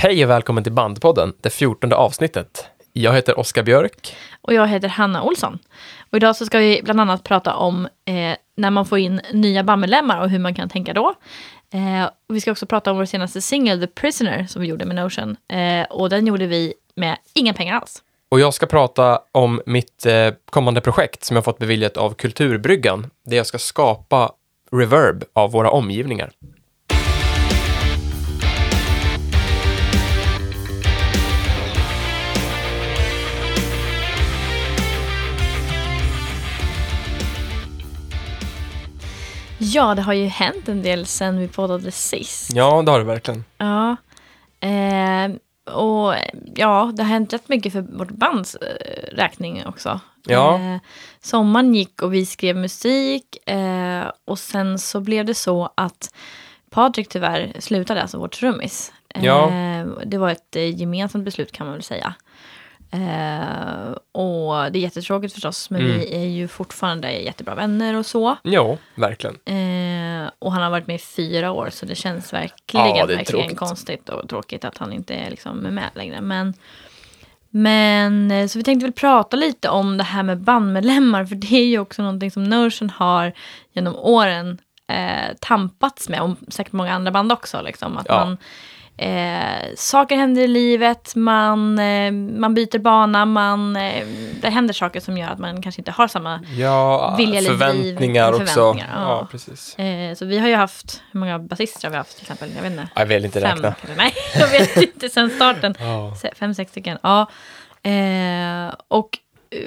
Hej 0.00 0.24
och 0.24 0.30
välkommen 0.30 0.64
till 0.64 0.72
Bandpodden, 0.72 1.32
det 1.40 1.50
fjortonde 1.50 1.96
avsnittet. 1.96 2.66
Jag 2.92 3.12
heter 3.12 3.38
Oskar 3.38 3.62
Björk. 3.62 4.16
Och 4.42 4.54
jag 4.54 4.68
heter 4.68 4.88
Hanna 4.88 5.22
Olsson. 5.22 5.58
Och 6.10 6.16
idag 6.16 6.36
så 6.36 6.46
ska 6.46 6.58
vi 6.58 6.80
bland 6.84 7.00
annat 7.00 7.24
prata 7.24 7.54
om 7.54 7.84
eh, 7.84 8.36
när 8.56 8.70
man 8.70 8.86
får 8.86 8.98
in 8.98 9.20
nya 9.32 9.64
bandmedlemmar 9.64 10.20
och 10.20 10.30
hur 10.30 10.38
man 10.38 10.54
kan 10.54 10.68
tänka 10.68 10.92
då. 10.92 11.14
Eh, 11.72 12.10
vi 12.28 12.40
ska 12.40 12.50
också 12.50 12.66
prata 12.66 12.90
om 12.90 12.96
vår 12.96 13.04
senaste 13.04 13.40
singel, 13.40 13.80
The 13.80 13.86
Prisoner, 13.86 14.46
som 14.46 14.62
vi 14.62 14.68
gjorde 14.68 14.84
med 14.84 14.96
Notion. 14.96 15.36
Eh, 15.52 15.86
och 15.90 16.10
den 16.10 16.26
gjorde 16.26 16.46
vi 16.46 16.74
med 16.94 17.16
inga 17.34 17.54
pengar 17.54 17.76
alls. 17.76 18.02
Och 18.28 18.40
jag 18.40 18.54
ska 18.54 18.66
prata 18.66 19.20
om 19.32 19.62
mitt 19.66 20.06
eh, 20.06 20.30
kommande 20.50 20.80
projekt 20.80 21.24
som 21.24 21.36
jag 21.36 21.44
fått 21.44 21.58
beviljat 21.58 21.96
av 21.96 22.14
Kulturbryggan, 22.14 23.10
där 23.24 23.36
jag 23.36 23.46
ska 23.46 23.58
skapa 23.58 24.32
reverb 24.72 25.24
av 25.32 25.50
våra 25.50 25.70
omgivningar. 25.70 26.30
Ja, 39.74 39.94
det 39.94 40.02
har 40.02 40.12
ju 40.12 40.26
hänt 40.26 40.68
en 40.68 40.82
del 40.82 41.06
sen 41.06 41.38
vi 41.38 41.48
poddade 41.48 41.90
sist. 41.90 42.52
Ja, 42.54 42.82
det 42.82 42.90
har 42.90 42.98
det 42.98 43.04
verkligen. 43.04 43.44
Ja. 43.58 43.96
Eh, 44.60 45.30
och 45.74 46.14
ja, 46.54 46.92
det 46.94 47.02
har 47.02 47.10
hänt 47.10 47.32
rätt 47.32 47.48
mycket 47.48 47.72
för 47.72 47.80
vårt 47.80 48.10
bands 48.10 48.54
eh, 48.54 49.16
räkning 49.16 49.66
också. 49.66 50.00
Ja. 50.26 50.54
Eh, 50.54 50.80
sommaren 51.20 51.74
gick 51.74 52.02
och 52.02 52.14
vi 52.14 52.26
skrev 52.26 52.56
musik 52.56 53.48
eh, 53.48 54.10
och 54.24 54.38
sen 54.38 54.78
så 54.78 55.00
blev 55.00 55.24
det 55.24 55.34
så 55.34 55.72
att 55.74 56.14
Patrik 56.70 57.08
tyvärr 57.08 57.52
slutade, 57.58 58.02
alltså 58.02 58.18
vår 58.18 58.28
trummis. 58.28 58.92
Ja. 59.22 59.52
Det 60.06 60.18
var 60.18 60.30
ett 60.30 60.56
eh, 60.56 60.80
gemensamt 60.80 61.24
beslut 61.24 61.52
kan 61.52 61.66
man 61.66 61.74
väl 61.74 61.82
säga. 61.82 62.14
Eh, 62.90 63.90
och 64.12 64.72
det 64.72 64.78
är 64.78 64.80
jättetråkigt 64.80 65.34
förstås, 65.34 65.70
men 65.70 65.80
Mm. 65.80 65.98
vi 65.98 66.14
är 66.16 66.26
ju 66.28 66.48
fortfarande 66.48 67.12
jättebra 67.12 67.54
vänner 67.54 67.94
och 67.96 68.06
så. 68.06 68.36
Jo, 68.44 68.78
verkligen. 68.94 69.34
Eh, 69.44 70.30
och 70.38 70.52
han 70.52 70.62
har 70.62 70.70
varit 70.70 70.86
med 70.86 70.96
i 70.96 70.98
fyra 70.98 71.52
år, 71.52 71.68
så 71.72 71.86
det 71.86 71.94
känns 71.94 72.32
verkligen, 72.32 72.86
Ja, 72.86 73.06
det 73.06 73.16
verkligen 73.16 73.42
tråkigt. 73.42 73.58
konstigt 73.58 74.08
och 74.08 74.28
tråkigt 74.28 74.64
att 74.64 74.78
han 74.78 74.92
inte 74.92 75.14
är 75.14 75.30
liksom 75.30 75.56
med 75.58 75.90
längre. 75.94 76.20
Men, 76.20 76.54
men 77.50 78.30
eh, 78.30 78.46
så 78.46 78.58
vi 78.58 78.64
tänkte 78.64 78.86
väl 78.86 78.92
prata 78.92 79.36
lite 79.36 79.68
om 79.68 79.98
det 79.98 80.04
här 80.04 80.22
med 80.22 80.38
bandmedlemmar, 80.38 81.24
för 81.24 81.34
det 81.34 81.52
är 81.56 81.64
ju 81.66 81.78
också 81.78 82.02
någonting 82.02 82.30
som 82.30 82.44
Notion 82.44 82.90
har 82.90 83.32
genom 83.72 83.96
åren 83.96 84.58
eh, 84.86 85.36
tampats 85.40 86.08
med, 86.08 86.20
och 86.22 86.30
säkert 86.48 86.72
många 86.72 86.94
andra 86.94 87.10
band 87.10 87.32
också. 87.32 87.62
Liksom, 87.62 87.96
att 87.98 88.06
Ja. 88.08 88.24
man, 88.24 88.36
eh, 88.98 89.74
saker 89.76 90.16
händer 90.16 90.42
i 90.42 90.48
livet, 90.48 91.14
man, 91.14 91.78
eh, 91.78 92.12
man 92.12 92.54
byter 92.54 92.78
bana, 92.78 93.24
man, 93.24 93.76
eh, 93.76 94.06
det 94.40 94.48
händer 94.50 94.74
saker 94.74 95.00
som 95.00 95.18
gör 95.18 95.28
att 95.28 95.38
man 95.38 95.62
kanske 95.62 95.80
inte 95.80 95.90
har 95.90 96.08
samma 96.08 96.40
Ja, 96.56 97.14
Vilja 97.18 97.38
eller 97.38 97.48
driv, 97.48 97.58
förväntningar 97.58 98.32
också. 98.32 98.46
förväntningar, 98.46 98.88
ja. 98.94 99.08
ja, 99.08 99.28
precis. 99.30 99.78
Eh, 99.78 100.14
så 100.14 100.24
vi 100.24 100.38
har 100.38 100.48
ju 100.48 100.54
haft, 100.54 101.02
hur 101.12 101.20
många 101.20 101.38
basister 101.38 101.82
har 101.88 101.90
vi 101.90 101.96
haft 101.96 102.16
till 102.16 102.24
exempel? 102.24 102.50
Jag 102.56 102.62
vet 102.62 102.72
inte. 102.72 102.88
Jag 102.94 103.06
vill 103.06 103.24
inte 103.24 103.40
Fem 103.40 103.56
räkna. 103.62 103.74
Nej, 103.96 104.14
jag 104.34 104.48
vet 104.48 104.76
inte. 104.76 105.08
Sen 105.08 105.30
starten. 105.30 105.74
Ja. 105.80 106.14
Fem, 106.36 106.54
sex 106.54 106.70
stycken. 106.70 106.98
Ja. 107.02 107.20
Eh, 107.82 108.74
och 108.88 109.18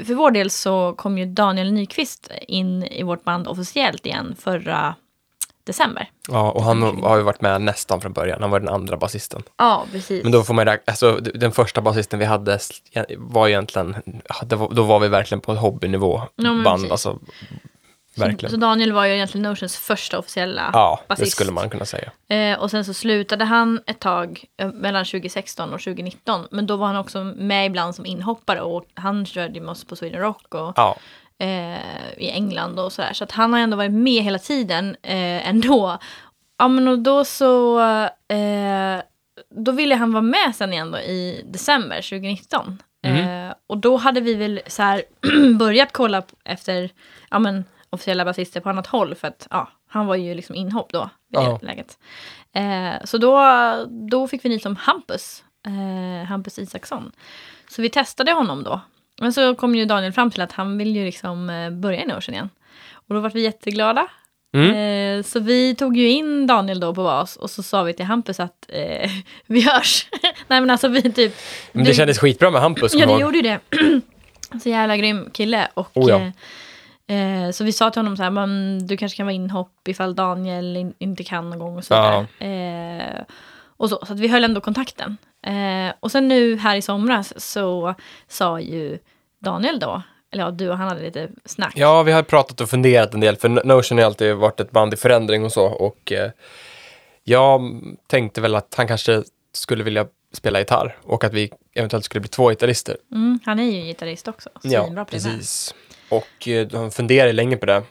för 0.06 0.14
vår 0.14 0.32
del 0.32 0.50
så 0.50 0.94
kom 0.94 1.18
ju 1.18 1.26
Daniel 1.26 1.72
Nyqvist 1.74 2.32
in 2.48 2.84
i 2.84 3.04
vårt 3.04 3.24
band 3.24 3.48
officiellt 3.48 4.06
igen 4.06 4.36
förra 4.40 4.96
december. 5.64 6.10
ja, 6.28 6.52
och 6.52 6.64
han 6.64 6.82
har 7.04 7.18
ju 7.18 7.24
varit 7.24 7.42
med 7.42 7.62
nästan 7.62 8.02
från 8.02 8.14
början. 8.14 8.42
Han 8.42 8.52
var 8.52 8.60
den 8.60 8.70
andra 8.70 8.98
basisten. 8.98 9.44
Ja, 9.58 9.86
precis. 9.92 10.24
Men 10.24 10.32
då 10.32 10.44
får 10.44 10.54
man 10.54 10.66
räkna, 10.66 10.84
alltså 10.92 11.16
den 11.16 11.52
första 11.52 11.82
basisten 11.82 12.20
vi 12.20 12.26
hade 12.26 12.60
var 13.18 13.48
egentligen, 13.48 13.96
ja, 14.30 14.36
det 14.46 14.56
var, 14.56 14.70
då 14.74 14.84
var 14.84 15.00
vi 15.00 15.08
verkligen 15.08 15.42
på 15.42 15.54
hobbynivå 15.54 16.22
men 16.36 16.64
band, 16.64 16.76
precis. 16.82 16.92
alltså. 16.92 17.20
så, 18.16 18.22
Verkligen. 18.22 18.52
så 18.52 18.58
Daniel 18.58 18.92
var 18.92 19.06
ju 19.06 19.14
egentligen 19.14 19.44
Notions 19.44 19.78
första 19.78 20.20
officiella 20.20 20.70
Ja, 20.74 21.00
det 21.02 21.08
basist. 21.08 21.32
skulle 21.32 21.52
man 21.52 21.70
kunna 21.70 21.86
säga. 21.86 22.12
Eh, 22.28 22.60
och 22.60 22.72
sen 22.72 22.86
så 22.86 22.94
slutade 22.94 23.46
han 23.46 23.80
ett 23.88 24.00
tag 24.00 24.44
eh, 24.58 24.72
mellan 24.74 25.06
2016 25.06 25.74
och 25.74 25.80
2019. 25.80 26.48
Men 26.52 26.68
då 26.68 26.76
var 26.76 26.88
han 26.88 26.96
också 26.96 27.24
med 27.24 27.66
ibland 27.66 27.96
som 27.96 28.06
inhoppare 28.06 28.62
och 28.62 28.84
han 28.94 29.26
körde 29.26 29.54
ju 29.54 29.62
med 29.62 29.72
oss 29.72 29.86
på 29.86 29.96
Sweden 29.96 30.22
Rock 30.22 30.56
och 30.56 30.74
Ja, 30.76 30.98
eh, 31.42 32.14
i 32.18 32.30
England 32.30 32.80
och 32.80 32.92
sådär. 32.94 33.14
Så 33.14 33.24
att 33.24 33.32
han 33.32 33.54
har 33.54 33.60
ändå 33.60 33.78
varit 33.78 33.92
med 33.92 34.24
hela 34.24 34.40
tiden 34.40 34.90
eh, 35.02 35.48
ändå. 35.50 35.98
Ja 36.58 36.68
men 36.68 36.88
och 36.88 37.00
då 37.00 37.26
så, 37.26 37.80
eh, 38.28 39.02
då 39.56 39.72
ville 39.72 39.96
han 39.96 40.12
vara 40.14 40.22
med 40.22 40.56
sen 40.56 40.74
igen 40.74 40.92
då 40.92 40.98
i 41.00 41.46
december 41.48 41.96
2019. 42.02 42.84
Eh, 43.04 43.54
och 43.68 43.78
då 43.78 43.98
hade 43.98 44.22
vi 44.22 44.34
väl 44.36 44.62
så 44.68 44.84
här 44.84 45.04
börjat 45.60 45.92
kolla 45.92 46.24
efter, 46.46 46.90
ja 47.30 47.40
men 47.40 47.66
officiella 47.90 48.26
basister 48.26 48.60
på 48.62 48.70
annat 48.70 48.88
håll 48.88 49.16
för 49.16 49.28
att 49.28 49.48
ja, 49.50 49.70
han 49.90 50.06
var 50.06 50.16
ju 50.16 50.36
liksom 50.36 50.56
inhopp 50.56 50.92
då 50.92 51.10
vid 51.30 51.40
Ja. 51.42 51.58
det 51.62 51.68
läget. 51.68 51.98
Eh, 52.54 53.06
så 53.06 53.18
då, 53.18 53.40
då 54.10 54.28
fick 54.28 54.46
vi 54.46 54.50
nytt 54.50 54.66
om 54.66 54.76
Hampus, 54.76 55.44
eh, 55.66 56.28
Hampus 56.28 56.60
Isaksson. 56.60 57.12
Så 57.70 57.82
vi 57.82 57.90
testade 57.90 58.32
honom 58.32 58.64
då. 58.64 58.82
Men 59.22 59.34
så 59.34 59.56
kom 59.56 59.76
ju 59.76 59.86
Daniel 59.86 60.14
fram 60.14 60.32
till 60.32 60.42
att 60.42 60.52
han 60.52 60.78
vill 60.78 60.96
ju 60.96 61.06
liksom 61.06 61.50
eh, 61.50 61.70
börja 61.70 62.02
i 62.04 62.06
Notion 62.06 62.36
igen. 62.36 62.50
Och 62.94 63.16
då 63.16 63.22
var 63.22 63.30
vi 63.30 63.42
jätteglada. 63.44 64.08
Mm. 64.54 64.72
Eh, 65.20 65.24
så 65.24 65.40
vi 65.40 65.76
tog 65.76 65.98
ju 65.98 66.10
in 66.10 66.48
Daniel 66.48 66.80
då 66.80 66.96
på 66.96 67.04
bas 67.04 67.36
och 67.36 67.50
så 67.50 67.64
sa 67.64 67.84
vi 67.84 67.94
till 67.94 68.06
Hampus 68.06 68.40
att 68.40 68.66
eh, 68.70 69.10
vi 69.48 69.62
hörs. 69.62 70.08
Nej 70.48 70.62
men 70.62 70.70
alltså 70.70 70.88
vi 70.88 71.02
typ... 71.02 71.36
men 71.72 71.84
det 71.84 71.90
du- 71.92 71.96
kändes 71.96 72.20
skitbra 72.20 72.52
med 72.52 72.62
Hampus. 72.62 72.94
Ja 72.94 73.06
det 73.06 73.12
ihåg. 73.12 73.22
gjorde 73.22 73.38
ju 73.38 73.42
det. 73.44 73.60
så 74.64 74.70
jävla 74.70 74.98
grym 74.98 75.30
kille. 75.34 75.68
Och, 75.74 75.90
Oh, 75.98 76.10
ja. 76.10 76.32
eh, 77.16 77.46
eh, 77.46 77.52
så 77.52 77.64
vi 77.64 77.72
sa 77.74 77.90
till 77.90 78.00
honom 78.00 78.18
så 78.18 78.24
här, 78.24 78.30
men 78.32 78.80
du 78.88 78.98
kanske 78.98 79.18
kan 79.18 79.26
vara 79.26 79.34
inhopp 79.36 79.88
ifall 79.88 80.16
Daniel 80.16 80.78
in, 80.78 80.94
inte 81.00 81.24
kan 81.24 81.50
någon 81.50 81.60
gång 81.60 81.78
och 81.78 81.84
så 81.86 81.94
Ja. 81.94 82.46
Eh, 82.48 83.22
och 83.78 83.90
så, 83.90 84.00
så 84.06 84.14
att 84.14 84.20
vi 84.20 84.28
höll 84.28 84.44
ändå 84.44 84.62
kontakten. 84.62 85.18
Eh, 85.44 85.94
och 86.00 86.12
sen 86.12 86.28
nu 86.28 86.56
här 86.56 86.76
i 86.76 86.82
somras 86.82 87.54
så 87.54 87.96
sa 88.28 88.60
ju 88.60 89.00
Daniel 89.40 89.80
då, 89.80 90.02
eller 90.32 90.44
ja, 90.44 90.52
du 90.52 90.70
och 90.70 90.78
han 90.78 90.88
hade 90.88 91.02
lite 91.02 91.30
snack. 91.46 91.74
Ja, 91.76 92.04
vi 92.04 92.12
har 92.12 92.24
pratat 92.24 92.62
och 92.62 92.70
funderat 92.70 93.14
en 93.14 93.20
del, 93.20 93.36
för 93.36 93.50
Notion 93.50 93.98
har 93.98 94.06
alltid 94.06 94.36
varit 94.36 94.60
ett 94.60 94.72
band 94.72 94.94
i 94.94 94.98
förändring 94.98 95.46
och 95.46 95.52
så. 95.52 95.66
Och 95.66 96.12
eh, 96.12 96.32
jag 97.24 97.82
tänkte 98.08 98.42
väl 98.42 98.56
att 98.56 98.74
han 98.78 98.88
kanske 98.88 99.24
skulle 99.54 99.84
vilja 99.84 100.08
spela 100.34 100.60
gitarr 100.60 100.98
och 101.04 101.24
att 101.24 101.34
vi 101.34 101.52
eventuellt 101.74 102.06
skulle 102.06 102.22
bli 102.22 102.30
två 102.30 102.50
gitarrister. 102.50 102.98
Mm, 103.12 103.40
han 103.46 103.60
är 103.60 103.64
ju 103.64 103.82
gitarrist 103.82 104.28
också. 104.28 104.50
Ja, 104.62 105.06
precis. 105.10 105.76
Och 106.10 106.48
eh, 106.48 106.68
de 106.68 106.92
funderar 106.92 107.34
länge 107.34 107.58
på 107.58 107.66
det. 107.66 107.84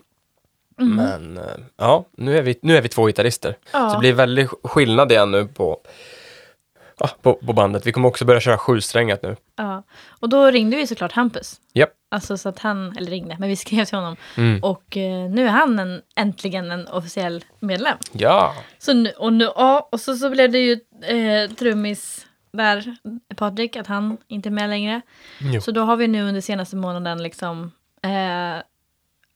Mm. 0.81 0.97
Men 0.97 1.39
eh, 1.39 1.57
ja, 1.77 2.05
nu 2.17 2.39
är 2.39 2.43
vi, 2.43 2.59
nu 2.63 2.77
är 2.77 2.83
vi 2.83 2.89
två 2.89 3.07
gitarrister. 3.07 3.57
Ja. 3.73 3.89
Så 3.89 3.95
det 3.95 4.01
blir 4.01 4.13
väldigt 4.13 4.51
skillnad 4.65 5.13
igen 5.13 5.31
nu 5.31 5.47
på, 5.47 5.81
på, 7.23 7.35
på 7.35 7.53
bandet. 7.53 7.87
Vi 7.87 7.93
kommer 7.93 8.09
också 8.09 8.25
börja 8.25 8.41
köra 8.41 8.59
sjusträngat 8.59 9.23
nu. 9.23 9.37
Ja. 9.57 9.83
Och 10.09 10.29
då 10.29 10.47
ringde 10.47 10.77
vi 10.77 10.87
såklart 10.87 11.13
Hampus. 11.13 11.61
Japp. 11.73 11.91
Alltså 12.11 12.37
så 12.37 12.49
att 12.49 12.59
han, 12.59 12.97
eller 12.97 13.11
ringde, 13.11 13.37
men 13.39 13.49
vi 13.49 13.57
skrev 13.57 13.85
till 13.85 13.99
honom. 13.99 14.17
Mm. 14.37 14.63
Och 14.63 14.97
eh, 14.97 15.31
nu 15.31 15.47
är 15.47 15.51
han 15.51 15.79
en, 15.79 16.03
äntligen 16.17 16.71
en 16.71 16.89
officiell 16.89 17.45
medlem. 17.61 17.97
Ja, 18.13 18.55
Så 18.79 18.93
nu, 18.93 19.11
och, 19.11 19.33
nu, 19.33 19.45
ja, 19.45 19.89
och 19.93 20.01
så, 20.01 20.17
så 20.17 20.31
blev 20.31 20.53
det 20.53 20.59
ju 20.59 20.73
eh, 21.03 21.51
trummis 21.51 22.27
där, 22.53 22.97
Patrik, 23.37 23.77
att 23.77 23.87
han 23.87 24.17
inte 24.29 24.49
är 24.49 24.51
med 24.51 24.71
längre. 24.71 25.01
Jo. 25.41 25.61
Så 25.61 25.71
då 25.71 25.83
har 25.83 25.97
vi 25.97 26.09
nu 26.09 26.23
under 26.23 26.41
senaste 26.41 26.77
månaden 26.77 27.23
liksom, 27.23 27.73
eh, 28.03 28.63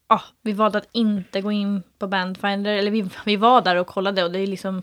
ja, 0.09 0.21
vi 0.43 0.53
valde 0.53 0.79
att 0.79 0.89
inte 0.93 1.41
gå 1.41 1.53
in 1.53 1.83
på 1.99 2.07
Bandfinder, 2.07 2.75
eller 2.75 2.91
vi, 2.91 3.09
vi 3.25 3.37
var 3.37 3.61
där 3.61 3.77
och 3.77 3.87
kollade 3.87 4.25
och 4.25 4.31
det 4.33 4.39
är 4.39 4.47
liksom, 4.47 4.83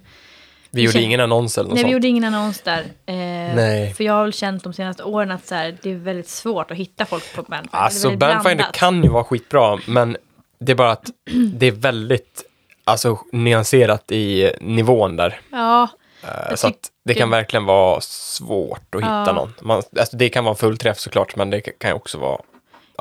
vi 0.71 0.81
gjorde 0.81 1.01
ingen 1.01 1.19
annons 1.19 1.57
eller 1.57 1.69
något 1.69 1.75
nej 1.75 1.83
vi 1.83 1.87
sånt. 1.89 1.93
gjorde 1.93 2.07
ingen 2.07 2.23
annons 2.23 2.61
där. 2.61 2.79
Eh, 3.05 3.15
Nej. 3.55 3.93
För 3.93 4.03
jag 4.03 4.13
har 4.13 4.23
väl 4.23 4.33
känt 4.33 4.63
de 4.63 4.73
senaste 4.73 5.03
åren 5.03 5.31
att 5.31 5.47
så 5.47 5.55
här, 5.55 5.77
det 5.81 5.91
är 5.91 5.95
väldigt 5.95 6.29
svårt 6.29 6.71
att 6.71 6.77
hitta 6.77 7.05
folk 7.05 7.35
på 7.35 7.41
Bandfinder. 7.43 7.77
Alltså 7.79 8.11
Bandfinder 8.17 8.65
kan 8.73 9.03
ju 9.03 9.09
vara 9.09 9.23
skitbra, 9.23 9.79
men 9.87 10.17
det 10.59 10.71
är 10.71 10.75
bara 10.75 10.91
att 10.91 11.09
det 11.53 11.67
är 11.67 11.71
väldigt 11.71 12.43
alltså, 12.83 13.17
nyanserat 13.31 14.11
i 14.11 14.51
nivån 14.61 15.15
där. 15.15 15.39
Ja, 15.51 15.87
Eh, 16.23 16.55
så 16.55 16.67
att 16.67 16.89
det 17.05 17.13
kan 17.13 17.29
verkligen 17.29 17.65
vara 17.65 18.01
svårt 18.01 18.95
att 18.95 19.01
hitta 19.01 19.23
Ja. 19.27 19.31
någon. 19.33 19.53
Man, 19.61 19.81
alltså, 19.99 20.17
det 20.17 20.29
kan 20.29 20.43
vara 20.43 20.51
en 20.53 20.57
fullträff 20.57 20.99
såklart, 20.99 21.35
men 21.35 21.49
det 21.49 21.61
kan 21.61 21.89
ju 21.91 21.95
också 21.95 22.17
vara... 22.17 22.41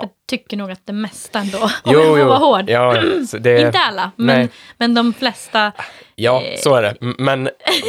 Ja. 0.02 0.08
jag 0.28 0.38
tycker 0.38 0.56
nog 0.56 0.70
att 0.70 0.86
det 0.86 0.92
mesta 0.92 1.38
ändå, 1.38 1.58
om 1.84 1.92
jag 1.92 2.04
får 2.04 2.24
vara 2.24 2.38
hård. 2.38 2.70
Ja, 2.70 3.02
det, 3.40 3.60
Inte 3.60 3.78
alla, 3.78 4.10
men, 4.16 4.26
Nej. 4.38 4.48
men 4.76 4.94
de 4.94 5.12
flesta. 5.12 5.72
ja, 6.14 6.42
eh, 6.42 6.58
så 6.58 6.74
är 6.74 6.82
det. 6.82 6.96
Men, 7.00 7.16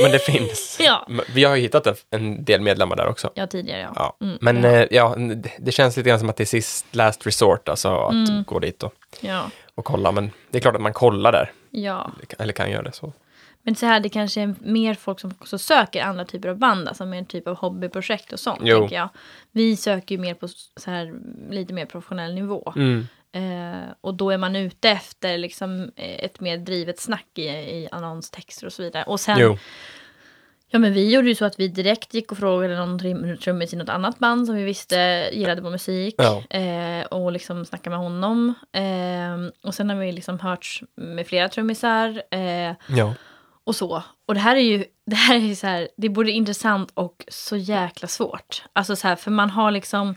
men 0.01 0.11
det 0.11 0.19
finns. 0.25 0.77
Ja. 0.81 1.07
Vi 1.33 1.43
har 1.43 1.55
ju 1.55 1.61
hittat 1.61 2.05
en, 2.11 2.45
del 2.45 2.61
medlemmar 2.61 2.95
där 2.95 3.07
också. 3.07 3.31
Ja, 3.35 3.47
tidigare 3.47 3.81
ja. 3.81 3.91
Ja. 3.95 4.25
Mm, 4.25 4.37
men 4.41 4.63
ja. 4.63 4.69
eh, 4.69 4.87
ja, 4.91 5.15
det- 5.59 5.71
känns 5.71 5.97
lite 5.97 6.09
grann 6.09 6.19
som 6.19 6.29
att 6.29 6.37
det 6.37 6.43
är 6.43 6.45
sist 6.45 6.85
last 6.95 7.27
resort, 7.27 7.69
alltså 7.69 7.95
att 7.97 8.11
Mm. 8.13 8.43
gå 8.43 8.59
dit 8.59 8.83
och, 8.83 8.93
och 9.75 9.85
kolla. 9.85 10.11
Men 10.11 10.31
det 10.51 10.57
är 10.57 10.61
klart 10.61 10.75
att 10.75 10.81
man 10.81 10.93
kollar 10.93 11.31
där, 11.31 11.51
ja. 11.71 12.11
eller 12.39 12.53
kan 12.53 12.71
göra 12.71 12.83
det 12.83 12.91
så. 12.91 13.13
Men 13.63 13.75
så 13.75 13.85
här, 13.85 13.99
det 13.99 14.09
kanske 14.09 14.41
är 14.41 14.55
mer 14.59 14.93
folk 14.93 15.19
som 15.19 15.33
också 15.39 15.57
söker 15.57 16.03
andra 16.03 16.25
typer 16.25 16.49
av 16.49 16.57
band, 16.57 16.87
alltså 16.87 17.05
mer 17.05 17.23
typ 17.23 17.47
av 17.47 17.55
hobbyprojekt 17.55 18.33
och 18.33 18.39
sånt. 18.39 18.59
Jo. 18.63 18.79
Tänker 18.79 18.95
jag. 18.95 19.09
Vi 19.51 19.75
söker 19.77 20.15
ju 20.15 20.21
mer 20.21 20.33
på 20.33 20.47
så 20.77 20.91
här, 20.91 21.13
lite 21.49 21.73
mer 21.73 21.85
professionell 21.85 22.33
nivå. 22.33 22.73
Mm. 22.75 23.07
Eh, 23.33 23.79
och 24.01 24.13
då 24.13 24.29
är 24.31 24.37
man 24.37 24.55
ute 24.55 24.89
efter 24.89 25.37
liksom, 25.37 25.91
eh, 25.95 26.25
ett 26.25 26.39
mer 26.39 26.57
drivet 26.57 26.99
snack 26.99 27.27
i, 27.35 27.41
i 27.47 27.87
annonstexter 27.91 28.65
och 28.65 28.73
så 28.73 28.83
vidare. 28.83 29.03
Och 29.03 29.19
sen, 29.19 29.37
Jo. 29.39 29.57
ja 30.69 30.79
men 30.79 30.93
vi 30.93 31.13
gjorde 31.13 31.27
ju 31.27 31.35
så 31.35 31.45
att 31.45 31.59
vi 31.59 31.67
direkt 31.67 32.13
gick 32.13 32.31
och 32.31 32.37
frågade 32.37 32.75
någon 32.77 32.99
trum- 32.99 33.37
trummis 33.37 33.73
i 33.73 33.77
något 33.77 33.89
annat 33.89 34.19
band 34.19 34.45
som 34.47 34.55
vi 34.55 34.63
visste 34.63 35.29
gillade 35.33 35.61
vår 35.61 35.69
musik. 35.69 36.15
Ja. 36.17 36.43
Eh, 36.49 37.05
och 37.05 37.31
liksom 37.31 37.65
snacka 37.65 37.89
med 37.89 37.99
honom. 37.99 38.53
Eh, 38.71 39.67
och 39.67 39.73
sen 39.75 39.89
har 39.89 39.97
vi 39.97 40.11
liksom 40.11 40.39
hört 40.39 40.81
med 40.95 41.27
flera 41.27 41.49
trummisar. 41.49 42.23
Eh, 42.31 42.73
Ja. 42.87 43.13
Och 43.71 43.75
så. 43.75 44.03
Och 44.27 44.33
det 44.33 44.39
här 44.39 44.55
är 44.55 44.59
ju, 44.61 44.85
det 45.05 45.15
här 45.15 45.35
är 45.35 45.39
ju 45.39 45.55
så 45.55 45.67
här, 45.67 45.87
det 45.97 46.07
är 46.07 46.11
både 46.11 46.31
intressant 46.31 46.91
och 46.93 47.25
så 47.27 47.57
jäkla 47.57 48.07
svårt. 48.07 48.63
Alltså 48.73 48.95
så 48.95 49.07
här, 49.07 49.15
för 49.15 49.31
man 49.31 49.49
har 49.49 49.71
liksom, 49.71 50.15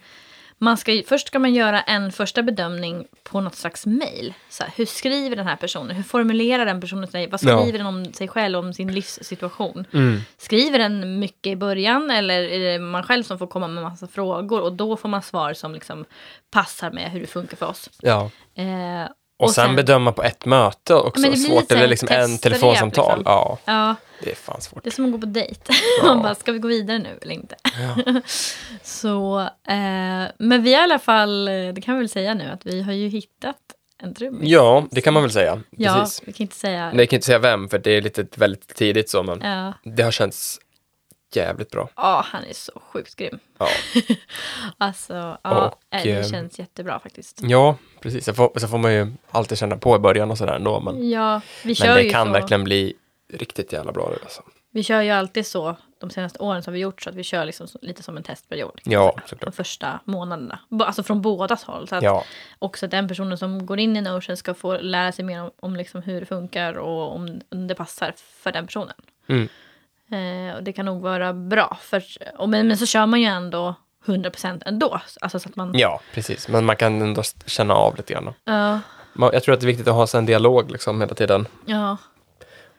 man 0.58 0.76
ska, 0.76 1.02
först 1.06 1.26
ska 1.26 1.38
man 1.38 1.54
göra 1.54 1.80
en 1.82 2.12
första 2.12 2.42
bedömning 2.42 3.06
på 3.22 3.40
något 3.40 3.54
slags 3.54 3.86
mail. 3.86 4.34
Så 4.48 4.62
här, 4.64 4.72
hur 4.76 4.86
skriver 4.86 5.36
den 5.36 5.46
här 5.46 5.56
personen? 5.56 5.96
Hur 5.96 6.02
formulerar 6.02 6.66
den 6.66 6.80
personen 6.80 7.08
sig? 7.08 7.26
Vad 7.26 7.42
Ja. 7.42 7.60
skriver 7.60 7.78
den 7.78 7.86
om 7.86 8.12
sig 8.12 8.28
själv, 8.28 8.58
om 8.58 8.72
sin 8.74 8.92
livssituation? 8.94 9.84
Mm. 9.92 10.20
Skriver 10.36 10.78
den 10.78 11.18
mycket 11.18 11.50
i 11.52 11.56
början 11.56 12.10
eller 12.10 12.42
är 12.42 12.58
det 12.72 12.78
man 12.78 13.02
själv 13.02 13.22
som 13.22 13.38
får 13.38 13.46
komma 13.46 13.68
med 13.68 13.82
massa 13.82 14.06
frågor? 14.06 14.60
Och 14.60 14.72
då 14.72 14.96
får 14.96 15.08
man 15.08 15.22
svar 15.22 15.52
som 15.54 15.74
liksom 15.74 16.04
passar 16.50 16.90
med 16.90 17.10
hur 17.10 17.20
det 17.20 17.26
funkar 17.26 17.56
för 17.56 17.66
oss. 17.66 17.90
ja. 18.02 18.30
Eh, 18.54 19.08
Och, 19.36 19.50
sen, 19.50 19.76
bedöma 19.76 20.12
på 20.12 20.22
ett 20.22 20.44
möte 20.44 20.94
också. 20.94 21.20
Men 21.20 21.31
det 21.31 21.36
blir 21.36 21.46
svårt. 21.46 21.72
Eller 21.72 21.86
liksom 21.86 22.08
en 22.10 22.38
telefonsamtal. 22.38 23.19
liksom. 23.19 23.32
Ja, 23.32 23.58
ja, 23.64 23.94
det 24.22 24.31
är 24.31 24.34
fan 24.34 24.60
svårt. 24.60 24.84
Det 24.84 24.88
är 24.88 24.92
som 24.92 25.04
att 25.04 25.12
gå 25.12 25.19
på 25.19 25.26
dejt. 25.26 25.60
Ja. 26.00 26.06
Man 26.14 26.22
bara, 26.22 26.34
ska 26.34 26.52
vi 26.52 26.58
gå 26.58 26.69
vidare 26.69 26.98
nu 26.98 27.19
eller 27.22 27.34
inte? 27.34 27.56
så, 28.82 29.40
eh, 29.40 30.25
men 30.38 30.62
vi 30.62 30.75
har 30.75 30.81
i 30.81 30.84
alla 30.84 30.98
fall, 30.98 31.44
det 31.44 31.82
kan 31.84 31.94
vi 31.94 32.00
väl 32.00 32.08
säga 32.08 32.34
nu, 32.34 32.50
att 32.50 32.66
vi 32.66 32.82
har 32.82 32.92
ju 32.92 33.08
hittat 33.08 33.56
en 34.02 34.14
trummis. 34.14 34.48
Ja, 34.48 34.86
det 34.90 35.00
kan 35.00 35.14
man 35.14 35.22
väl 35.22 35.32
säga. 35.32 35.60
Ja, 35.70 35.94
Precis. 35.94 36.22
vi 36.25 36.32
kan 36.32 36.44
inte 36.44 36.56
säga... 36.56 36.87
Nej, 36.87 36.98
Jag 36.98 37.08
kan 37.08 37.16
inte 37.16 37.26
säga 37.26 37.38
vem, 37.38 37.69
för 37.69 37.78
det 37.78 37.90
är 37.90 38.02
lite 38.02 38.26
väldigt 38.34 38.75
tidigt 38.75 39.10
så, 39.10 39.22
men 39.22 39.40
Ja, 39.40 39.72
det 39.84 40.02
har 40.02 40.10
känts 40.10 40.60
jävligt 41.36 41.70
bra. 41.70 41.88
Ja, 41.96 42.25
han 42.26 42.44
är 42.44 42.52
så 42.52 42.72
sjukt 42.92 43.16
grym. 43.16 43.38
Ja, 43.58 43.69
Alltså, 44.78 45.38
ja, 45.42 45.66
Och, 45.69 45.81
det 46.02 46.10
eh, 46.10 46.26
känns 46.31 46.58
jättebra 46.58 46.98
faktiskt. 46.98 47.40
ja 47.42 47.76
precis. 48.00 48.25
Sen 48.25 48.34
får, 48.34 48.52
sen 48.58 48.69
får 48.69 48.78
man 48.78 48.92
ju 48.94 49.12
alltid 49.31 49.58
känna 49.58 49.76
på 49.76 49.96
i 49.96 49.98
början 49.98 50.31
och 50.31 50.38
sådär 50.38 50.54
ändå, 50.54 50.81
men, 50.81 51.10
Ja, 51.10 51.40
vi 51.64 51.75
kör 51.75 51.86
men 51.86 51.96
det 51.96 52.10
kan 52.10 52.26
så. 52.26 52.32
verkligen 52.32 52.64
bli 52.64 52.94
riktigt 53.32 53.72
jävla 53.72 53.92
bra 53.92 54.08
nu 54.10 54.19
alltså. 54.22 54.42
Vi 54.70 54.82
kör 54.82 55.00
ju 55.02 55.10
alltid 55.10 55.46
så, 55.46 55.76
de 56.00 56.10
senaste 56.10 56.38
åren 56.38 56.62
så 56.62 56.70
har 56.70 56.72
vi 56.72 56.78
gjort 56.78 57.02
så 57.02 57.10
att 57.10 57.16
vi 57.16 57.22
kör 57.22 57.44
liksom 57.44 57.66
lite 57.82 58.02
som 58.02 58.16
en 58.16 58.22
testperiod. 58.22 58.80
Ja, 58.84 59.14
de 59.22 59.28
såklart. 59.28 59.54
första 59.54 60.00
månaderna. 60.04 60.58
Alltså 60.80 61.02
från 61.02 61.22
bådas 61.22 61.64
håll. 61.64 61.88
Så 61.88 61.94
att 61.96 62.02
Ja, 62.02 62.25
också 62.58 62.87
den 62.87 63.08
personen 63.08 63.38
som 63.38 63.66
går 63.66 63.78
in 63.78 63.96
i 63.96 64.00
Notion 64.00 64.37
ska 64.37 64.54
få 64.54 64.76
lära 64.76 65.12
sig 65.12 65.25
mer 65.25 65.42
om, 65.42 65.50
om 65.60 65.76
liksom 65.76 66.02
hur 66.02 66.20
det 66.20 66.26
funkar 66.26 66.75
och 66.75 67.12
om, 67.14 67.40
om 67.50 67.66
det 67.66 67.75
passar 67.75 68.14
för 68.16 68.52
den 68.52 68.66
personen. 68.66 68.94
Mm. 69.26 69.48
Eh, 70.14 70.55
och 70.55 70.62
det 70.62 70.72
kan 70.72 70.87
nog 70.87 71.02
vara 71.02 71.32
bra. 71.32 71.78
För, 71.82 72.02
och 72.38 72.49
men, 72.49 72.69
men 72.69 72.76
så 72.76 72.87
kör 72.87 73.06
man 73.06 73.20
ju 73.20 73.26
ändå 73.26 73.75
100% 74.06 74.62
ändå. 74.66 75.00
Alltså 75.20 75.38
så 75.38 75.49
att 75.49 75.56
man... 75.56 75.70
ja, 75.75 76.00
precis. 76.14 76.49
Men 76.49 76.64
man 76.64 76.76
kan 76.76 77.02
ändå 77.02 77.22
känna 77.46 77.75
av 77.75 77.96
lite 77.96 78.12
grann. 78.12 78.34
Ja, 78.44 78.81
Jag 79.32 79.43
tror 79.43 79.55
att 79.55 79.61
det 79.61 79.64
är 79.64 79.69
viktigt 79.69 79.88
att 79.88 79.94
ha 79.94 80.06
så 80.06 80.19
en 80.19 80.26
dialog 80.26 80.70
liksom 80.70 81.00
hela 81.00 81.14
tiden 81.14 81.46
ja, 81.66 81.96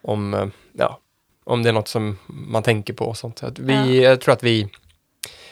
om, 0.01 0.33
eh, 0.33 0.45
ja, 0.73 0.99
om 1.43 1.63
det 1.63 1.69
är 1.69 1.73
något 1.73 1.87
som 1.87 2.17
man 2.27 2.63
tänker 2.63 2.93
på 2.93 3.05
och 3.05 3.17
sånt. 3.17 3.39
Så 3.39 3.45
att 3.45 3.59
vi, 3.59 4.03
Jag 4.03 4.21
tror 4.21 4.33
att 4.33 4.43
vi 4.43 4.69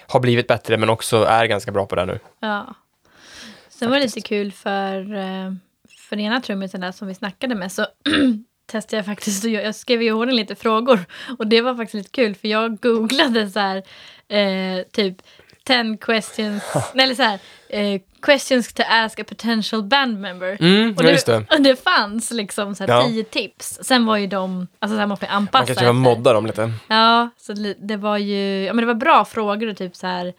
har 0.08 0.20
blivit 0.20 0.48
bättre 0.48 0.78
men 0.78 0.90
också 0.90 1.24
är 1.24 1.46
ganska 1.46 1.72
bra 1.72 1.86
på 1.86 1.96
det 1.96 2.06
nu. 2.06 2.20
ja. 2.40 2.76
Sen 3.70 3.90
var 3.90 3.98
det 3.98 4.04
lite 4.04 4.22
kul 4.22 4.52
för, 4.52 5.16
eh, 5.16 5.54
för 6.10 6.20
ena 6.20 6.42
trummisen 6.42 6.82
där 6.82 6.92
som 6.92 7.08
vi 7.08 7.16
snackade 7.16 7.56
med 7.56 7.72
så 7.72 7.86
testade 8.66 8.98
jag 8.98 9.06
faktiskt 9.06 9.44
och 9.46 9.50
jag, 9.50 9.64
jag 9.64 9.76
skrev 9.76 10.02
i 10.02 10.12
ordning 10.12 10.36
lite 10.36 10.56
frågor. 10.56 11.00
Och 11.40 11.48
det 11.48 11.62
var 11.62 11.76
faktiskt 11.76 11.94
lite 11.94 12.10
kul 12.10 12.36
för 12.36 12.48
jag 12.48 12.80
googlade 12.80 13.50
så 13.50 13.60
här 13.60 13.78
eh, 14.28 14.84
typ 14.92 15.16
10 15.66 15.98
questions, 16.02 16.64
nej, 16.94 17.04
eller 17.04 17.16
så 17.16 17.24
här 17.24 17.40
eh, 17.70 18.02
questions 18.22 18.74
to 18.74 18.84
ask 18.90 19.20
a 19.20 19.24
potential 19.28 19.84
band 19.84 20.20
member. 20.22 20.58
Mm, 20.60 20.96
Och 20.98 21.04
just 21.04 21.26
det. 21.26 21.38
och 21.52 21.62
det 21.62 21.84
fanns 21.84 22.32
liksom 22.32 22.76
så 22.76 22.84
här 22.84 22.94
Ja. 22.94 23.08
tio 23.08 23.24
tips. 23.24 23.80
Sen 23.84 24.06
var 24.06 24.18
ju 24.18 24.28
de, 24.28 24.68
alltså 24.80 24.96
så 24.96 25.00
här, 25.00 25.08
man 25.08 25.18
får 25.18 25.28
anpassa 25.28 25.60
Man 25.60 25.66
kanske 25.68 25.84
efter. 25.86 25.94
modda 25.94 26.34
dem 26.34 26.46
lite. 26.46 26.72
Ja, 26.88 27.30
så 27.38 27.54
det, 27.54 27.76
det 27.80 27.98
var 27.98 28.18
ju, 28.18 28.64
ja 28.64 28.74
men 28.74 28.82
det 28.82 28.88
var 28.88 29.00
bra 29.00 29.26
frågor 29.26 29.68
och 29.68 29.78
typ 29.78 29.96
så 29.96 30.08
här 30.08 30.34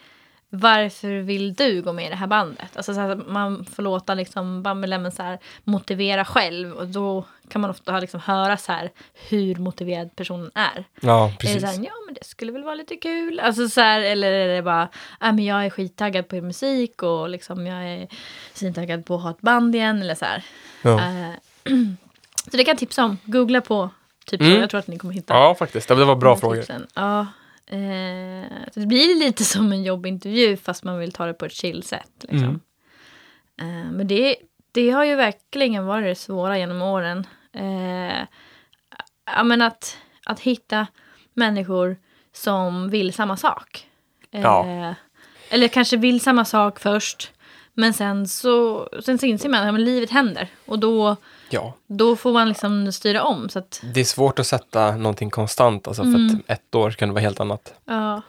varför 0.55 1.21
vill 1.21 1.55
du 1.55 1.83
gå 1.83 1.93
med 1.93 2.07
i 2.07 2.09
det 2.09 2.17
här 2.17 2.27
bandet? 2.27 2.77
Alltså 2.77 2.95
så 2.95 3.01
här, 3.01 3.17
man 3.27 3.65
får 3.65 3.83
låta 3.83 4.15
liksom 4.15 4.63
bandmedlemmen 4.63 5.13
så 5.13 5.23
här 5.23 5.39
motivera 5.65 6.25
själv 6.25 6.73
och 6.73 6.87
då 6.87 7.25
kan 7.49 7.61
man 7.61 7.71
ofta 7.71 8.01
liksom 8.01 8.21
höra 8.21 8.57
så 8.57 8.73
här 8.73 8.91
hur 9.29 9.57
motiverad 9.57 10.17
personen 10.17 10.51
är. 10.55 10.85
Ja, 11.01 11.27
Är 11.27 11.31
det 11.31 11.37
precis. 11.37 11.61
så 11.61 11.67
här, 11.67 11.75
ja 11.75 11.93
men 12.07 12.15
det 12.15 12.25
skulle 12.25 12.53
väl 12.53 12.65
vara 12.65 12.75
lite 12.75 12.97
kul. 12.97 13.41
Alltså 13.41 13.69
så 13.69 13.81
här, 13.81 14.01
eller 14.01 14.33
är 14.33 14.57
det 14.57 14.63
bara, 14.63 14.89
ja 15.21 15.33
men 15.33 15.45
jag 15.45 15.65
är 15.67 15.71
skittaggad 15.71 16.29
på 16.29 16.37
er 16.37 16.41
musik 16.41 17.03
och 17.03 17.29
liksom 17.29 17.67
jag 17.67 17.85
är 17.85 18.09
svintaggad 18.53 19.07
på 19.07 19.15
att 19.15 19.23
ha 19.23 19.31
ett 19.31 19.41
band 19.41 19.75
igen 19.75 20.03
eller 20.03 20.15
så 20.15 20.25
här. 20.25 20.45
Ja. 20.83 20.99
Eh, 20.99 21.35
så 22.51 22.57
det 22.57 22.65
kan 22.65 22.73
jag 22.73 22.79
tipsa 22.79 23.05
om. 23.05 23.19
Googla 23.25 23.61
på 23.61 23.91
typ 24.27 24.41
så. 24.41 24.47
Mm. 24.47 24.61
Jag 24.61 24.71
tror 24.71 24.79
att 24.79 24.87
ni 24.87 24.99
kommer 24.99 25.15
hitta 25.15 25.35
ja, 25.35 25.55
faktiskt. 25.55 25.89
Det 25.89 25.95
var 25.95 26.17
bra 26.17 26.37
frågor. 26.37 26.65
Ja. 26.95 27.27
Eh, 27.67 28.47
det 28.75 28.87
blir 28.87 29.19
lite 29.19 29.45
som 29.55 29.73
en 29.73 29.83
jobbintervju 29.83 30.57
fast 30.57 30.85
man 30.85 30.99
vill 30.99 31.13
ta 31.13 31.27
det 31.27 31.35
på 31.35 31.45
ett 31.45 31.53
chill 31.53 31.83
sätt. 31.83 32.25
Liksom. 32.29 32.61
Mm. 33.61 33.87
Eh, 33.87 33.93
men 33.93 34.07
det, 34.07 34.37
det 34.73 34.91
har 34.91 35.05
ju 35.05 35.15
verkligen 35.15 35.87
varit 35.87 36.05
det 36.05 36.15
svåra 36.15 36.59
genom 36.59 36.83
åren. 36.83 37.27
Eh, 37.53 38.27
ja, 39.27 39.45
men 39.45 39.63
att, 39.63 39.99
att 40.27 40.41
hitta 40.41 40.87
människor 41.35 41.97
som 42.33 42.91
vill 42.91 43.13
samma 43.13 43.37
sak. 43.37 43.89
Eh, 44.31 44.41
Ja. 44.41 44.95
Eller 45.49 45.69
kanske 45.69 45.97
vill 45.97 46.21
samma 46.21 46.45
sak 46.45 46.81
först. 46.81 47.31
Men 47.75 47.93
sen 47.95 48.29
så, 48.29 48.89
sen 49.05 49.19
så 49.19 49.27
inser 49.27 49.49
man 49.49 49.75
att 49.75 49.81
livet 49.81 50.11
händer. 50.11 50.49
Och 50.67 50.79
då, 50.79 51.17
Ja, 51.55 51.75
då 51.87 52.17
får 52.17 52.33
man 52.33 52.49
liksom 52.49 52.93
styra 52.93 53.23
om. 53.23 53.49
Så 53.49 53.59
att, 53.59 53.81
det 53.95 54.01
är 54.01 54.05
svårt 54.05 54.39
att 54.39 54.47
sätta 54.47 54.97
någonting 54.97 55.31
konstant, 55.31 55.89
alltså 55.89 56.03
för 56.03 56.09
Mm. 56.11 56.37
att 56.49 56.51
ett 56.51 56.75
år 56.75 56.91
kan 56.91 57.09
det 57.09 57.13
vara 57.13 57.23
helt 57.23 57.41
annat. 57.41 57.75
ja. 57.85 58.23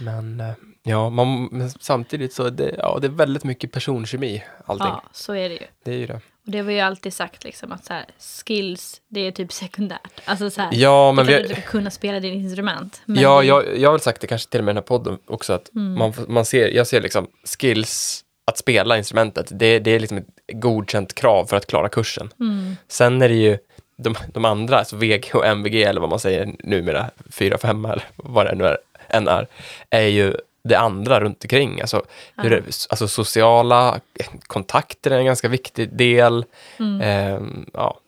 Men 0.00 0.40
eh, 0.40 0.50
ja, 0.82 1.10
man, 1.10 1.44
men 1.52 1.70
samtidigt 1.70 2.32
så 2.34 2.44
är 2.44 2.50
det, 2.50 2.74
ja, 2.78 2.98
det 3.00 3.06
är 3.06 3.10
väldigt 3.10 3.44
mycket 3.44 3.72
personkemi, 3.72 4.42
allting. 4.66 4.86
ja, 4.86 5.02
så 5.12 5.34
är 5.34 5.48
det 5.48 5.54
ju. 5.54 5.66
Det 5.84 5.90
är 5.92 5.96
ju 5.98 6.06
det. 6.06 6.14
Och 6.14 6.50
det 6.50 6.58
har 6.58 6.64
vi 6.64 6.74
ju 6.74 6.80
alltid 6.80 7.14
sagt 7.14 7.44
liksom 7.44 7.72
att 7.72 7.84
så 7.84 7.92
här, 7.92 8.04
skills, 8.46 9.00
det 9.08 9.20
är 9.20 9.30
typ 9.32 9.52
sekundärt. 9.62 10.20
Alltså 10.24 10.50
så 10.50 10.60
här, 10.60 10.70
Ja, 10.74 11.12
men 11.12 11.26
vi, 11.26 11.34
att 11.34 11.42
du 11.42 11.48
ska 11.48 11.60
kunna 11.62 11.90
spela 11.90 12.20
ditt 12.20 12.34
instrument. 12.34 13.02
Men 13.04 13.22
ja, 13.22 13.40
det- 13.40 13.46
jag, 13.46 13.78
jag 13.78 13.88
har 13.88 13.92
väl 13.92 14.00
sagt 14.00 14.20
det 14.20 14.26
kanske 14.26 14.50
till 14.50 14.60
och 14.60 14.64
med 14.64 14.72
i 14.72 14.74
den 14.74 14.76
här 14.76 14.82
podden 14.86 15.18
också, 15.26 15.52
att 15.52 15.74
Mm. 15.74 15.98
man, 15.98 16.12
man 16.28 16.44
ser, 16.44 16.68
jag 16.68 16.86
ser 16.86 17.00
liksom 17.00 17.26
skills, 17.58 18.23
att 18.44 18.58
spela 18.58 18.98
instrumentet, 18.98 19.46
det, 19.50 19.78
det 19.78 19.90
är 19.90 20.00
liksom 20.00 20.18
ett 20.18 20.26
godkänt 20.52 21.14
krav 21.14 21.46
för 21.46 21.56
att 21.56 21.66
klara 21.66 21.88
kursen. 21.88 22.30
Mm, 22.40 22.76
Sen 22.88 23.22
är 23.22 23.28
det 23.28 23.34
ju 23.34 23.58
de, 23.96 24.14
de 24.32 24.44
andra, 24.44 24.78
alltså 24.78 24.96
VG 24.96 25.30
och 25.34 25.46
MVG 25.46 25.82
eller 25.82 26.00
vad 26.00 26.10
man 26.10 26.18
säger 26.18 26.54
numera, 26.58 27.10
4, 27.30 27.58
5 27.58 27.84
eller 27.84 28.04
vad 28.16 28.46
det 28.46 28.54
nu 28.54 28.64
är, 28.64 28.78
än 29.08 29.28
är, 29.28 29.46
är 29.90 30.06
ju 30.06 30.34
det 30.64 30.78
andra 30.78 31.20
runt 31.20 31.44
omkring. 31.44 31.80
Alltså, 31.80 32.02
hur 32.36 32.50
det, 32.50 32.56
alltså 32.90 33.08
sociala 33.08 34.00
kontakter 34.46 35.10
är 35.10 35.18
en 35.18 35.26
ganska 35.26 35.48
viktig 35.48 35.96
del. 35.96 36.44
mm. 36.78 37.00
Ehm, 37.00 37.66
ja, 37.72 37.98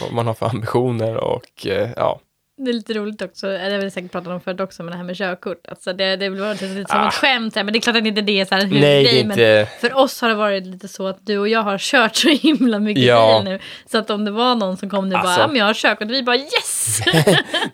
vad 0.00 0.12
man 0.12 0.26
har 0.26 0.34
för 0.34 0.46
ambitioner 0.46 1.16
och 1.16 1.66
eh, 1.66 1.90
ja. 1.96 2.20
Det 2.58 2.70
är 2.70 2.74
lite 2.74 2.94
roligt 2.94 3.22
också, 3.22 3.46
det 3.46 3.58
har 3.58 3.78
vi 3.78 3.90
säkert 3.90 4.12
pratat 4.12 4.28
om 4.28 4.40
förut 4.40 4.60
också, 4.60 4.82
med 4.82 4.92
det 4.92 4.96
här 4.96 5.04
med 5.04 5.16
körkort. 5.16 5.66
Alltså 5.68 5.92
det, 5.92 6.16
det 6.16 6.28
var 6.28 6.52
lite 6.52 6.68
som 6.92 7.00
Ah. 7.00 7.08
ett 7.08 7.14
skämt, 7.14 7.56
här, 7.56 7.64
men 7.64 7.72
det 7.72 7.78
är 7.78 7.80
klart 7.80 7.96
att 7.96 8.06
inte 8.06 8.20
det 8.20 8.40
är 8.40 8.44
så 8.44 8.54
här 8.54 8.62
en 8.62 8.68
Nej, 8.70 9.04
men 9.24 9.30
inte... 9.30 9.68
för 9.80 9.94
oss 9.96 10.20
har 10.20 10.28
det 10.28 10.34
varit 10.34 10.66
lite 10.66 10.88
så 10.88 11.06
att 11.06 11.26
du 11.26 11.38
och 11.38 11.48
jag 11.48 11.62
har 11.62 11.78
kört 11.78 12.16
så 12.16 12.28
himla 12.28 12.78
mycket 12.78 13.04
Ja. 13.04 13.40
bil 13.44 13.52
nu. 13.52 13.60
Så 13.86 13.98
att 13.98 14.10
om 14.10 14.24
det 14.24 14.30
var 14.30 14.54
någon 14.54 14.76
som 14.76 14.90
kom 14.90 15.08
nu 15.08 15.14
Alltså. 15.14 15.28
bara, 15.36 15.40
ja 15.40 15.46
men 15.48 15.56
jag 15.56 15.64
har 15.66 15.74
körkort, 15.74 16.08
vi 16.08 16.22
bara 16.22 16.36
yes! 16.36 17.00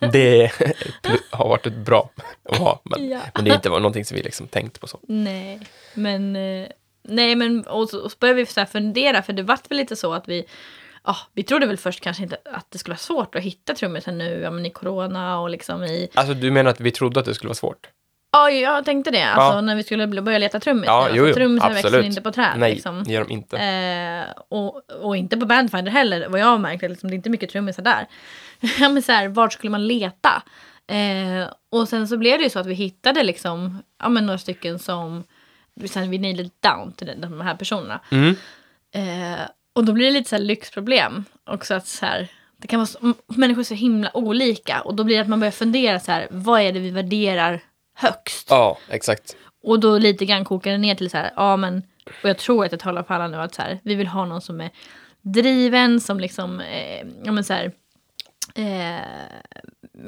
Det 0.12 0.50
har 1.30 1.48
varit 1.48 1.66
ett 1.66 1.76
bra 1.76 2.10
att 2.50 2.56
ha, 2.56 2.82
men, 2.84 3.08
ja. 3.08 3.20
men 3.34 3.44
det 3.44 3.50
är 3.50 3.54
inte 3.54 3.68
någonting 3.68 4.04
som 4.04 4.16
vi 4.16 4.22
liksom 4.22 4.46
tänkt 4.46 4.80
på 4.80 4.86
så. 4.86 4.98
Nej, 5.08 5.60
men, 5.94 6.36
eh, 6.36 6.68
nej, 7.08 7.34
men 7.36 7.66
och 7.66 7.88
så, 7.88 7.98
och 8.00 8.10
så 8.12 8.16
började 8.20 8.40
vi 8.40 8.46
så 8.46 8.66
fundera, 8.66 9.22
för 9.22 9.32
det 9.32 9.42
vart 9.42 9.70
väl 9.70 9.78
lite 9.78 9.96
så 9.96 10.12
att 10.14 10.28
vi, 10.28 10.44
ja, 11.04 11.16
vi 11.32 11.42
trodde 11.42 11.66
väl 11.66 11.76
först 11.76 12.00
kanske 12.00 12.22
inte 12.22 12.36
att 12.52 12.70
det 12.70 12.78
skulle 12.78 12.92
vara 12.92 12.98
svårt 12.98 13.34
att 13.34 13.42
hitta 13.42 13.74
trummisen 13.74 14.18
nu, 14.18 14.40
ja, 14.40 14.50
men 14.50 14.66
i 14.66 14.70
corona 14.70 15.38
och 15.40 15.50
liksom 15.50 15.84
i, 15.84 16.08
Alltså 16.14 16.34
du 16.34 16.50
menar 16.50 16.70
att 16.70 16.80
vi 16.80 16.90
trodde 16.90 17.20
att 17.20 17.26
det 17.26 17.34
skulle 17.34 17.48
vara 17.48 17.54
svårt? 17.54 17.88
ja, 18.34 18.50
jag 18.50 18.84
tänkte 18.84 19.10
det, 19.10 19.22
alltså 19.22 19.56
Ja. 19.56 19.60
när 19.60 19.76
vi 19.76 19.82
skulle 19.82 20.22
börja 20.22 20.38
leta 20.38 20.60
trummis. 20.60 20.84
Ja, 20.86 21.08
nu, 21.10 21.16
jo, 21.16 21.24
alltså, 21.24 21.28
jo, 21.28 21.34
trummisen 21.34 21.74
växer 21.74 22.02
inte 22.02 22.20
på 22.20 22.32
träd. 22.32 22.52
Nej, 22.56 22.74
Liksom. 22.74 23.04
det 23.04 23.12
gör 23.12 23.24
de 23.24 23.32
inte. 23.32 23.56
Eh, 23.58 24.42
och, 24.48 24.90
och 25.02 25.16
inte 25.16 25.36
på 25.36 25.46
Bandfinder 25.46 25.92
heller, 25.92 26.28
vad 26.28 26.40
jag 26.40 26.46
har 26.46 26.58
märkt. 26.58 26.82
Liksom, 26.82 27.10
det 27.10 27.14
är 27.14 27.16
inte 27.16 27.30
mycket 27.30 27.50
trummisar 27.50 27.82
där. 27.82 28.06
men 28.90 29.02
så 29.02 29.12
här, 29.12 29.28
vart 29.28 29.52
skulle 29.52 29.70
man 29.70 29.86
leta? 29.86 30.42
Eh, 30.86 31.48
och 31.70 31.88
sen 31.88 32.08
så 32.08 32.16
blev 32.16 32.38
det 32.38 32.44
ju 32.44 32.50
så 32.50 32.58
att 32.58 32.66
vi 32.66 32.74
hittade 32.74 33.22
liksom, 33.22 33.82
ja, 34.02 34.08
men 34.08 34.26
några 34.26 34.38
stycken 34.38 34.78
som 34.78 35.24
sen 35.86 36.10
vi 36.10 36.18
nailed 36.18 36.50
down 36.60 36.92
till 36.92 37.12
de 37.16 37.40
här 37.40 37.54
personerna. 37.54 38.00
Mm. 38.10 38.36
Eh, 38.94 39.40
och 39.72 39.84
då 39.84 39.92
blir 39.92 40.06
det 40.06 40.12
lite 40.12 40.30
så 40.30 40.38
lyxproblem. 40.38 41.24
Också 41.46 41.74
att 41.74 41.86
så 41.86 42.06
här, 42.06 42.28
det 42.56 42.68
kan 42.68 42.78
vara 42.78 42.86
så, 42.86 43.14
människor 43.26 43.60
är 43.60 43.64
så 43.64 43.74
himla 43.74 44.16
olika. 44.16 44.80
Och 44.80 44.94
då 44.94 45.04
blir 45.04 45.16
det 45.16 45.22
att 45.22 45.28
man 45.28 45.40
börjar 45.40 45.52
fundera 45.52 46.00
så 46.00 46.12
här, 46.12 46.26
vad 46.30 46.60
är 46.60 46.72
det 46.72 46.80
vi 46.80 46.90
värderar 46.90 47.60
högst? 47.94 48.46
Ja, 48.50 48.78
exakt. 48.88 49.36
Och 49.62 49.80
då 49.80 49.98
lite 49.98 50.24
grann 50.24 50.44
kokar 50.44 50.70
det 50.70 50.78
ner 50.78 50.94
till 50.94 51.10
så 51.10 51.16
här, 51.16 51.32
ja 51.36 51.56
men, 51.56 51.82
och 52.22 52.28
jag 52.28 52.38
tror 52.38 52.64
att 52.64 52.72
jag 52.72 52.80
talar 52.80 53.02
för 53.02 53.14
alla 53.14 53.28
nu, 53.28 53.36
att 53.36 53.54
så 53.54 53.62
här, 53.62 53.78
vi 53.82 53.94
vill 53.94 54.06
ha 54.06 54.24
någon 54.24 54.40
som 54.40 54.60
är 54.60 54.70
driven, 55.22 56.00
som 56.00 56.20
liksom, 56.20 56.60
eh, 56.60 57.06
ja 57.24 57.32
men 57.32 57.44
så 57.44 57.52
här, 57.52 57.72
eh, 58.54 59.00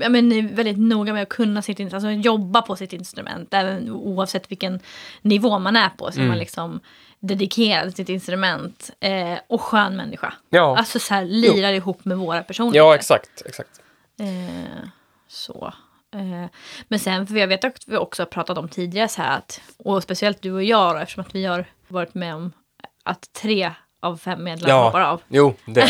ja, 0.01 0.09
men 0.09 0.33
är 0.33 0.43
väldigt 0.43 0.79
noga 0.79 1.13
med 1.13 1.23
att 1.23 1.29
kunna 1.29 1.63
sitt 1.63 1.81
instrument, 1.81 2.05
alltså 2.05 2.29
jobba 2.29 2.63
på 2.63 2.77
sitt 2.77 2.93
instrument, 2.93 3.55
även 3.55 3.91
oavsett 3.91 4.51
vilken 4.51 4.81
nivå 5.23 5.59
man 5.59 5.77
är 5.77 5.89
på, 5.89 6.13
så 6.13 6.19
Mm. 6.19 6.29
man 6.29 6.39
liksom 6.39 6.81
dedikerad 7.27 7.85
till 7.85 7.95
sitt 7.97 8.09
instrument 8.09 8.91
eh, 9.01 9.39
och 9.47 9.61
skön 9.63 9.97
människa. 9.97 10.33
Ja, 10.51 10.79
Alltså 10.79 10.99
så 10.99 11.15
här, 11.15 11.25
lirar 11.25 11.73
ihop 11.73 12.05
med 12.05 12.19
våra 12.19 12.43
personer. 12.43 12.77
ja 12.77 12.95
exakt. 12.95 13.43
exakt. 13.47 13.71
Eh, 14.21 14.89
så. 15.29 15.73
Eh, 16.15 16.51
men 16.89 16.99
sen, 16.99 17.27
för 17.27 17.35
jag 17.37 17.47
vet 17.49 17.65
att 17.65 17.77
vi 17.87 17.97
också 17.97 18.23
har 18.23 18.27
pratat 18.27 18.59
om 18.59 18.69
tidigare 18.69 19.09
så 19.09 19.23
här 19.23 19.37
att, 19.39 19.61
och 19.77 20.03
speciellt 20.03 20.43
du 20.43 20.53
och 20.53 20.63
jag 20.65 20.95
då, 20.95 20.99
eftersom 21.01 21.21
att 21.25 21.35
vi 21.35 21.45
har 21.45 21.65
varit 21.89 22.15
med 22.15 22.35
om 22.35 22.53
att 23.03 23.33
tre 23.33 23.71
av 24.01 24.17
fem 24.17 24.45
medlemmar 24.45 24.75
Ja. 24.79 24.85
hoppar 24.85 25.01
av. 25.01 25.23
Jo, 25.29 25.55
det, 25.67 25.89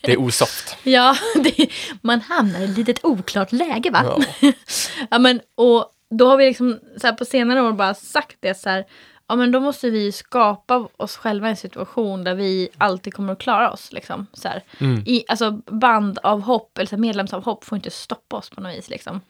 det 0.00 0.12
är 0.12 0.20
osoft. 0.20 0.76
Ja, 0.82 1.16
det, 1.34 1.68
man 2.02 2.20
hamnar 2.20 2.60
i 2.60 2.64
ett 2.64 2.76
litet 2.78 3.04
oklart 3.04 3.52
läge 3.52 3.90
va? 3.90 4.02
Ja. 4.40 4.52
Ja, 5.10 5.18
men, 5.18 5.40
och 5.54 5.92
då 6.10 6.28
har 6.28 6.36
vi 6.36 6.46
liksom 6.46 6.78
så 7.00 7.06
här, 7.06 7.14
på 7.14 7.24
senare 7.24 7.62
år 7.62 7.72
bara 7.72 7.94
sagt 7.94 8.36
det 8.40 8.54
så 8.54 8.68
här. 8.70 8.84
Ja 9.30 9.36
men 9.36 9.50
då 9.52 9.60
måste 9.60 9.90
vi 9.90 10.12
skapa 10.12 10.88
oss 10.96 11.16
själva 11.16 11.48
en 11.48 11.56
situation 11.56 12.24
där 12.24 12.34
vi 12.34 12.68
alltid 12.78 13.14
kommer 13.14 13.32
att 13.32 13.38
klara 13.38 13.70
oss. 13.70 13.92
Liksom, 13.92 14.26
så. 14.32 14.48
Mm. 14.78 15.02
I, 15.06 15.24
alltså 15.28 15.50
bandavhopp 15.66 16.78
eller 16.78 16.86
så 16.88 16.96
här, 16.96 17.00
medlemsavhopp 17.00 17.64
får 17.64 17.76
inte 17.76 17.90
stoppa 17.90 18.36
oss 18.36 18.50
på 18.50 18.60
något 18.60 18.76
vis. 18.76 18.90
Liksom. 18.90 19.20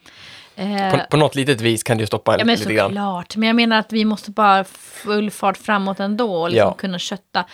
Eh, 0.55 0.91
På, 0.91 0.99
på 1.09 1.17
något 1.17 1.35
litet 1.35 1.61
vis 1.61 1.83
kan 1.83 1.97
det 1.97 2.01
ju 2.01 2.07
stoppa 2.07 2.37
ja 2.39 2.45
men 2.45 2.55
lite 2.59 2.73
grann. 2.73 2.89
såklart. 2.89 3.35
Men 3.35 3.47
jag 3.47 3.55
menar 3.55 3.79
att 3.79 3.93
vi 3.93 4.05
måste 4.05 4.31
bara 4.31 4.63
full 4.63 5.31
fart 5.31 5.57
framåt 5.57 5.99
ändå 5.99 6.35
och 6.41 6.49
liksom 6.49 6.67
Ja. 6.67 6.73
kunna 6.73 6.99
kötta. 6.99 7.45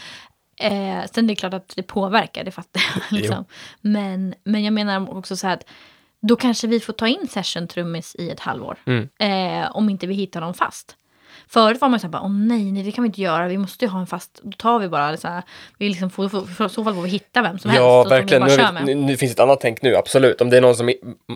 Eh, 0.59 1.03
sen 1.11 1.27
det 1.27 1.33
är 1.33 1.35
klart 1.35 1.53
att 1.53 1.73
det 1.75 1.83
påverkar, 1.83 2.43
det 2.43 2.51
fattar 2.51 2.81
jag. 2.93 3.03
Liksom. 3.19 3.45
Men, 3.81 4.33
men 4.43 4.63
jag 4.63 4.73
menar 4.73 5.17
också 5.17 5.35
så 5.37 5.47
här 5.47 5.53
att 5.53 5.65
då 6.21 6.35
kanske 6.35 6.67
vi 6.67 6.79
får 6.79 6.93
ta 6.93 7.07
in 7.07 7.27
session-trummis 7.27 8.15
i 8.19 8.29
ett 8.29 8.39
halvår. 8.39 8.77
Mm. 8.85 9.09
Eh, 9.19 9.71
om 9.71 9.89
inte 9.89 10.07
vi 10.07 10.13
hittar 10.13 10.41
någon 10.41 10.53
fast. 10.53 10.95
Förut 11.49 11.81
var 11.81 11.89
man 11.89 11.99
så 11.99 12.07
här, 12.07 12.11
bara, 12.11 12.21
åh 12.21 12.31
nej, 12.31 12.71
nej, 12.71 12.83
det 12.83 12.91
kan 12.91 13.03
vi 13.03 13.07
inte 13.07 13.21
göra, 13.21 13.47
vi 13.47 13.57
måste 13.57 13.85
ju 13.85 13.91
ha 13.91 13.99
en 13.99 14.07
fast, 14.07 14.39
då 14.43 14.51
tar 14.51 14.79
vi 14.79 14.89
bara 14.89 15.17
så 15.17 15.27
här, 15.27 15.43
vi 15.77 15.89
liksom 15.89 16.09
får, 16.09 16.29
för, 16.29 16.67
så 16.67 16.83
fall 16.83 16.93
får 16.93 17.01
vi 17.01 17.09
hitta 17.09 17.41
vem 17.41 17.59
som 17.59 17.71
helst. 17.71 17.81
Ja, 17.81 18.03
vi 18.03 18.09
verkligen. 18.09 18.43
Nu, 18.43 18.57
det, 18.57 18.83
nu, 18.85 18.95
nu 18.95 19.17
finns 19.17 19.31
ett 19.31 19.39
annat 19.39 19.61
tänk 19.61 19.81
nu, 19.81 19.95
absolut. 19.95 20.41
Om 20.41 20.49
det 20.49 20.57
är 20.57 20.61
någon 20.61 20.75
som, 20.75 20.93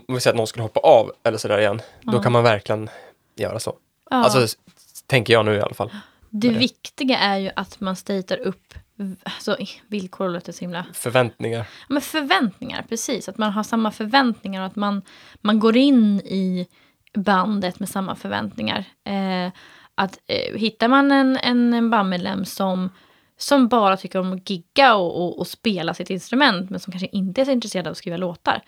om 0.08 0.14
vi 0.14 0.20
säger 0.20 0.32
att 0.32 0.36
någon 0.36 0.46
skulle 0.46 0.62
hoppa 0.62 0.80
av 0.80 1.12
eller 1.24 1.38
sådär 1.38 1.58
igen, 1.58 1.80
då 2.00 2.22
kan 2.22 2.32
man 2.32 2.42
verkligen 2.42 2.90
göra 3.36 3.58
så. 3.58 3.76
Ja. 4.10 4.16
Alltså, 4.16 4.58
tänker 5.06 5.32
jag 5.32 5.44
nu 5.44 5.54
i 5.54 5.60
alla 5.60 5.74
fall. 5.74 5.90
det 6.30 6.48
det. 6.48 6.58
viktiga 6.58 7.18
är 7.18 7.38
ju 7.38 7.50
att 7.56 7.80
man 7.80 7.96
statar 7.96 8.38
upp 8.38 8.74
alltså, 9.22 9.56
villkor 9.86 10.28
låter 10.28 10.52
så 10.52 10.60
himla 10.60 10.86
Förväntningar. 10.92 11.58
Ja, 11.58 11.64
men 11.88 12.02
förväntningar, 12.02 12.84
precis. 12.88 13.28
Att 13.28 13.38
man 13.38 13.52
har 13.52 13.62
samma 13.62 13.90
förväntningar 13.90 14.60
och 14.60 14.66
att 14.66 14.76
man, 14.76 15.02
man 15.40 15.60
går 15.60 15.76
in 15.76 16.20
i 16.20 16.68
bandet 17.14 17.80
med 17.80 17.88
samma 17.88 18.14
förväntningar. 18.14 18.84
Eh, 19.04 19.52
att 19.94 20.18
eh, 20.26 20.56
hittar 20.56 20.88
man 20.88 21.12
en, 21.12 21.36
en, 21.36 21.74
en 21.74 21.90
bandmedlem 21.90 22.44
som, 22.44 22.90
som 23.36 23.68
bara 23.68 23.96
tycker 23.96 24.18
om 24.18 24.32
att 24.32 24.50
gigga 24.50 24.94
och, 24.94 25.24
och, 25.24 25.38
och 25.38 25.46
spela 25.46 25.94
sitt 25.94 26.10
instrument 26.10 26.70
men 26.70 26.80
som 26.80 26.92
kanske 26.92 27.08
inte 27.12 27.40
är 27.40 27.44
så 27.44 27.50
intresserad 27.50 27.86
av 27.86 27.90
att 27.90 27.98
skriva 27.98 28.16
låtar. 28.16 28.62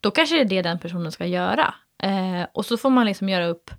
Då 0.00 0.10
kanske 0.10 0.36
det 0.36 0.42
är 0.42 0.44
det 0.44 0.62
den 0.62 0.78
personen 0.78 1.12
ska 1.12 1.26
göra. 1.26 1.74
Eh, 2.02 2.46
och 2.52 2.66
så 2.66 2.76
får 2.76 2.90
man 2.90 3.06
liksom 3.06 3.28
göra 3.28 3.46
upp 3.46 3.70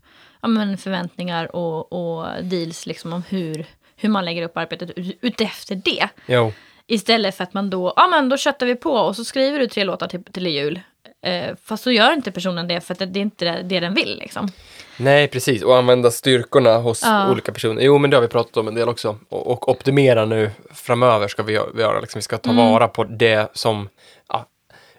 ja, 0.41 0.47
men 0.47 0.77
förväntningar 0.77 1.55
och, 1.55 1.93
och 1.93 2.43
deals 2.43 2.85
liksom 2.85 3.13
om 3.13 3.23
hur, 3.29 3.65
hur 3.95 4.09
man 4.09 4.25
lägger 4.25 4.43
upp 4.43 4.57
arbetet 4.57 4.91
ut, 4.91 5.17
utefter 5.21 5.75
det. 5.75 6.09
Jo, 6.27 6.53
Istället 6.91 7.35
för 7.37 7.43
att 7.43 7.53
man 7.53 7.69
då, 7.69 7.93
ja 7.95 8.07
men 8.07 8.29
då 8.29 8.37
köttar 8.37 8.65
vi 8.65 8.75
på 8.75 8.91
och 8.91 9.15
så 9.15 9.25
skriver 9.25 9.59
du 9.59 9.67
tre 9.67 9.83
låtar 9.83 10.07
till, 10.07 10.23
till 10.23 10.47
jul. 10.47 10.81
Eh, 11.21 11.55
fast 11.63 11.83
så 11.83 11.91
gör 11.91 12.13
inte 12.13 12.31
personen 12.31 12.67
det 12.67 12.81
för 12.81 12.93
att 12.93 12.99
det 13.13 13.19
är 13.19 13.21
inte 13.21 13.61
det, 13.63 13.79
den 13.79 13.93
vill 13.93 14.17
liksom. 14.19 14.51
nej 14.97 15.27
precis. 15.27 15.63
Och 15.63 15.77
använda 15.77 16.11
styrkorna 16.11 16.77
hos 16.77 17.03
Ja. 17.03 17.31
olika 17.31 17.51
personer. 17.51 17.81
Jo, 17.81 17.97
men 17.97 18.09
det 18.09 18.17
har 18.17 18.21
vi 18.21 18.27
pratat 18.27 18.57
om 18.57 18.67
en 18.67 18.75
del 18.75 18.89
också. 18.89 19.17
Och, 19.29 19.47
och 19.47 19.69
optimera 19.69 20.25
nu 20.25 20.51
framöver 20.73 21.27
ska 21.27 21.43
vi 21.43 21.57
gö- 21.57 21.71
vi 21.75 21.81
göra. 21.81 21.99
Liksom, 21.99 22.19
vi 22.19 22.23
ska 22.23 22.37
ta 22.37 22.49
Mm. 22.51 22.65
vara 22.71 22.87
på 22.87 23.03
det 23.03 23.49
som 23.53 23.89
ja, 24.29 24.45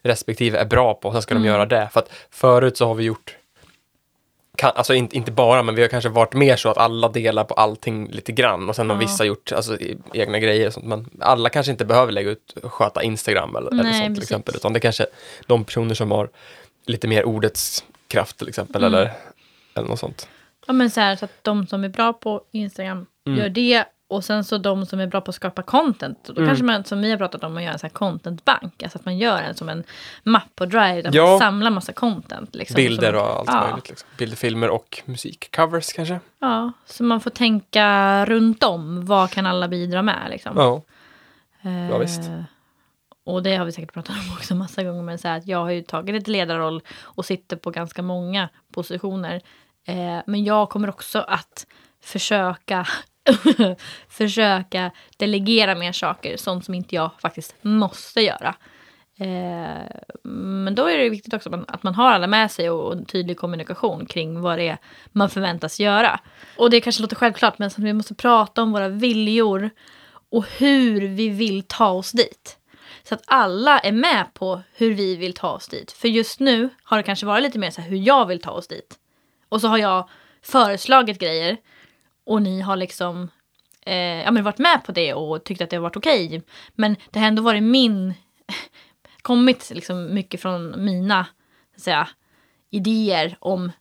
respektive 0.02 0.58
är 0.58 0.64
bra 0.64 0.94
på. 0.94 1.12
Sen 1.12 1.22
ska 1.22 1.34
Mm. 1.34 1.42
de 1.42 1.48
göra 1.48 1.66
det. 1.66 1.88
För 1.92 2.00
att 2.00 2.10
förut 2.30 2.76
så 2.76 2.86
har 2.86 2.94
vi 2.94 3.04
gjort 3.04 3.36
kan, 4.60 4.72
alltså 4.74 4.94
inte, 4.94 5.16
inte 5.16 5.30
bara, 5.32 5.62
men 5.62 5.74
vi 5.74 5.82
har 5.82 5.88
kanske 5.88 6.08
varit 6.10 6.32
mer 6.34 6.56
så 6.56 6.68
att 6.68 6.78
alla 6.78 7.08
delar 7.08 7.44
på 7.44 7.54
allting 7.54 8.08
lite 8.10 8.32
grann 8.32 8.68
och 8.68 8.76
sen 8.76 8.90
har 8.90 8.96
Ja. 8.96 9.00
vissa 9.00 9.24
gjort 9.24 9.52
alltså, 9.52 9.78
egna 10.14 10.38
grejer 10.38 10.66
och 10.66 10.72
sånt. 10.72 10.86
Men 10.86 11.10
alla 11.20 11.48
kanske 11.48 11.72
inte 11.72 11.84
behöver 11.84 12.12
lägga 12.12 12.30
ut 12.30 12.52
och 12.62 12.72
sköta 12.72 13.02
Instagram 13.02 13.56
eller, 13.56 13.70
eller 13.70 13.82
Nej, 13.82 13.92
sånt 13.92 14.04
till 14.04 14.14
precis. 14.14 14.30
exempel. 14.30 14.56
Utan 14.56 14.72
det 14.72 14.78
är 14.78 14.80
kanske 14.80 15.06
de 15.46 15.64
personer 15.64 15.94
som 15.94 16.10
har 16.10 16.28
lite 16.86 17.08
mer 17.08 17.24
ordets 17.24 17.84
kraft 18.08 18.36
till 18.38 18.48
exempel 18.48 18.84
Mm. 18.84 18.94
eller, 18.94 19.12
eller 19.74 19.88
något 19.88 19.98
sånt. 19.98 20.28
Ja 20.66 20.72
men 20.72 20.90
så 20.90 21.00
här 21.00 21.16
så 21.16 21.24
att 21.24 21.44
de 21.44 21.66
som 21.66 21.84
är 21.84 21.88
bra 21.88 22.12
på 22.12 22.42
Instagram 22.52 23.06
Mm. 23.26 23.38
gör 23.38 23.48
det. 23.48 23.84
Och 24.10 24.24
sen 24.24 24.44
så 24.44 24.58
de 24.58 24.86
som 24.86 25.00
är 25.00 25.06
bra 25.06 25.20
på 25.20 25.28
att 25.28 25.34
skapa 25.34 25.62
content. 25.62 26.24
Då 26.24 26.32
Mm. 26.32 26.46
kanske 26.48 26.64
man, 26.64 26.84
som 26.84 27.00
vi 27.00 27.10
har 27.10 27.18
pratat 27.18 27.44
om, 27.44 27.56
att 27.56 27.62
göra 27.62 27.72
en 27.72 27.78
sån 27.78 27.86
här 27.86 27.94
contentbank. 27.94 28.82
Alltså 28.82 28.98
att 28.98 29.04
man 29.04 29.18
gör 29.18 29.42
en 29.42 29.54
som 29.54 29.68
en 29.68 29.84
mapp 30.22 30.56
på 30.56 30.66
Drive 30.66 31.02
där 31.02 31.10
Ja. 31.14 31.26
man 31.26 31.38
samlar 31.38 31.70
massa 31.70 31.92
content. 31.92 32.54
Liksom, 32.54 32.74
Bilder 32.74 33.14
och 33.14 33.22
allt 33.38 33.48
ja, 33.52 33.66
möjligt. 33.66 33.88
Liksom. 33.88 34.08
Bilder, 34.18 34.36
filmer 34.36 34.70
och 34.70 35.02
musikcovers 35.04 35.92
kanske. 35.92 36.20
Ja, 36.38 36.72
så 36.86 37.04
man 37.04 37.20
får 37.20 37.30
tänka 37.30 38.24
runt 38.26 38.62
om. 38.64 39.06
Vad 39.06 39.30
kan 39.30 39.46
alla 39.46 39.68
bidra 39.68 40.02
med 40.02 40.26
liksom. 40.30 40.52
Ja, 40.56 40.82
Eh, 41.62 41.90
Ja, 41.90 41.98
visst. 41.98 42.20
Och 43.24 43.42
det 43.42 43.56
har 43.56 43.64
vi 43.64 43.72
säkert 43.72 43.92
pratat 43.94 44.16
om 44.16 44.32
också 44.36 44.54
massa 44.54 44.82
gånger. 44.84 45.02
Men 45.02 45.18
så 45.18 45.28
här 45.28 45.38
att 45.38 45.46
jag 45.46 45.58
har 45.58 45.70
ju 45.70 45.82
tagit 45.82 46.22
ett 46.22 46.28
ledarroll 46.28 46.82
och 47.02 47.24
sitter 47.24 47.56
på 47.56 47.70
ganska 47.70 48.02
många 48.02 48.48
positioner. 48.74 49.40
Eh, 49.86 50.18
men 50.26 50.44
jag 50.44 50.68
kommer 50.70 50.88
också 50.88 51.18
att 51.18 51.66
försöka 52.02 52.86
försöka 54.08 54.90
delegera 55.16 55.74
mer 55.74 55.92
saker. 55.92 56.36
Sånt 56.36 56.64
som 56.64 56.74
inte 56.74 56.94
jag 56.94 57.10
faktiskt 57.18 57.54
måste 57.62 58.20
göra. 58.20 58.54
Eh, 59.20 59.86
men 60.22 60.74
då 60.74 60.86
är 60.86 60.98
det 60.98 61.08
viktigt 61.08 61.34
också 61.34 61.48
att 61.48 61.54
man, 61.54 61.64
att 61.68 61.82
man 61.82 61.94
har 61.94 62.12
alla 62.12 62.26
med 62.26 62.50
sig 62.50 62.70
och, 62.70 62.92
och 62.92 63.08
tydlig 63.08 63.36
kommunikation 63.36 64.06
kring 64.06 64.40
vad 64.40 64.58
det 64.58 64.68
är 64.68 64.78
man 65.12 65.30
förväntas 65.30 65.80
göra. 65.80 66.20
Och 66.56 66.70
det 66.70 66.80
kanske 66.80 67.02
låter 67.02 67.16
självklart 67.16 67.58
men 67.58 67.70
vi 67.76 67.92
måste 67.92 68.14
prata 68.14 68.62
om 68.62 68.72
våra 68.72 68.88
viljor 68.88 69.70
och 70.30 70.44
hur 70.58 71.08
vi 71.08 71.28
vill 71.28 71.62
ta 71.62 71.88
oss 71.88 72.12
dit. 72.12 72.56
Så 73.02 73.14
att 73.14 73.22
alla 73.26 73.78
är 73.78 73.92
med 73.92 74.26
på 74.34 74.60
hur 74.74 74.94
vi 74.94 75.16
vill 75.16 75.34
ta 75.34 75.50
oss 75.50 75.68
dit. 75.68 75.92
För 75.92 76.08
just 76.08 76.40
nu 76.40 76.68
har 76.82 76.96
det 76.96 77.02
kanske 77.02 77.26
varit 77.26 77.42
lite 77.42 77.58
mer 77.58 77.70
så 77.70 77.80
här 77.80 77.90
hur 77.90 77.96
jag 77.96 78.26
vill 78.26 78.42
ta 78.42 78.50
oss 78.50 78.68
dit. 78.68 78.94
Och 79.48 79.60
så 79.60 79.68
har 79.68 79.78
jag 79.78 80.08
föreslagit 80.42 81.18
grejer 81.18 81.56
och 82.30 82.42
ni 82.42 82.60
har 82.60 82.76
liksom 82.76 83.28
eh, 83.86 83.94
ja, 84.22 84.30
men 84.30 84.44
varit 84.44 84.58
med 84.58 84.84
på 84.84 84.92
det 84.92 85.14
och 85.14 85.44
tyckt 85.44 85.60
att 85.60 85.70
det 85.70 85.76
har 85.76 85.82
varit 85.82 85.96
okej. 85.96 86.42
Men 86.74 86.96
det 87.10 87.18
har 87.20 87.26
ändå 87.26 87.42
varit 87.42 87.62
min, 87.62 88.14
kommit 89.22 89.70
liksom 89.74 90.14
mycket 90.14 90.40
från 90.42 90.84
mina 90.84 91.26
så 91.70 91.76
att 91.76 91.82
säga, 91.82 92.08
idéer 92.70 93.36
om 93.40 93.72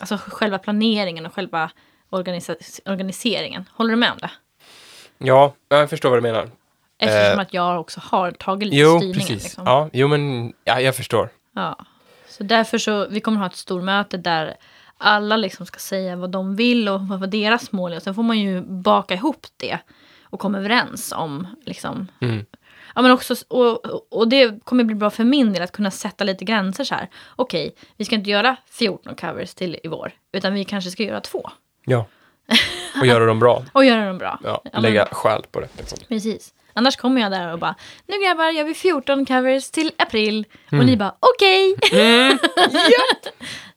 alltså 0.00 0.18
själva 0.28 0.58
planeringen 0.58 1.26
och 1.26 1.34
själva 1.34 1.70
organisa- 2.10 2.80
organiseringen. 2.90 3.68
Håller 3.74 3.90
du 3.90 3.96
med 3.96 4.12
om 4.12 4.18
det? 4.20 4.30
ja, 5.18 5.54
jag 5.68 5.90
förstår 5.90 6.08
vad 6.10 6.18
du 6.18 6.22
menar. 6.22 6.50
Eftersom 6.98 7.38
Eh, 7.38 7.38
att 7.38 7.54
jag 7.54 7.80
också 7.80 8.00
har 8.04 8.30
tagit 8.30 8.68
lite 8.68 8.76
Jo, 8.76 8.88
styrningen. 8.98 9.14
precis. 9.20 9.42
Liksom. 9.44 9.66
Ja, 9.66 9.90
jo, 9.92 10.08
men 10.08 10.52
ja, 10.64 10.80
jag 10.80 10.96
förstår. 10.96 11.28
Ja. 11.54 11.78
Så 12.28 12.42
därför 12.42 12.78
så, 12.78 13.06
vi 13.08 13.20
kommer 13.20 13.38
ha 13.38 13.46
ett 13.46 13.56
stormöte 13.56 14.16
där 14.16 14.56
alla 15.02 15.36
liksom 15.36 15.66
ska 15.66 15.78
säga 15.78 16.16
vad 16.16 16.30
de 16.30 16.56
vill 16.56 16.88
och 16.88 17.00
vad 17.08 17.30
deras 17.30 17.72
mål 17.72 17.92
är. 17.92 17.96
Och 17.96 18.02
sen 18.02 18.14
får 18.14 18.22
man 18.22 18.38
ju 18.38 18.60
baka 18.60 19.14
ihop 19.14 19.46
det 19.56 19.78
och 20.24 20.40
komma 20.40 20.58
överens 20.58 21.12
om 21.16 21.46
liksom. 21.64 22.08
Mm. 22.20 22.44
Ja 22.94 23.02
men 23.02 23.10
också, 23.10 23.34
och, 23.48 23.84
och 24.18 24.28
det 24.28 24.64
kommer 24.64 24.84
bli 24.84 24.94
bra 24.94 25.10
för 25.10 25.24
min 25.24 25.52
del 25.52 25.62
att 25.62 25.72
kunna 25.72 25.90
sätta 25.90 26.24
lite 26.24 26.44
gränser 26.44 26.84
så 26.84 26.94
här. 26.94 27.08
Okej, 27.36 27.74
vi 27.96 28.04
ska 28.04 28.14
inte 28.14 28.30
göra 28.30 28.56
14 28.70 29.14
covers 29.14 29.54
till 29.54 29.76
i 29.84 29.88
vår. 29.88 30.12
Utan 30.32 30.54
vi 30.54 30.64
kanske 30.64 30.90
ska 30.90 31.02
göra 31.02 31.20
två. 31.20 31.50
Ja. 31.84 32.06
Och 33.00 33.06
göra 33.06 33.26
dem 33.26 33.38
bra. 33.38 33.64
Och 33.72 33.84
göra 33.84 34.06
dem 34.06 34.18
bra. 34.18 34.40
Ja, 34.44 34.60
Ja, 34.64 34.70
men- 34.72 34.82
lägga 34.82 35.08
själ 35.12 35.42
på 35.50 35.60
det. 35.60 35.68
Liksom. 35.78 35.98
Precis. 36.08 36.54
Annars 36.74 36.96
kommer 36.96 37.20
jag 37.20 37.30
där 37.30 37.52
och 37.52 37.58
bara, 37.58 37.74
nu 38.06 38.14
grabbar 38.26 38.50
gör 38.50 38.64
vi 38.64 38.74
14 38.74 39.26
covers 39.26 39.70
till 39.70 39.92
april. 39.98 40.46
Mm. 40.70 40.80
Och 40.80 40.86
ni 40.86 40.96
bara, 40.96 41.14
okej. 41.20 41.76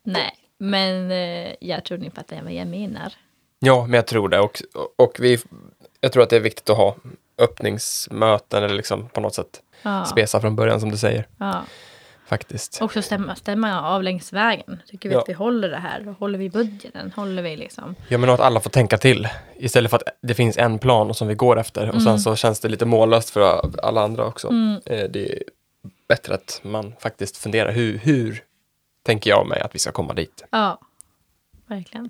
Nej, 0.04 0.36
men 0.70 1.12
eh, 1.12 1.54
jag 1.60 1.84
tror 1.86 1.98
ni 1.98 2.10
fattar 2.12 2.42
vad 2.44 2.54
jag 2.54 2.68
menar. 2.68 3.14
Ja, 3.60 3.82
men 3.86 3.94
jag 3.94 4.08
tror 4.08 4.30
det. 4.30 4.40
Och, 4.40 4.62
och 4.96 5.16
vi, 5.20 5.40
jag 6.02 6.12
tror 6.12 6.24
att 6.24 6.30
det 6.30 6.36
är 6.36 6.40
viktigt 6.40 6.70
att 6.70 6.78
ha 6.78 6.96
öppningsmöten 7.38 8.64
eller 8.64 8.76
liksom 8.76 9.10
på 9.10 9.22
något 9.22 9.36
sätt 9.36 9.62
Ja, 9.82 10.06
spesa 10.06 10.42
från 10.42 10.56
början 10.56 10.80
som 10.80 10.92
du 10.92 10.98
säger. 10.98 11.28
ja. 11.38 11.64
Faktiskt. 12.28 12.82
Också 12.82 13.02
stämma, 13.02 13.36
stämma 13.36 13.82
av 13.82 14.04
längs 14.04 14.34
vägen. 14.34 14.82
Tycker 14.88 15.10
vi 15.10 15.16
Ja. 15.16 15.22
att 15.22 15.30
vi 15.30 15.34
håller 15.34 15.70
det 15.70 15.78
här? 15.78 16.16
Håller 16.20 16.40
vi 16.40 16.50
budgeten? 16.50 17.12
Håller 17.16 17.44
vi 17.44 17.56
liksom? 17.56 17.96
Ja, 18.08 18.18
men 18.18 18.30
att 18.30 18.40
alla 18.40 18.60
får 18.60 18.70
tänka 18.70 18.98
till. 18.98 19.28
Istället 19.56 19.90
för 19.92 19.98
att 19.98 20.04
det 20.22 20.34
finns 20.34 20.58
en 20.58 20.80
plan 20.80 21.14
som 21.14 21.28
vi 21.28 21.36
går 21.36 21.60
efter 21.60 21.90
och 21.96 22.02
sen 22.02 22.20
så 22.20 22.36
känns 22.36 22.60
det 22.60 22.70
lite 22.70 22.86
mållöst 22.86 23.30
för 23.30 23.72
alla 23.84 24.02
andra 24.04 24.26
också. 24.26 24.48
Eh, 24.86 25.04
Det 25.10 25.32
är 25.34 25.44
bättre 26.08 26.34
att 26.34 26.60
man 26.64 26.94
faktiskt 27.00 27.38
funderar 27.38 27.72
hur, 27.72 27.98
hur 27.98 28.44
tänker 29.06 29.30
jag 29.30 29.48
mig 29.48 29.60
att 29.62 29.76
vi 29.76 29.80
ska 29.80 29.92
komma 29.92 30.14
dit? 30.14 30.44
Ja, 30.50 30.80
verkligen. 31.68 32.10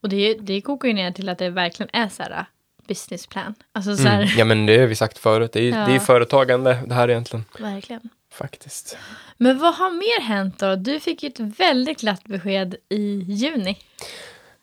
Och 0.00 0.08
det, 0.08 0.34
det 0.34 0.60
kokar 0.60 0.88
ju 0.88 0.94
ner 0.94 1.10
till 1.10 1.28
att 1.28 1.38
det 1.38 1.50
verkligen 1.50 1.90
är 1.92 2.08
så 2.08 2.22
här 2.22 2.30
uh, 2.30 2.42
business 2.88 3.26
plan. 3.26 3.54
Alltså 3.72 3.96
så 3.96 4.02
här, 4.08 4.22
Mm. 4.22 4.28
Ja, 4.38 4.44
men 4.44 4.66
det 4.66 4.78
har 4.78 4.86
vi 4.86 4.94
sagt 4.94 5.18
förut. 5.18 5.52
Det 5.52 5.60
är 5.60 5.78
Ja. 5.80 5.86
det 5.86 5.94
är 5.94 5.98
företagande 5.98 6.78
det 6.86 6.94
här 6.94 7.10
egentligen. 7.10 7.44
verkligen. 7.58 8.00
Faktiskt. 8.32 8.96
Men 9.36 9.58
vad 9.58 9.74
har 9.74 9.90
mer 9.90 10.20
hänt 10.28 10.58
då? 10.58 10.76
Du 10.76 11.00
fick 11.00 11.22
ju 11.22 11.28
ett 11.28 11.40
väldigt 11.40 12.00
glatt 12.00 12.24
besked 12.24 12.74
i 12.88 13.24
juni. 13.28 13.78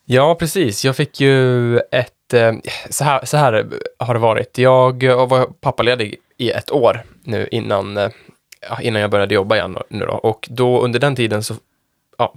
Ja, 0.06 0.36
precis. 0.36 0.86
Jag 0.86 0.96
fick 0.96 1.20
ju 1.22 1.78
ett... 1.80 2.34
eh, 2.34 2.54
Så 2.90 3.04
här, 3.04 3.26
så 3.26 3.38
här 3.38 3.70
har 4.00 4.14
det 4.14 4.20
varit. 4.20 4.58
Jag 4.58 5.04
var 5.30 5.46
pappaledig 5.46 6.16
i 6.38 6.52
ett 6.52 6.72
år 6.72 7.04
nu 7.24 7.48
innan, 7.52 7.98
eh, 7.98 8.10
innan 8.82 9.02
jag 9.02 9.12
började 9.12 9.36
jobba 9.36 9.56
igen 9.56 9.78
nu 9.90 10.06
då. 10.06 10.14
Och 10.14 10.48
då 10.52 10.82
under 10.82 11.00
den 11.00 11.16
tiden 11.16 11.44
så 11.44 11.56
ja, 12.18 12.34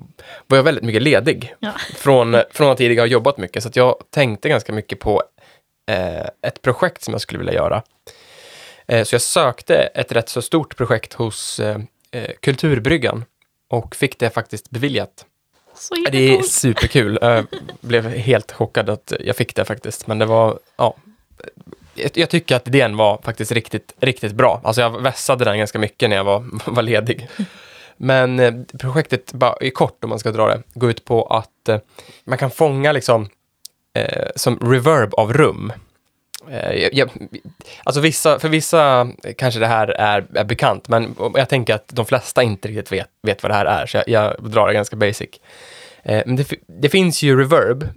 var 0.47 0.59
jag 0.59 0.65
väldigt 0.65 0.85
mycket 0.85 1.03
ledig 1.03 1.55
Ja. 1.59 1.73
från, 1.97 2.37
från 2.51 2.71
att 2.71 2.79
tidigare 2.79 3.03
ha 3.03 3.07
jobbat 3.07 3.39
mycket. 3.39 3.63
Så 3.63 3.71
jag 3.75 3.97
tänkte 4.11 4.49
ganska 4.49 4.73
mycket 4.73 5.01
på 5.01 5.23
eh, 5.91 6.27
ett 6.47 6.63
projekt 6.63 7.03
som 7.03 7.15
jag 7.15 7.21
skulle 7.21 7.39
vilja 7.39 7.55
göra. 7.55 7.83
Eh, 8.87 9.05
så 9.05 9.15
jag 9.15 9.23
sökte 9.23 9.77
ett 9.77 10.13
rätt 10.13 10.29
så 10.29 10.43
stort 10.43 10.77
projekt 10.77 11.13
hos 11.13 11.61
eh, 11.61 11.79
eh, 12.11 12.31
Kulturbryggan 12.41 13.25
och 13.69 13.95
fick 13.97 14.19
det 14.19 14.31
faktiskt 14.31 14.71
beviljat. 14.71 15.27
Det 16.11 16.35
är 16.35 16.43
superkul. 16.43 17.19
Jag 17.23 17.47
blev 17.81 18.09
helt 18.09 18.53
chockad 18.53 18.91
att 18.91 19.13
jag 19.21 19.37
fick 19.37 19.55
det 19.57 19.65
faktiskt. 19.65 20.07
Men 20.07 20.19
det 20.19 20.27
var, 20.27 20.59
ja. 20.77 20.97
Jag 21.95 22.31
tycker 22.31 22.57
att 22.57 22.69
idén 22.69 22.97
var 22.97 23.21
faktiskt 23.25 23.53
riktigt, 23.53 23.95
riktigt 24.01 24.33
bra. 24.33 24.61
Alltså 24.65 24.81
jag 24.81 25.03
vässade 25.03 25.45
den 25.45 25.59
ganska 25.59 25.79
mycket 25.79 26.11
när 26.11 26.17
jag 26.17 26.25
var, 26.25 26.45
var 26.71 26.83
ledig. 26.83 27.29
Men 27.97 28.41
eh, 28.41 28.55
projektet, 28.79 29.33
bara 29.33 29.57
i 29.61 29.71
kort 29.71 30.05
om 30.05 30.11
man 30.11 30.19
ska 30.19 30.31
dra 30.31 30.47
det, 30.47 30.63
går 30.75 30.91
ut 30.91 31.05
på 31.05 31.27
att 31.27 31.69
eh, 31.69 31.79
man 32.25 32.39
kan 32.39 32.51
fånga 32.51 32.93
liksom 32.93 33.29
eh, 33.95 34.29
som 34.37 34.59
reverb 34.59 35.15
av 35.15 35.33
rum. 35.33 35.73
Eh, 36.51 36.73
jag, 36.73 36.95
jag, 36.95 37.11
alltså 37.85 38.01
vissa, 38.01 38.39
för 38.39 38.49
vissa 38.49 39.09
kanske 39.37 39.61
det 39.61 39.67
här 39.67 39.89
är, 39.89 40.27
är 40.35 40.45
bekant, 40.45 40.89
men 40.89 41.15
jag 41.35 41.49
tänker 41.49 41.75
att 41.75 41.89
de 41.89 42.07
flesta 42.07 42.43
inte 42.43 42.69
riktigt 42.69 42.93
vet, 42.93 43.09
vet 43.23 43.43
vad 43.43 43.51
det 43.51 43.57
här 43.57 43.67
är, 43.67 43.87
så 43.87 43.97
jag, 43.97 44.09
jag 44.09 44.51
drar 44.51 44.67
det 44.67 44.75
ganska 44.75 44.97
basic. 44.97 45.31
Eh, 46.03 46.23
men 46.27 46.37
det, 46.37 46.55
det 46.67 46.89
finns 46.89 47.23
ju 47.23 47.39
reverb, 47.39 47.89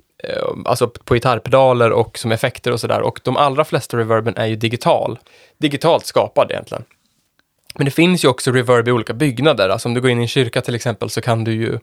alltså 0.65 0.87
på 0.87 1.13
gitarrpedaler 1.13 1.91
och 1.91 2.17
som 2.17 2.31
effekter 2.31 2.71
och 2.71 2.79
sådär, 2.79 3.01
och 3.01 3.19
de 3.23 3.37
allra 3.37 3.65
flesta 3.65 3.97
reverben 3.97 4.37
är 4.37 4.45
ju 4.45 4.55
digital. 4.55 5.19
Digitalt 5.57 6.05
skapad 6.05 6.51
egentligen. 6.51 6.83
Men 7.75 7.85
det 7.85 7.91
finns 7.91 8.23
ju 8.23 8.27
också 8.27 8.51
reverb 8.51 8.87
i 8.87 8.91
olika 8.91 9.13
byggnader, 9.13 9.69
alltså 9.69 9.87
om 9.87 9.93
du 9.93 10.01
går 10.01 10.11
in 10.11 10.19
i 10.19 10.21
en 10.21 10.27
kyrka 10.27 10.61
till 10.61 10.75
exempel 10.75 11.09
så 11.09 11.21
kan 11.21 11.43
du 11.43 11.53
ju, 11.53 11.79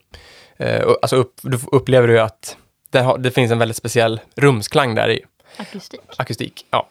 eh, 0.57 0.89
alltså 1.03 1.17
upp, 1.17 1.35
du 1.43 1.59
upplever 1.73 2.09
ju 2.09 2.19
att 2.19 2.57
det, 2.91 3.01
har, 3.01 3.19
det 3.19 3.31
finns 3.31 3.53
en 3.53 3.59
väldigt 3.59 3.77
speciell 3.77 4.21
rumsklang 4.37 4.95
där 4.95 5.11
i 5.11 5.25
Akustik. 5.57 6.01
akustik. 6.17 6.67
Ja. 6.71 6.89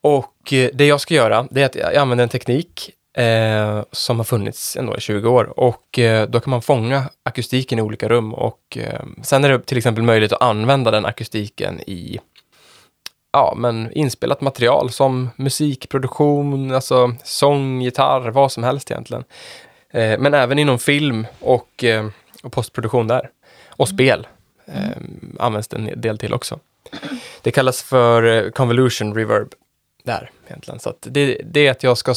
Och 0.00 0.52
eh, 0.52 0.70
det 0.74 0.86
jag 0.86 1.00
ska 1.00 1.14
göra, 1.14 1.46
det 1.50 1.62
är 1.62 1.66
att 1.66 1.74
jag 1.74 1.96
använder 1.96 2.22
en 2.22 2.28
teknik 2.28 2.90
eh, 3.16 3.82
som 3.92 4.16
har 4.16 4.24
funnits 4.24 4.76
ändå 4.76 4.96
i 4.96 5.00
20 5.00 5.28
år 5.28 5.58
och 5.58 5.98
eh, 5.98 6.28
då 6.28 6.40
kan 6.40 6.50
man 6.50 6.62
fånga 6.62 7.04
akustiken 7.22 7.78
i 7.78 7.82
olika 7.82 8.08
rum 8.08 8.34
och 8.34 8.78
eh, 8.80 9.00
sen 9.22 9.44
är 9.44 9.48
det 9.48 9.58
till 9.58 9.78
exempel 9.78 10.04
möjligt 10.04 10.32
att 10.32 10.42
använda 10.42 10.90
den 10.90 11.06
akustiken 11.06 11.80
i 11.80 12.18
ja, 13.32 13.54
men 13.56 13.92
inspelat 13.92 14.40
material 14.40 14.90
som 14.90 15.30
musikproduktion, 15.36 16.72
alltså 16.72 17.14
sång, 17.24 17.82
gitarr, 17.82 18.30
vad 18.30 18.52
som 18.52 18.64
helst 18.64 18.90
egentligen. 18.90 19.24
Eh, 19.90 20.18
men 20.18 20.34
även 20.34 20.58
inom 20.58 20.78
film 20.78 21.26
och, 21.40 21.84
eh, 21.84 22.06
och 22.42 22.52
postproduktion 22.52 23.06
där. 23.06 23.30
Och 23.68 23.88
spel 23.88 24.26
eh, 24.66 24.96
används 25.38 25.68
det 25.68 25.76
en 25.76 26.00
del 26.00 26.18
till 26.18 26.34
också. 26.34 26.58
Det 27.42 27.50
kallas 27.50 27.82
för 27.82 28.50
convolution 28.50 29.14
reverb 29.14 29.54
där 30.02 30.30
egentligen. 30.46 30.80
Så 30.80 30.94
det, 31.00 31.40
det 31.44 31.66
är 31.66 31.70
att 31.70 31.82
jag 31.82 31.98
ska 31.98 32.14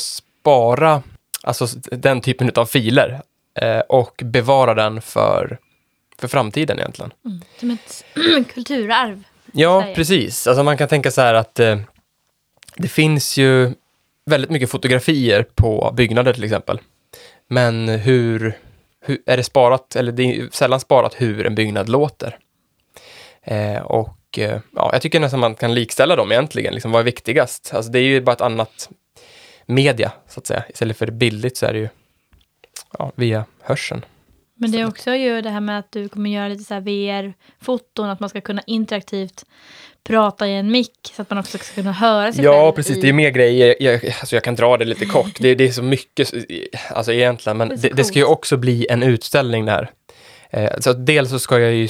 spara 0.49 1.03
alltså 1.43 1.67
den 1.91 2.21
typen 2.21 2.51
av 2.55 2.65
filer 2.65 3.21
eh, 3.61 3.79
och 3.79 4.21
bevara 4.25 4.73
den 4.73 5.01
för, 5.01 5.57
för 6.17 6.27
framtiden 6.27 6.79
egentligen. 6.79 7.13
Mm. 7.25 7.41
Som 7.59 7.71
ett 7.71 8.05
kulturarv. 8.53 9.23
Ja, 9.53 9.85
precis. 9.95 10.47
Alltså 10.47 10.63
man 10.63 10.77
kan 10.77 10.87
tänka 10.87 11.11
så 11.11 11.21
här 11.21 11.33
att 11.33 11.59
eh, 11.59 11.79
det 12.75 12.87
finns 12.87 13.37
ju 13.37 13.73
väldigt 14.25 14.49
mycket 14.49 14.69
fotografier 14.69 15.45
på 15.55 15.93
byggnader 15.97 16.33
till 16.33 16.43
exempel. 16.43 16.79
Men 17.47 17.89
hur, 17.89 18.57
hur 19.01 19.21
är 19.25 19.37
det 19.37 19.43
sparat, 19.43 19.95
eller 19.95 20.11
det 20.11 20.23
är 20.23 20.49
sällan 20.51 20.79
sparat 20.79 21.15
hur 21.17 21.45
en 21.45 21.55
byggnad 21.55 21.89
låter. 21.89 22.37
Eh, 23.43 23.81
och 23.81 24.39
eh, 24.39 24.59
ja, 24.75 24.89
jag 24.93 25.01
tycker 25.01 25.19
nästan 25.19 25.39
man 25.39 25.55
kan 25.55 25.73
likställa 25.73 26.15
dem 26.15 26.31
egentligen. 26.31 26.73
Liksom, 26.73 26.91
vad 26.91 26.99
är 26.99 27.05
viktigast? 27.05 27.71
Alltså 27.73 27.91
det 27.91 27.99
är 27.99 28.03
ju 28.03 28.21
bara 28.21 28.33
ett 28.33 28.41
annat 28.41 28.89
media, 29.69 30.11
så 30.27 30.39
att 30.39 30.47
säga. 30.47 30.63
Istället 30.69 30.97
för 30.97 31.07
bildligt 31.11 31.57
så 31.57 31.65
är 31.65 31.73
det 31.73 31.79
ju 31.79 31.89
ja, 32.99 33.11
via 33.15 33.45
hörseln. 33.61 34.05
Men 34.55 34.71
det 34.71 34.79
är 34.79 34.87
också 34.87 35.13
ju 35.15 35.41
det 35.41 35.49
här 35.49 35.59
med 35.61 35.79
att 35.79 35.91
du 35.91 36.09
kommer 36.09 36.29
göra 36.29 36.47
lite 36.47 36.63
så 36.63 36.79
VR-foton, 36.79 38.09
att 38.09 38.19
man 38.19 38.29
ska 38.29 38.41
kunna 38.41 38.61
interaktivt 38.67 39.45
prata 40.03 40.47
i 40.47 40.55
en 40.55 40.71
mick 40.71 41.11
så 41.15 41.21
att 41.21 41.29
man 41.29 41.39
också 41.39 41.57
ska 41.57 41.73
kunna 41.75 41.91
höra 41.91 42.33
sig 42.33 42.43
själv. 42.43 42.55
Ja, 42.55 42.71
precis. 42.71 42.97
i- 42.97 43.01
Det 43.01 43.09
är 43.09 43.13
mer 43.13 43.29
grejer. 43.29 43.75
Jag, 43.79 44.05
alltså 44.05 44.35
jag 44.35 44.43
kan 44.43 44.55
dra 44.55 44.77
det 44.77 44.85
lite 44.85 45.05
kort. 45.05 45.37
Det, 45.39 45.55
det 45.55 45.63
är 45.67 45.71
så 45.71 45.83
mycket, 45.83 46.33
alltså 46.91 47.13
egentligen, 47.13 47.57
men 47.57 47.69
Det 47.69 47.75
det, 47.75 47.89
det 47.89 48.03
ska 48.03 48.19
ju 48.19 48.25
också 48.25 48.57
bli 48.57 48.87
en 48.89 49.03
utställning 49.03 49.65
där. 49.65 49.91
Eh, 50.49 50.71
så 50.79 50.93
dels 50.93 51.29
så 51.29 51.39
ska 51.39 51.59
jag 51.59 51.73
ju 51.73 51.87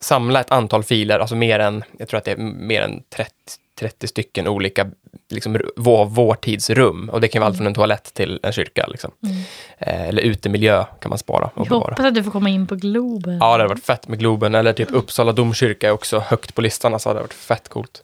samla 0.00 0.40
ett 0.40 0.50
antal 0.50 0.82
filer, 0.84 1.18
alltså 1.18 1.34
mer 1.36 1.58
än, 1.58 1.84
jag 1.98 2.08
tror 2.08 2.18
att 2.18 2.24
det 2.24 2.30
är 2.32 2.36
mer 2.36 2.80
än 2.82 3.02
30, 3.10 3.32
30 3.78 4.08
stycken 4.08 4.48
olika, 4.48 4.90
liksom 5.30 5.60
vår, 5.76 6.06
vår 6.06 6.34
tids 6.34 6.70
rum. 6.70 7.08
Och 7.08 7.20
det 7.20 7.28
kan 7.28 7.40
vara 7.40 7.48
allt 7.48 7.56
från 7.56 7.66
en 7.66 7.74
toalett 7.74 8.14
till 8.14 8.40
en 8.42 8.52
kyrka, 8.52 8.86
liksom. 8.86 9.10
Mm. 9.22 9.36
Eh, 9.78 10.08
eller 10.08 10.22
utemiljö 10.22 10.84
kan 11.00 11.08
man 11.08 11.18
spara 11.18 11.44
och 11.44 11.52
Jag 11.56 11.68
bevara. 11.68 11.90
hoppas 11.90 12.06
att 12.06 12.14
du 12.14 12.22
får 12.22 12.30
komma 12.30 12.48
in 12.48 12.66
på 12.66 12.74
Globen. 12.74 13.38
Ja, 13.38 13.46
det 13.46 13.62
hade 13.62 13.68
varit 13.68 13.84
fett 13.84 14.08
med 14.08 14.18
Globen. 14.18 14.54
Eller 14.54 14.72
typ 14.72 14.90
Uppsala 14.92 15.32
domkyrka 15.32 15.88
är 15.88 15.92
också 15.92 16.18
högt 16.18 16.54
på 16.54 16.60
listan, 16.60 17.00
så 17.00 17.08
hade 17.08 17.18
det 17.18 17.22
varit 17.22 17.34
fett 17.34 17.68
coolt. 17.68 18.02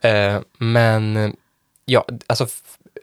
Eh, 0.00 0.40
men 0.58 1.36
ja, 1.84 2.04
alltså 2.26 2.46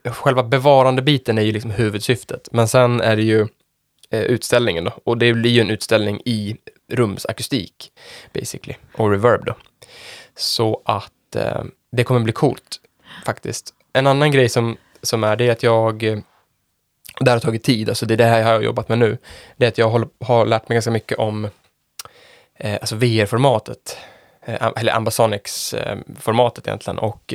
själva 0.05 0.43
bevarandebiten 0.43 1.37
är 1.37 1.41
ju 1.41 1.51
liksom 1.51 1.71
huvudsyftet. 1.71 2.49
Men 2.51 2.67
sen 2.67 3.01
är 3.01 3.15
det 3.15 3.23
ju 3.23 3.47
eh, 4.09 4.21
utställningen 4.21 4.83
då. 4.83 4.91
Och 5.03 5.17
det 5.17 5.33
blir 5.33 5.51
ju 5.51 5.61
en 5.61 5.69
utställning 5.69 6.21
i 6.25 6.55
rumsakustik, 6.91 7.91
basically. 8.33 8.75
Och 8.95 9.11
reverb 9.11 9.45
då. 9.45 9.55
Så 10.35 10.81
att 10.85 11.35
eh, 11.35 11.63
det 11.91 12.03
kommer 12.03 12.19
bli 12.19 12.33
coolt, 12.33 12.79
faktiskt. 13.25 13.73
En 13.93 14.07
annan 14.07 14.31
grej 14.31 14.49
som, 14.49 14.77
som 15.01 15.23
är 15.23 15.35
det 15.35 15.47
är 15.47 15.51
att 15.51 15.63
jag 15.63 16.03
eh, 16.03 16.19
det 17.19 17.29
här 17.29 17.35
har 17.35 17.41
tagit 17.41 17.63
tid, 17.63 17.89
alltså 17.89 18.05
det 18.05 18.13
är 18.13 18.17
det 18.17 18.25
här 18.25 18.39
jag 18.39 18.45
har 18.45 18.61
jobbat 18.61 18.89
med 18.89 18.99
nu. 18.99 19.17
Det 19.57 19.65
är 19.65 19.69
att 19.69 19.77
jag 19.77 19.89
håller, 19.89 20.09
har 20.19 20.45
lärt 20.45 20.69
mig 20.69 20.75
ganska 20.75 20.91
mycket 20.91 21.17
om 21.17 21.49
eh, 22.55 22.73
alltså 22.73 22.95
VR-formatet. 22.95 23.97
Eh, 24.45 24.71
eller 24.75 24.93
Ambasonics-formatet 24.93 26.67
egentligen. 26.67 26.99
Och 26.99 27.33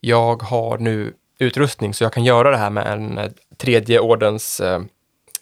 jag 0.00 0.42
har 0.42 0.78
nu 0.78 1.12
utrustning 1.38 1.94
så 1.94 2.04
jag 2.04 2.12
kan 2.12 2.24
göra 2.24 2.50
det 2.50 2.56
här 2.56 2.70
med 2.70 2.86
en 2.86 3.18
eh, 3.18 3.30
tredje 3.56 4.00
ordens 4.00 4.60
eh, 4.60 4.80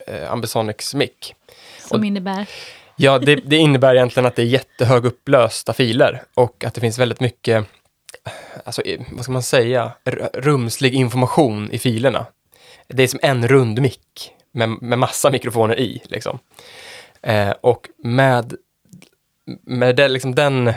eh, 0.07 0.33
Ambasonics-mick. 0.33 1.35
Som 1.89 2.05
innebär. 2.05 2.47
Ja, 2.97 3.19
det, 3.19 3.35
det 3.35 3.57
innebär 3.57 3.95
egentligen 3.95 4.27
att 4.27 4.37
det 4.37 4.43
är 4.43 4.47
jättehögupplösta 4.47 5.73
filer 5.73 6.23
och 6.35 6.65
att 6.65 6.75
det 6.75 6.81
finns 6.81 6.99
väldigt 6.99 7.21
mycket, 7.21 7.67
alltså, 8.65 8.83
vad 9.13 9.23
ska 9.23 9.33
man 9.33 9.43
säga, 9.43 9.93
rumslig 10.33 10.95
information 10.95 11.71
i 11.71 11.79
filerna. 11.79 12.27
Det 12.89 13.03
är 13.03 13.09
som 13.09 13.21
en 13.23 13.49
rund 13.49 13.81
mick 13.81 14.33
med, 14.53 14.69
med 14.69 14.99
massa 14.99 15.31
mikrofoner 15.31 15.79
i. 15.79 16.03
Liksom. 16.05 16.39
Eh, 17.23 17.51
och 17.61 17.89
med, 17.99 18.55
med 19.63 19.97
det, 19.97 20.09
liksom 20.09 20.35
den 20.35 20.73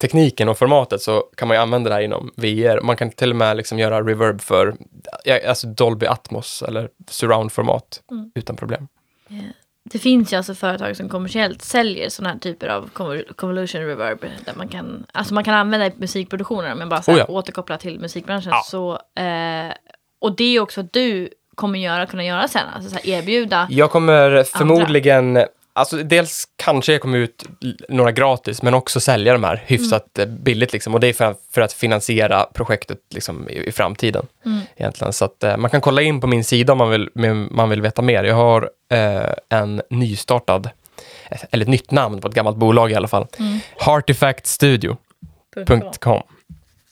tekniken 0.00 0.48
och 0.48 0.58
formatet 0.58 1.02
så 1.02 1.20
kan 1.20 1.48
man 1.48 1.56
ju 1.56 1.60
använda 1.62 1.88
det 1.88 1.94
här 1.94 2.02
inom 2.02 2.32
VR. 2.36 2.80
Man 2.80 2.96
kan 2.96 3.10
till 3.10 3.30
och 3.30 3.36
med 3.36 3.56
liksom 3.56 3.78
göra 3.78 4.02
reverb 4.02 4.40
för 4.40 4.76
alltså 5.48 5.66
Dolby 5.66 6.06
Atmos 6.06 6.62
eller 6.62 6.88
surround-format 7.10 8.02
Mm. 8.10 8.32
utan 8.34 8.56
problem. 8.56 8.88
Det 9.84 9.98
finns 9.98 10.32
ju 10.32 10.36
alltså 10.36 10.54
företag 10.54 10.96
som 10.96 11.08
kommersiellt 11.08 11.62
säljer 11.62 12.08
sådana 12.08 12.32
här 12.32 12.38
typer 12.40 12.68
av 12.68 12.90
convol- 12.92 13.32
convolution 13.34 13.80
reverb. 13.80 14.20
Där 14.44 14.54
man 14.56 14.68
kan, 14.68 15.06
alltså 15.12 15.34
man 15.34 15.44
kan 15.44 15.54
använda 15.54 15.86
i 15.86 15.92
musikproduktioner, 15.96 16.74
men 16.74 16.88
bara 16.88 17.02
så 17.02 17.10
här, 17.10 17.18
Oh 17.18 17.24
ja. 17.28 17.34
återkoppla 17.34 17.78
till 17.78 18.00
musikbranschen. 18.00 18.50
Ja. 18.52 18.62
Så, 18.66 18.92
eh, 19.22 19.72
och 20.20 20.36
det 20.36 20.56
är 20.56 20.60
också 20.60 20.82
du 20.82 21.28
kommer 21.54 21.78
göra, 21.78 22.06
kunna 22.06 22.24
göra 22.24 22.48
sen. 22.48 22.68
Alltså 22.74 22.90
så 22.90 22.96
här, 22.96 23.08
erbjuda. 23.08 23.66
Jag 23.70 23.90
kommer 23.90 24.44
förmodligen, 24.44 25.44
alltså 25.72 25.96
dels 25.96 26.44
kanske 26.56 26.92
jag 26.92 27.00
kommer 27.00 27.18
ut 27.18 27.44
några 27.88 28.12
gratis, 28.12 28.62
men 28.62 28.74
också 28.74 29.00
sälja 29.00 29.32
de 29.32 29.44
här 29.44 29.62
hyfsat 29.66 30.18
Mm. 30.18 30.42
billigt 30.42 30.72
liksom. 30.72 30.94
Och 30.94 31.00
det 31.00 31.06
är 31.08 31.12
för, 31.12 31.34
för 31.50 31.60
att 31.60 31.72
finansiera 31.72 32.44
projektet 32.44 32.98
liksom 33.14 33.48
i, 33.48 33.68
i 33.68 33.72
framtiden. 33.72 34.26
Mm. 34.46 34.60
Egentligen. 34.76 35.12
Så 35.12 35.24
att 35.24 35.44
eh, 35.44 35.56
man 35.56 35.70
kan 35.70 35.80
kolla 35.80 36.02
in 36.02 36.20
på 36.20 36.26
min 36.26 36.44
sida 36.44 36.72
om 36.72 36.78
man 36.78 36.90
vill, 36.90 37.08
man 37.50 37.68
vill 37.70 37.82
veta 37.82 38.02
mer. 38.02 38.24
Jag 38.24 38.34
har 38.34 38.70
eh, 38.90 39.32
en 39.48 39.82
nystartad, 39.90 40.70
eller 41.50 41.64
ett 41.64 41.68
nytt 41.70 41.90
namn 41.90 42.20
på 42.20 42.28
ett 42.28 42.34
gammalt 42.34 42.56
bolag 42.56 42.90
i 42.90 42.94
alla 42.94 43.08
fall. 43.08 43.26
Mm. 43.38 43.58
Heartifactstudio.com. 43.78 46.22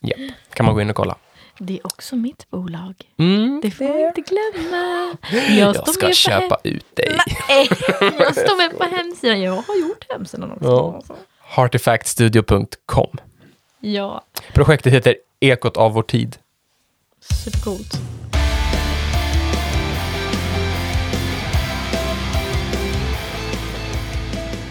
Ja, 0.00 0.16
kan 0.54 0.66
man 0.66 0.74
gå 0.74 0.80
in 0.80 0.90
och 0.90 0.96
kolla. 0.96 1.16
Det 1.62 1.74
är 1.78 1.86
också 1.86 2.16
mitt 2.16 2.50
bolag. 2.50 2.94
Mm. 3.16 3.60
Det 3.62 3.70
får 3.70 3.84
man 3.84 3.98
inte 4.16 4.20
glömma. 4.20 5.16
Jag 5.60 5.76
står 5.76 5.92
ska 5.92 6.12
köpa 6.12 6.58
ut 6.64 6.96
dig. 6.96 7.18
Nej, 7.48 7.68
jag 8.18 8.36
står 8.36 8.56
med 8.56 8.78
på 8.78 8.84
hemsidan. 8.84 9.40
Jag 9.40 9.52
har 9.52 9.76
gjort 9.80 10.06
hemsidan 10.08 10.52
också. 10.52 10.64
Ja. 11.08 11.16
Heartifactstudio.com. 11.42 13.16
Ja, 13.80 14.24
Projektet 14.54 14.92
heter 14.92 15.16
Ekot 15.40 15.76
av 15.76 15.92
vår 15.92 16.02
tid. 16.02 16.36
supercoolt. 17.20 17.94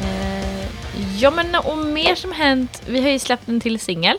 Eh, 0.01 1.21
Ja, 1.21 1.31
men 1.31 1.55
och 1.55 1.77
mer 1.77 2.15
som 2.15 2.31
hänt. 2.31 2.81
Vi 2.87 3.01
har 3.01 3.09
ju 3.09 3.19
släppt 3.19 3.47
en 3.47 3.59
till 3.59 3.79
singel. 3.79 4.17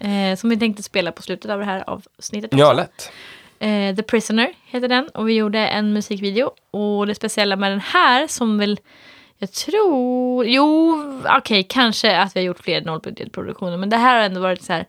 Eh, 0.00 0.36
som 0.36 0.50
vi 0.50 0.56
tänkte 0.56 0.82
spela 0.82 1.12
på 1.12 1.22
slutet 1.22 1.50
av 1.50 1.58
det 1.58 1.64
här 1.64 1.84
avsnittet. 1.86 2.50
Ja, 2.52 2.66
också. 2.66 2.76
lätt. 2.76 3.12
Eh, 3.58 3.96
The 3.96 4.02
Prisoner 4.02 4.52
heter 4.66 4.88
den 4.88 5.08
och 5.08 5.28
vi 5.28 5.32
gjorde 5.34 5.58
en 5.58 5.92
musikvideo. 5.92 6.50
Och 6.70 7.06
det 7.06 7.14
speciella 7.14 7.56
med 7.56 7.72
den 7.72 7.80
här 7.80 8.26
som 8.26 8.58
väl, 8.58 8.80
jag 9.38 9.52
tror, 9.52 10.46
jo, 10.46 11.02
okej, 11.38 11.66
kanske 11.68 12.18
att 12.18 12.36
vi 12.36 12.40
har 12.40 12.46
gjort 12.46 12.64
fler 12.64 12.80
nollbudgetproduktioner. 12.80 13.76
Men 13.76 13.90
det 13.90 13.96
här 13.96 14.16
har 14.16 14.22
ändå 14.24 14.40
varit 14.40 14.62
så 14.62 14.72
här 14.72 14.86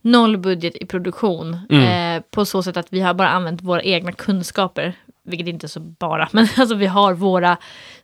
nollbudget 0.00 0.76
i 0.76 0.86
produktion. 0.86 1.54
Eh, 1.70 2.22
på 2.30 2.44
så 2.44 2.62
sätt 2.62 2.76
att 2.76 2.92
vi 2.92 3.00
har 3.00 3.14
bara 3.14 3.28
använt 3.28 3.62
våra 3.62 3.82
egna 3.82 4.12
kunskaper. 4.12 4.94
Vilket 5.28 5.48
inte 5.48 5.66
är 5.66 5.68
så 5.68 5.80
bara, 5.80 6.28
men 6.32 6.48
alltså 6.56 6.74
vi 6.74 6.86
har 6.86 7.14
våra 7.14 7.56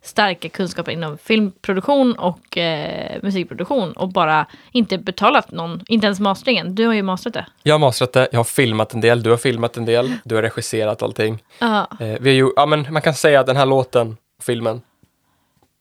starka 0.03 0.49
kunskaper 0.49 0.93
inom 0.93 1.19
filmproduktion 1.19 2.13
och 2.13 2.59
eh, 2.59 3.19
musikproduktion. 3.23 3.93
Och 3.93 4.09
bara 4.09 4.47
inte 4.73 4.99
betalat 4.99 5.51
någon, 5.51 5.81
inte 5.89 6.07
ens 6.07 6.21
masteringen. 6.21 6.75
Du 6.75 6.87
har 6.87 6.95
ju 6.95 7.03
mastrat 7.03 7.35
det. 7.35 7.47
Jag 7.63 7.75
har 7.75 7.79
mastrat 7.79 8.13
det, 8.13 8.29
jag 8.33 8.39
har 8.39 8.45
filmat 8.45 8.95
en 8.95 9.01
del, 9.01 9.23
du 9.23 9.31
har 9.31 9.37
filmat 9.37 9.77
en 9.77 9.85
del, 9.85 10.13
du 10.25 10.35
har 10.35 10.43
regisserat 10.43 11.03
allting. 11.03 11.43
Ja. 11.59 11.89
Eh, 12.01 12.17
vi 12.21 12.31
har 12.31 12.37
ju, 12.37 12.53
ja, 12.57 12.67
men 12.67 12.87
man 12.93 13.03
kan 13.03 13.15
säga 13.15 13.41
att 13.41 13.47
den 13.47 13.57
här 13.57 13.67
låten, 13.67 14.17
filmen, 14.43 14.81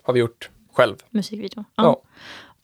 har 0.03 0.13
vi 0.13 0.19
gjort 0.19 0.49
själv. 0.73 0.95
musikvideo. 1.09 1.63
Ja. 1.75 2.01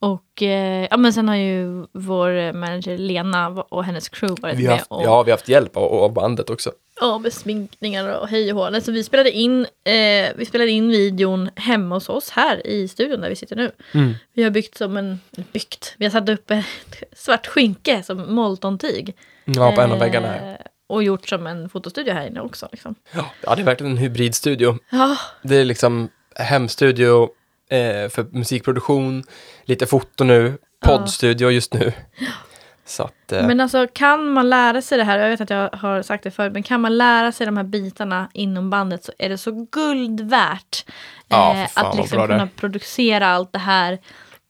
Och 0.02 0.44
eh, 0.44 0.88
ja, 0.92 0.98
men 0.98 1.14
sen 1.14 1.28
har 1.30 1.36
ju 1.36 1.86
vår 1.94 2.54
manager 2.54 2.98
Lena 2.98 3.48
och 3.50 3.84
hennes 3.84 4.10
crew 4.10 4.42
varit 4.42 4.58
Vi 4.58 4.66
har 4.66 4.72
med. 4.72 4.80
haft, 4.80 4.92
och, 4.92 5.04
ja, 5.04 5.24
vi 5.24 5.32
har 5.32 5.38
haft 5.38 5.50
hjälp 5.50 5.78
av, 5.78 5.84
av 5.84 6.14
bandet 6.14 6.50
också. 6.50 6.72
ja, 7.02 7.18
med 7.18 7.34
sminkningar 7.34 8.20
och 8.20 8.28
hej 8.28 8.54
och 8.54 8.60
hå. 8.74 8.82
Så 8.82 8.92
vi 8.92 9.04
spelade, 9.04 9.32
in, 9.32 9.62
eh, 9.84 10.30
vi 10.36 10.46
spelade 10.48 10.72
in 10.72 10.90
videon 10.90 11.50
hemma 11.56 11.96
hos 11.96 12.10
oss 12.10 12.30
här 12.30 12.68
i 12.68 12.88
studion 12.88 13.22
där 13.22 13.30
vi 13.30 13.36
sitter 13.36 13.56
nu. 13.56 13.72
Mm. 13.94 14.14
Vi 14.34 14.44
har 14.44 14.50
byggt 14.50 14.78
som 14.78 14.98
en, 14.98 15.20
byggt, 15.54 15.96
vi 15.98 16.06
har 16.06 16.12
satt 16.12 16.30
upp 16.30 16.52
ett 16.52 16.66
svart 17.16 17.48
skynke 17.48 18.04
som 18.04 18.34
moltontyg. 18.36 19.16
Ja, 19.46 19.72
på 19.76 19.82
en 19.82 19.92
av 19.92 20.00
väggarna 20.00 20.28
här. 20.28 20.52
Eh, 20.52 20.58
Och 20.88 21.04
gjort 21.04 21.30
som 21.30 21.48
en 21.48 21.70
fotostudio 21.70 22.14
här 22.14 22.28
inne 22.28 22.42
också. 22.42 22.70
Liksom. 22.72 22.96
Ja, 23.46 23.56
det 23.56 23.62
är 23.62 23.66
verkligen 23.66 23.92
en 23.92 23.98
hybridstudio. 23.98 24.78
Ja, 24.90 25.18
Det 25.44 25.56
är 25.56 25.66
liksom 25.66 26.10
hemstudio 26.36 27.30
eh, 27.70 28.10
för 28.10 28.38
musikproduktion, 28.38 29.24
lite 29.66 29.86
foto 29.86 30.24
nu, 30.24 30.58
poddstudio 30.86 31.50
just 31.50 31.74
nu. 31.74 31.94
Så 32.86 33.04
att, 33.04 33.32
eh, 33.32 33.48
Men 33.48 33.60
alltså 33.60 33.88
kan 33.94 34.30
man 34.30 34.50
lära 34.50 34.82
sig 34.82 34.98
det 34.98 35.04
här, 35.04 35.20
jag 35.20 35.30
vet 35.30 35.42
att 35.42 35.50
jag 35.50 35.70
har 35.74 36.02
sagt 36.02 36.24
det 36.24 36.32
förut, 36.32 36.54
men 36.54 36.64
kan 36.64 36.82
man 36.82 36.98
lära 36.98 37.32
sig 37.32 37.46
de 37.46 37.58
här 37.58 37.64
bitarna 37.64 38.30
inom 38.34 38.70
bandet 38.70 39.04
så 39.04 39.12
är 39.18 39.30
det 39.30 39.38
så 39.38 39.68
guld 39.72 40.22
värt. 40.22 40.86
Ja, 41.28 41.56
eh, 41.56 41.68
fan 41.68 41.86
att 41.86 41.98
liksom 41.98 42.16
bra 42.18 42.28
det 42.28 42.34
kunna 42.34 42.50
producera 42.56 43.28
allt 43.28 43.54
det 43.54 43.60
här 43.60 44.00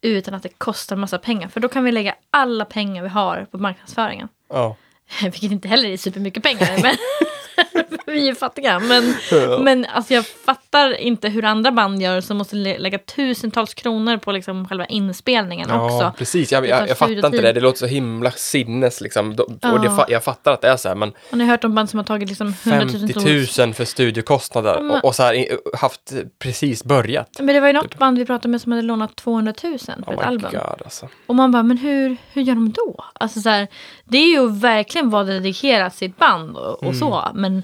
utan 0.02 0.34
att 0.34 0.44
det 0.44 0.50
kostar 0.58 0.96
massa 0.96 1.18
pengar. 1.18 1.48
För 1.48 1.60
då 1.60 1.68
kan 1.68 1.84
vi 1.84 1.92
lägga 1.92 2.16
alla 2.32 2.66
pengar 2.66 3.04
vi 3.04 3.10
har 3.10 3.48
på 3.52 3.58
marknadsföringen. 3.58 4.28
ja. 4.50 4.76
Vilket 5.22 5.52
inte 5.52 5.68
heller 5.68 5.90
är 5.90 5.98
supermycket 5.98 6.44
pengar. 6.44 6.82
men 6.82 6.96
vi 8.06 8.22
är 8.22 8.26
ju 8.26 8.36
fattiga. 8.36 8.80
Men, 8.80 9.16
men 9.64 9.86
alltså 9.86 10.14
jag 10.14 10.26
fattar 10.28 10.94
inte 11.02 11.30
hur 11.30 11.46
andra 11.46 11.72
band 11.72 12.02
gör 12.02 12.22
som 12.22 12.38
måste 12.38 12.56
lä- 12.56 12.78
lägga 12.78 12.98
tusentals 13.00 13.74
kronor 13.74 14.18
på 14.18 14.32
liksom 14.32 14.68
själva 14.68 14.86
inspelningen 14.86 15.70
Ja, 15.70 15.86
också. 15.86 16.14
precis. 16.18 16.52
Jag, 16.52 16.68
jag, 16.68 16.90
jag 16.90 16.98
fattar 16.98 17.26
inte 17.26 17.42
det. 17.42 17.54
Det 17.54 17.60
låter 17.60 17.80
så 17.80 17.86
himla 17.86 18.32
sinnes 18.32 19.02
liksom. 19.02 19.36
Då- 19.36 19.44
Och 19.44 19.80
det, 19.82 19.86
Ja. 19.88 20.06
jag 20.10 20.24
fattar 20.24 20.54
att 20.54 20.62
det 20.62 20.68
är 20.70 20.78
så 20.78 20.88
här, 20.88 20.96
men 20.96 21.14
Har 21.32 21.38
ni 21.38 21.46
hört 21.46 21.64
om 21.64 21.76
band 21.76 21.90
som 21.90 21.98
har 22.00 22.04
tagit 22.06 22.30
liksom 22.30 22.54
100 22.64 22.80
000 22.86 22.92
50 23.00 23.14
kronor? 23.14 23.66
000 23.66 23.74
för 23.74 23.86
studiekostnader 23.86 24.82
men- 24.82 24.92
och, 24.92 25.06
och 25.06 25.16
så 25.16 25.24
här 25.24 25.46
haft 25.78 26.14
precis 26.40 26.84
börjat. 26.84 27.30
Men 27.40 27.48
det 27.56 27.60
var 27.60 27.68
ju 27.68 27.74
något 27.74 27.98
band 27.98 28.18
vi 28.18 28.26
pratade 28.26 28.48
med 28.52 28.62
som 28.62 28.72
hade 28.72 28.82
lånat 28.82 29.16
200 29.16 29.54
000 29.64 29.80
för 29.80 29.94
Oh 30.08 30.14
ett 30.14 30.20
album. 30.26 30.52
god 30.52 30.82
alltså. 30.86 31.08
Och 31.28 31.36
man 31.36 31.52
bara, 31.52 31.64
men 31.64 31.78
hur, 31.78 32.18
hur 32.34 32.42
gör 32.42 32.56
de 32.56 32.72
då? 32.72 33.06
Alltså 33.14 33.42
så 33.42 33.50
här, 33.50 33.68
det 34.06 34.18
är 34.18 34.28
ju 34.28 34.50
verkligen 34.52 35.10
vad 35.10 35.28
dedikerat 35.28 35.96
sitt 35.96 36.18
band 36.18 36.58
och, 36.58 36.84
och 36.84 36.96
så. 36.96 37.20
Mm. 37.20 37.42
Men 37.54 37.64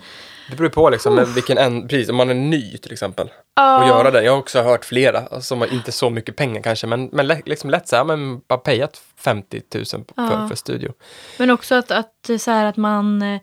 Det 0.50 0.56
beror 0.56 0.70
på 0.70 0.90
liksom, 0.90 1.16
men 1.16 1.34
vilken 1.34 1.58
en, 1.58 1.88
precis, 1.88 2.10
om 2.10 2.16
man 2.16 2.30
är 2.30 2.34
ny 2.34 2.78
till 2.78 2.92
exempel. 2.94 3.30
ja, 3.56 3.82
Och 3.82 3.88
göra 3.88 4.12
det. 4.12 4.24
Jag 4.24 4.32
har 4.32 4.40
också 4.40 4.62
hört 4.62 4.86
flera 4.86 5.42
som 5.42 5.62
har 5.62 5.74
inte 5.74 5.92
så 5.92 6.10
mycket 6.10 6.36
pengar 6.36 6.62
kanske, 6.62 6.88
men, 6.88 7.10
men 7.12 7.28
liksom 7.28 7.70
lätt 7.70 7.88
så 7.88 7.96
här, 7.96 8.04
men 8.04 8.40
bara 8.48 8.60
payat 8.60 9.02
50 9.20 9.62
000 9.76 9.86
för, 9.86 10.04
Ja. 10.16 10.48
för 10.48 10.56
studio. 10.56 10.94
men 11.38 11.50
också 11.52 11.76
att, 11.76 11.92
att, 11.92 12.30
så 12.40 12.52
här, 12.52 12.66
att 12.66 12.78
man, 12.78 13.22
eh, 13.22 13.40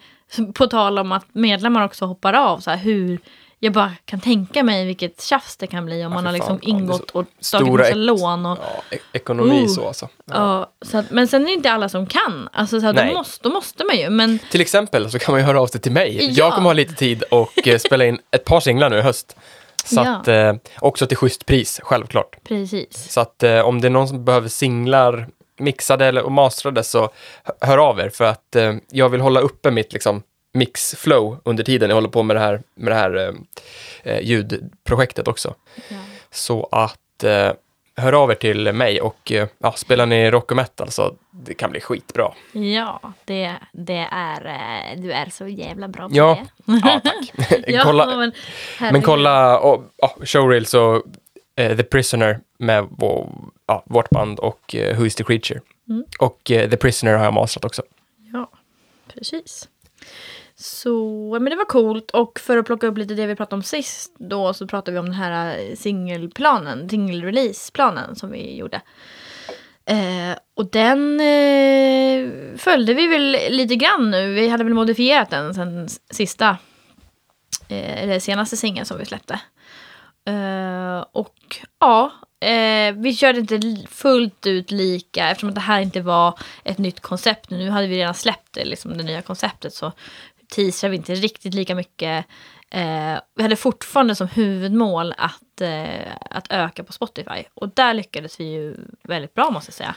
på 0.55 0.67
tal 0.67 0.99
om 0.99 1.13
att 1.13 1.27
medlemmar 1.33 1.85
också 1.85 2.05
hoppar 2.07 2.33
av, 2.33 2.59
så 2.59 2.71
här, 2.71 2.77
hur 2.79 3.19
jag 3.65 3.73
bara 3.73 3.93
kan 4.05 4.21
tänka 4.21 4.63
mig 4.63 4.87
vilket 4.87 5.23
tjafs 5.23 5.57
det 5.57 5.67
kan 5.67 5.85
bli 5.85 5.95
om 5.95 6.01
Ja, 6.01 6.09
man 6.09 6.27
har 6.27 6.33
liksom 6.33 6.59
fan. 6.59 6.69
Ingått 6.69 7.11
och 7.11 7.25
tagit 7.53 7.73
massa 7.73 7.95
lån. 7.95 8.47
Och, 8.47 8.59
Ja, 8.91 8.97
e- 8.97 8.99
ekonomi 9.13 9.65
Oh. 9.65 9.69
så 9.69 9.87
alltså. 9.87 10.09
Ja. 10.25 10.71
så 10.85 10.99
att, 10.99 11.11
men 11.11 11.29
sen 11.29 11.43
är 11.43 11.47
det 11.47 11.53
inte 11.53 11.73
alla 11.73 11.89
som 11.89 12.07
kan. 12.07 12.49
Alltså, 12.53 12.81
så 12.81 12.87
här, 12.87 12.93
då, 13.09 13.15
måste, 13.15 13.49
då 13.49 13.55
måste 13.55 13.85
man 13.85 13.97
ju. 13.97 14.11
Men 14.11 14.39
Till 14.51 14.61
exempel 14.61 15.11
så 15.11 15.19
kan 15.19 15.33
man 15.33 15.41
ju 15.41 15.47
höra 15.47 15.61
av 15.61 15.67
sig 15.67 15.81
till 15.81 15.93
mig. 15.93 16.17
Ja. 16.25 16.31
Jag 16.33 16.53
kommer 16.55 16.69
ha 16.69 16.73
lite 16.73 16.95
tid 16.95 17.23
och 17.23 17.69
eh, 17.69 17.79
spela 17.79 18.05
in 18.05 18.19
ett 18.31 18.45
par 18.45 18.61
singlar 18.61 18.91
nu 18.91 18.99
i 18.99 19.03
höst. 19.03 19.37
Så 19.85 20.01
att, 20.01 20.29
eh, 20.29 20.53
också 20.81 21.07
till 21.07 21.17
schysst 21.17 21.47
pris, 21.47 21.81
självklart. 21.83 22.37
precis. 22.45 23.13
Så 23.13 23.21
att 23.21 23.43
eh, 23.43 23.61
om 23.61 23.81
det 23.81 23.89
är 23.89 23.91
någon 23.91 24.09
som 24.09 24.25
behöver 24.25 24.49
singlar 24.49 25.29
mixade 25.59 26.07
eller 26.07 26.23
och 26.23 26.33
mastrade 26.33 26.83
så 26.85 27.11
hör 27.61 27.79
av 27.79 28.01
er 28.01 28.09
för 28.09 28.25
att 28.25 28.57
eh, 28.57 28.75
jag 28.91 29.09
vill 29.09 29.21
hålla 29.21 29.41
uppe 29.41 29.71
mitt 29.71 29.93
liksom, 29.93 30.23
mixflow 30.53 31.39
under 31.45 31.65
tiden 31.65 31.89
jag 31.91 31.97
håller 31.97 32.09
på 32.09 32.23
med 32.23 32.37
det 32.37 32.41
här, 32.41 32.63
med 32.75 32.93
det 32.93 32.97
här 32.97 33.17
eh, 33.17 33.35
eh, 34.13 34.21
ljudprojektet 34.23 35.29
också. 35.29 35.55
Ja. 35.89 35.97
Så 36.31 36.69
att 36.73 37.25
eh, 37.25 37.53
hör 37.97 38.13
av 38.13 38.31
er 38.31 38.35
till 38.35 38.73
mig 38.73 39.01
och 39.01 39.33
eh, 39.33 39.49
ja, 39.59 39.73
spelar 39.73 40.07
ni 40.07 40.31
rock 40.31 40.51
och 40.51 40.57
metal 40.57 40.91
så 40.91 41.15
det 41.31 41.55
kan 41.55 41.71
bli 41.71 41.81
skitbra. 41.81 42.33
Ja, 42.53 43.01
det, 43.25 43.53
det 43.73 44.09
är, 44.13 44.47
eh, 44.47 45.01
du 45.01 45.13
är 45.13 45.31
så 45.31 45.47
jävla 45.49 45.89
bra 45.89 46.09
på 46.09 46.15
Ja, 46.17 46.39
det. 46.65 46.81
ja 46.85 47.01
tack. 47.05 47.33
Ja, 47.67 47.81
kolla, 47.85 48.07
men, 48.07 48.19
men 48.19 48.33
herregud. 48.79 49.05
kolla 49.05 49.59
och, 49.61 49.85
ja, 49.97 50.17
Showreels 50.25 50.75
och 50.75 51.03
eh, 51.57 51.77
The 51.77 51.83
Prisoner 51.83 52.41
med 52.59 52.87
vår, 52.91 53.29
ja, 53.67 53.83
vårt 53.87 54.11
band 54.11 54.39
och 54.39 54.75
Who 54.97 55.07
is 55.07 55.15
the 55.15 55.25
Creature. 55.25 55.61
Mm. 55.89 56.05
Och 56.19 56.41
The 56.45 56.77
Prisoner 56.77 57.15
har 57.17 57.25
jag 57.25 57.35
mastrat 57.35 57.65
också. 57.65 57.83
Ja, 58.33 58.49
precis. 59.15 59.69
Så, 60.63 61.39
men 61.41 61.51
det 61.51 61.57
var 61.57 61.65
coolt. 61.65 62.11
Och 62.11 62.41
för 62.41 62.59
att 62.59 62.67
plocka 62.67 62.87
upp 62.87 62.99
lite 62.99 63.15
det 63.15 63.27
vi 63.27 63.37
pratade 63.37 63.57
om 63.57 63.63
sist 63.63 64.15
då 64.19 64.55
så 64.55 64.67
pratade 64.67 64.93
vi 64.93 64.99
om 64.99 65.05
den 65.05 65.15
här 65.15 65.59
eh, 65.59 65.77
singelplanen, 65.77 66.89
singelreleaseplanen 66.89 68.17
som 68.17 68.31
vi 68.31 68.57
gjorde. 68.57 68.81
Eh, 69.85 70.39
och 70.55 70.71
den 70.71 71.21
eh, 71.21 72.31
följde 72.57 72.95
vi 72.95 73.07
väl 73.07 73.37
lite 73.51 73.77
grann 73.77 74.11
nu. 74.11 74.33
Vi 74.33 74.49
hade 74.49 74.65
väl 74.65 74.75
modifierat 74.75 75.31
den 75.31 75.55
sen 75.55 75.89
sista, 76.11 76.49
eh, 77.69 78.03
eller 78.03 78.19
senaste 78.19 78.57
singeln 78.57 78.87
som 78.87 78.99
vi 78.99 79.05
släppte. 79.05 79.41
Eh, 80.25 81.05
och 81.13 81.57
ja, 81.81 82.13
eh, 82.41 82.95
vi 82.95 83.17
körde 83.17 83.39
inte 83.39 83.61
fullt 83.91 84.47
ut 84.47 84.71
lika 84.71 85.31
eftersom 85.31 85.49
att 85.49 85.55
det 85.55 85.61
här 85.61 85.81
inte 85.81 86.01
var 86.01 86.39
ett 86.65 86.79
nytt 86.79 87.01
koncept. 87.01 87.51
Nu 87.51 87.71
hade 87.71 87.87
vi 87.87 87.99
redan 87.99 88.15
släppt 88.15 88.53
det, 88.53 88.65
liksom, 88.65 88.99
det 88.99 89.05
nya 89.05 89.23
konceptet 89.23 89.75
så 89.75 89.93
teasade 90.55 90.91
vi 90.91 90.97
inte 90.97 91.15
riktigt 91.15 91.55
lika 91.55 91.75
mycket. 91.75 92.25
Eh, 92.71 93.19
vi 93.37 93.43
hade 93.43 93.57
fortfarande 93.57 94.15
som 94.15 94.29
huvudmål 94.29 95.15
att, 95.19 95.61
eh, 95.61 96.13
att 96.31 96.47
öka 96.51 96.85
på 96.85 96.93
Spotify 96.93 97.43
och 97.55 97.69
där 97.75 97.95
lyckades 97.95 98.41
vi 98.41 98.45
ju 98.45 98.77
väldigt 99.09 99.35
bra 99.35 99.51
måste 99.51 99.69
jag 99.71 99.75
säga. 99.75 99.95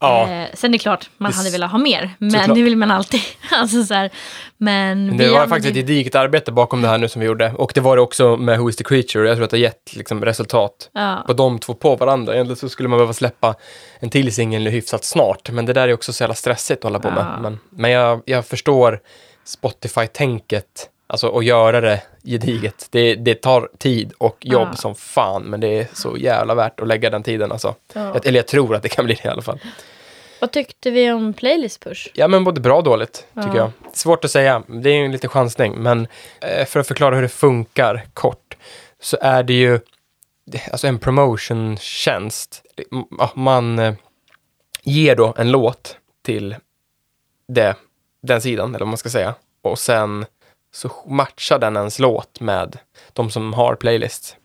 Ja. 0.00 0.28
Eh, 0.30 0.48
sen 0.54 0.70
är 0.70 0.72
det 0.72 0.78
klart, 0.78 1.10
man 1.16 1.30
Det- 1.30 1.36
hade 1.36 1.50
velat 1.50 1.70
ha 1.70 1.78
mer, 1.78 2.10
men 2.18 2.30
Såklart. 2.30 2.54
det 2.56 2.62
vill 2.62 2.76
man 2.76 2.90
alltid. 2.90 3.20
alltså, 3.52 3.84
så 3.84 3.94
här, 3.94 4.10
men 4.56 5.06
Men 5.06 5.16
det 5.16 5.28
var 5.30 5.46
faktiskt 5.46 5.68
ett 5.68 5.74
gediget 5.76 6.14
arbete 6.14 6.52
bakom 6.52 6.82
det 6.82 6.88
här 6.88 6.98
nu 6.98 7.08
som 7.08 7.20
vi 7.20 7.26
gjorde. 7.26 7.52
Och 7.52 7.72
det 7.74 7.80
var 7.80 7.96
det 7.96 8.02
också 8.02 8.36
med 8.36 8.58
Who 8.58 8.68
is 8.70 8.76
the 8.76 8.84
Creature. 8.84 9.28
Jag 9.28 9.36
tror 9.36 9.44
att 9.44 9.50
det 9.50 9.56
har 9.56 9.62
gett 9.62 9.96
liksom, 9.96 10.24
resultat 10.24 10.90
Ja. 10.92 11.24
på 11.26 11.32
de 11.32 11.58
två 11.58 11.74
på 11.74 11.96
varandra. 11.96 12.34
Egentligen 12.34 12.56
så 12.56 12.68
skulle 12.68 12.88
man 12.88 12.98
behöva 12.98 13.12
släppa 13.12 13.54
en 14.00 14.10
till 14.10 14.34
singel 14.34 14.66
hyfsat 14.66 15.04
snart. 15.04 15.50
Men 15.50 15.66
det 15.66 15.72
där 15.72 15.88
är 15.88 15.92
också 15.94 16.12
så 16.12 16.22
jävla 16.22 16.34
stressigt 16.34 16.78
att 16.78 16.84
hålla 16.84 16.98
på 16.98 17.10
med. 17.10 17.26
Ja. 17.34 17.40
Men, 17.40 17.58
men 17.70 17.90
jag, 17.90 18.22
jag 18.26 18.46
förstår 18.46 19.00
Spotify-tänket. 19.44 20.90
Alltså 21.06 21.38
att 21.38 21.44
göra 21.44 21.80
det 21.80 22.02
gediget. 22.24 22.86
Det, 22.90 23.14
det 23.14 23.34
tar 23.34 23.68
tid 23.78 24.12
och 24.18 24.36
jobb 24.40 24.68
Ja. 24.70 24.76
som 24.76 24.94
fan. 24.94 25.42
Men 25.42 25.60
det 25.60 25.78
är 25.78 25.86
så 25.92 26.16
jävla 26.16 26.54
värt 26.54 26.80
att 26.80 26.88
lägga 26.88 27.10
den 27.10 27.22
tiden 27.22 27.52
alltså. 27.52 27.74
Ja. 27.92 28.16
Eller 28.24 28.38
jag 28.38 28.46
tror 28.46 28.74
att 28.74 28.82
det 28.82 28.88
kan 28.88 29.04
bli 29.04 29.14
det 29.22 29.28
i 29.28 29.30
alla 29.30 29.42
fall. 29.42 29.58
Vad 30.40 30.50
tyckte 30.52 30.90
vi 30.90 31.12
om 31.12 31.32
Playlist 31.32 31.80
Push? 31.84 32.08
Ja, 32.14 32.28
men 32.28 32.44
både 32.44 32.60
bra 32.60 32.76
och 32.76 32.84
dåligt, 32.84 33.26
tycker 33.34 33.48
Ja. 33.48 33.56
jag. 33.56 33.70
Svårt 33.96 34.24
att 34.24 34.30
säga, 34.30 34.62
det 34.68 34.90
är 34.90 34.94
ju 34.94 35.04
en 35.04 35.12
liten 35.12 35.30
chansning, 35.30 35.74
men 35.82 36.08
eh, 36.40 36.66
för 36.66 36.80
att 36.80 36.86
förklara 36.88 37.14
hur 37.14 37.22
det 37.22 37.28
funkar 37.28 38.06
kort, 38.14 38.56
så 39.00 39.16
är 39.20 39.42
det 39.42 39.52
ju 39.54 39.80
alltså 40.72 40.86
en 40.86 40.98
promotion-tjänst. 40.98 42.62
Man 43.34 43.78
eh, 43.78 43.94
ger 44.82 45.16
då 45.16 45.34
en 45.38 45.50
låt 45.50 45.96
till 46.24 46.56
det, 47.48 47.74
den 48.26 48.40
sidan, 48.40 48.68
eller 48.68 48.78
vad 48.84 48.88
man 48.88 48.98
ska 48.98 49.08
säga, 49.10 49.34
och 49.62 49.78
sen 49.78 50.26
så 50.74 50.90
matchar 51.06 51.58
den 51.58 51.76
ens 51.76 51.98
låt 51.98 52.40
med 52.40 52.78
de 53.12 53.30
som 53.30 53.52
har 53.52 53.74
playlist. 53.74 54.36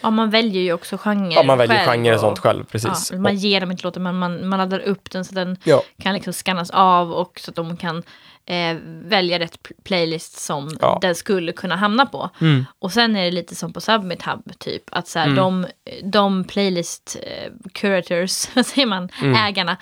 Ja, 0.00 0.10
man 0.10 0.30
väljer 0.30 0.62
ju 0.62 0.72
också 0.72 0.96
genre 0.98 1.32
Ja, 1.34 1.42
man 1.42 1.58
väljer 1.58 1.76
själv 1.76 1.90
genre 2.02 2.14
och 2.14 2.20
sånt 2.20 2.38
själv, 2.38 2.64
precis. 2.64 3.10
Ja, 3.12 3.18
man 3.18 3.36
ger 3.36 3.60
dem 3.60 3.70
inte 3.70 3.82
låten, 3.84 4.02
men 4.02 4.18
man, 4.18 4.48
man 4.48 4.58
laddar 4.58 4.80
upp 4.80 5.10
den 5.10 5.24
så 5.24 5.34
den 5.34 5.56
Ja. 5.64 5.82
kan 5.98 6.14
liksom 6.14 6.32
skannas 6.32 6.70
av 6.70 7.12
och 7.12 7.40
så 7.40 7.50
att 7.50 7.56
de 7.56 7.76
kan 7.76 8.02
eh, 8.46 8.76
välja 9.04 9.38
rätt 9.38 9.58
pl- 9.62 9.72
playlist 9.84 10.38
som 10.40 10.76
Ja. 10.80 10.98
den 11.02 11.14
skulle 11.14 11.52
kunna 11.52 11.76
hamna 11.76 12.06
på. 12.06 12.30
Mm. 12.40 12.64
Och 12.78 12.92
sen 12.92 13.16
är 13.16 13.24
det 13.24 13.30
lite 13.30 13.54
som 13.54 13.72
på 13.72 13.80
Submit 13.80 14.22
Hub, 14.22 14.58
typ. 14.58 14.82
Att 14.90 15.08
så 15.08 15.18
här, 15.18 15.26
Mm. 15.26 15.36
de, 15.36 15.66
de 16.02 16.44
playlist 16.44 17.16
eh, 17.22 17.52
curators, 17.72 18.48
vad 18.56 18.66
säger 18.66 18.86
man, 18.86 19.08
Mm. 19.22 19.34
ägarna, 19.46 19.76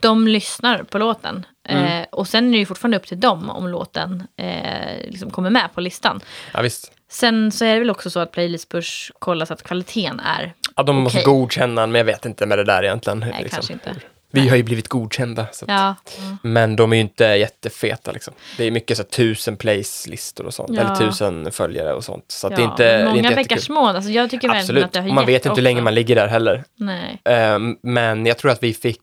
de 0.00 0.28
lyssnar 0.28 0.82
på 0.82 0.98
låten. 0.98 1.46
Mm. 1.68 1.84
Eh, 2.02 2.06
och 2.12 2.28
sen 2.28 2.48
är 2.48 2.52
det 2.52 2.58
ju 2.58 2.66
fortfarande 2.66 2.96
upp 2.96 3.06
till 3.06 3.20
dem 3.20 3.50
om 3.50 3.68
låten 3.68 4.26
eh, 4.36 5.10
liksom 5.10 5.30
kommer 5.30 5.50
med 5.50 5.68
på 5.74 5.80
listan. 5.80 6.20
ja, 6.52 6.62
visst. 6.62 6.92
Sen 7.10 7.52
så 7.52 7.64
är 7.64 7.72
det 7.74 7.78
väl 7.78 7.90
också 7.90 8.10
så 8.10 8.20
att 8.20 8.32
Playlist 8.32 8.68
Push 8.68 9.10
kollar 9.18 9.46
så 9.46 9.52
att 9.52 9.62
kvaliteten 9.62 10.20
är 10.20 10.54
Ja, 10.76 10.82
de 10.82 10.96
måste 10.96 11.18
Okej. 11.18 11.24
godkänna 11.24 11.86
men 11.86 11.98
jag 11.98 12.04
vet 12.04 12.26
inte 12.26 12.46
med 12.46 12.58
det 12.58 12.64
där 12.64 12.82
egentligen. 12.82 13.18
Nej, 13.18 13.28
liksom. 13.42 13.48
kanske 13.56 13.72
inte. 13.72 13.94
Vi 14.30 14.48
har 14.48 14.56
ju 14.56 14.62
blivit 14.62 14.88
godkända. 14.88 15.46
Så 15.52 15.64
att- 15.64 15.70
Ja. 15.70 15.94
Men 16.42 16.76
de 16.76 16.92
är 16.92 16.96
ju 16.96 17.02
inte 17.02 17.24
jättefeta 17.24 18.12
liksom. 18.12 18.34
Det 18.56 18.64
är 18.64 18.70
mycket 18.70 18.96
så 18.96 19.02
här, 19.02 19.10
tusen 19.10 19.56
plays-listor 19.56 20.46
och 20.46 20.54
sånt. 20.54 20.70
Ja. 20.72 20.80
eller 20.80 20.96
tusen 20.96 21.52
följare 21.52 21.92
och 21.94 22.04
sånt. 22.04 22.24
Så 22.28 22.46
att 22.46 22.50
ja. 22.52 22.56
det 22.56 22.62
är 22.62 22.70
inte, 22.70 22.82
det 22.84 22.90
är 22.90 23.04
Många 23.04 23.16
inte 23.16 23.28
jättekul. 23.30 23.62
små. 23.62 23.86
Alltså 23.86 24.10
jag 24.10 24.30
tycker 24.30 24.48
verkligen 24.48 24.60
Absolut. 24.62 24.84
att 24.84 24.92
det 24.92 25.00
har 25.00 25.08
Och 25.08 25.14
man 25.14 25.26
vet 25.26 25.46
inte 25.46 25.56
hur 25.56 25.62
länge 25.62 25.80
man 25.82 25.94
ligger 25.94 26.14
där 26.14 26.26
heller. 26.28 26.64
Nej. 26.76 27.20
Ehm, 27.24 27.76
men 27.82 28.26
jag 28.26 28.38
tror 28.38 28.50
att 28.50 28.62
vi 28.62 28.74
fick, 28.74 29.00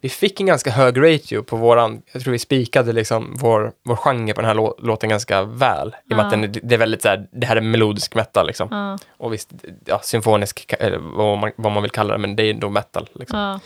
vi 0.00 0.08
fick 0.08 0.40
en 0.40 0.46
ganska 0.46 0.70
hög 0.70 0.98
ratio 1.02 1.42
på 1.42 1.56
våran, 1.56 2.02
jag 2.12 2.22
tror 2.22 2.32
vi 2.32 2.38
spikade 2.38 2.92
liksom 2.92 3.34
vår, 3.38 3.72
vår 3.84 3.96
genre 3.96 4.32
på 4.34 4.40
den 4.40 4.48
här 4.48 4.54
lå, 4.54 4.76
låten 4.82 5.08
ganska 5.08 5.42
väl. 5.42 5.88
I 5.88 6.12
och 6.12 6.16
med 6.16 6.18
Ja. 6.18 6.24
att 6.24 6.30
den, 6.30 6.54
det 6.68 6.74
är 6.74 6.78
väldigt 6.78 7.02
så 7.02 7.08
här, 7.08 7.26
det 7.32 7.46
här 7.46 7.56
är 7.56 7.60
melodisk 7.60 8.14
metal 8.14 8.46
liksom. 8.46 8.68
Ja. 8.70 8.98
Och 9.18 9.32
visst, 9.32 9.50
ja, 9.84 10.00
symfonisk, 10.02 10.74
eller 10.78 10.98
vad 10.98 11.38
man, 11.38 11.50
vad 11.56 11.72
man 11.72 11.82
vill 11.82 11.92
kalla 11.92 12.12
det, 12.12 12.18
men 12.18 12.36
det 12.36 12.42
är 12.42 12.54
då 12.54 12.68
metal. 12.70 13.08
Liksom. 13.14 13.60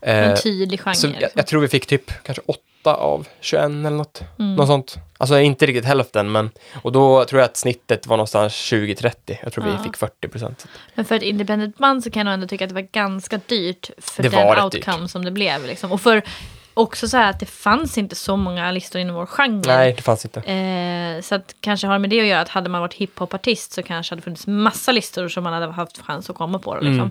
Ja. 0.00 0.06
Eh, 0.06 0.30
En 0.30 0.36
tydlig 0.36 0.80
genre. 0.80 0.94
Så 0.94 1.06
jag, 1.06 1.12
liksom. 1.12 1.30
jag 1.34 1.46
tror 1.46 1.60
vi 1.60 1.68
fick 1.68 1.86
typ 1.86 2.10
kanske 2.22 2.42
8 2.46 2.94
av 2.94 3.26
21 3.40 3.62
eller 3.64 3.90
något. 3.90 4.22
Mm. 4.38 4.54
Något 4.54 4.66
sånt. 4.66 4.96
Alltså 5.18 5.38
inte 5.40 5.66
riktigt 5.66 5.84
hälften, 5.84 6.32
men 6.32 6.50
och 6.82 6.92
då 6.92 7.24
tror 7.24 7.40
jag 7.40 7.48
att 7.48 7.56
snittet 7.56 8.06
var 8.06 8.16
någonstans 8.16 8.52
20-30. 8.52 9.36
Jag 9.42 9.52
tror 9.52 9.66
Ja. 9.66 9.76
vi 9.78 9.84
fick 9.84 9.96
40 9.96 10.28
procent. 10.28 10.66
Men 10.94 11.04
för 11.04 11.14
ett 11.14 11.22
independent 11.22 11.78
band 11.78 12.04
så 12.04 12.10
kan 12.10 12.20
jag 12.20 12.24
nog 12.24 12.34
ändå 12.34 12.46
tycka 12.46 12.64
att 12.64 12.68
det 12.68 12.74
var 12.74 12.88
ganska 12.92 13.40
dyrt 13.46 13.90
för 13.98 14.22
Det 14.22 14.28
den 14.28 14.64
outcome 14.64 15.08
som 15.08 15.24
det 15.24 15.30
blev. 15.30 15.66
Liksom. 15.66 15.92
Och 15.92 16.00
för 16.00 16.22
också 16.74 17.08
så 17.08 17.16
här 17.16 17.30
att 17.30 17.40
det 17.40 17.46
fanns 17.46 17.98
inte 17.98 18.14
så 18.14 18.36
många 18.36 18.70
listor 18.70 19.00
inom 19.00 19.16
vår 19.16 19.26
genre. 19.26 19.62
Nej, 19.66 19.92
det 19.96 20.02
fanns 20.02 20.24
inte. 20.24 20.40
Eh, 20.40 21.20
så 21.22 21.34
att 21.34 21.54
kanske 21.60 21.86
har 21.86 21.98
med 21.98 22.10
det 22.10 22.20
att 22.20 22.26
göra 22.26 22.40
att 22.40 22.48
hade 22.48 22.68
man 22.70 22.80
varit 22.80 22.94
hiphopartist 22.94 23.72
så 23.72 23.82
kanske 23.82 24.12
hade 24.12 24.22
funnits 24.22 24.46
massa 24.46 24.92
listor 24.92 25.28
som 25.28 25.44
man 25.44 25.52
hade 25.52 25.66
haft 25.72 25.98
chans 26.02 26.30
att 26.30 26.36
komma 26.36 26.58
på. 26.58 26.74
Liksom. 26.74 27.10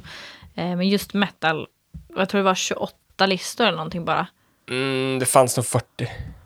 Mm. 0.55 0.71
eh, 0.71 0.77
men 0.77 0.89
just 0.89 1.13
metal, 1.13 1.67
jag 2.15 2.29
tror 2.29 2.39
det 2.39 2.45
var 2.45 2.55
28 2.55 3.25
listor 3.25 3.63
eller 3.65 3.77
någonting 3.77 4.05
bara. 4.05 4.27
Mm, 4.69 5.19
det 5.19 5.25
fanns 5.25 5.57
nog 5.57 5.65
40. 5.65 5.85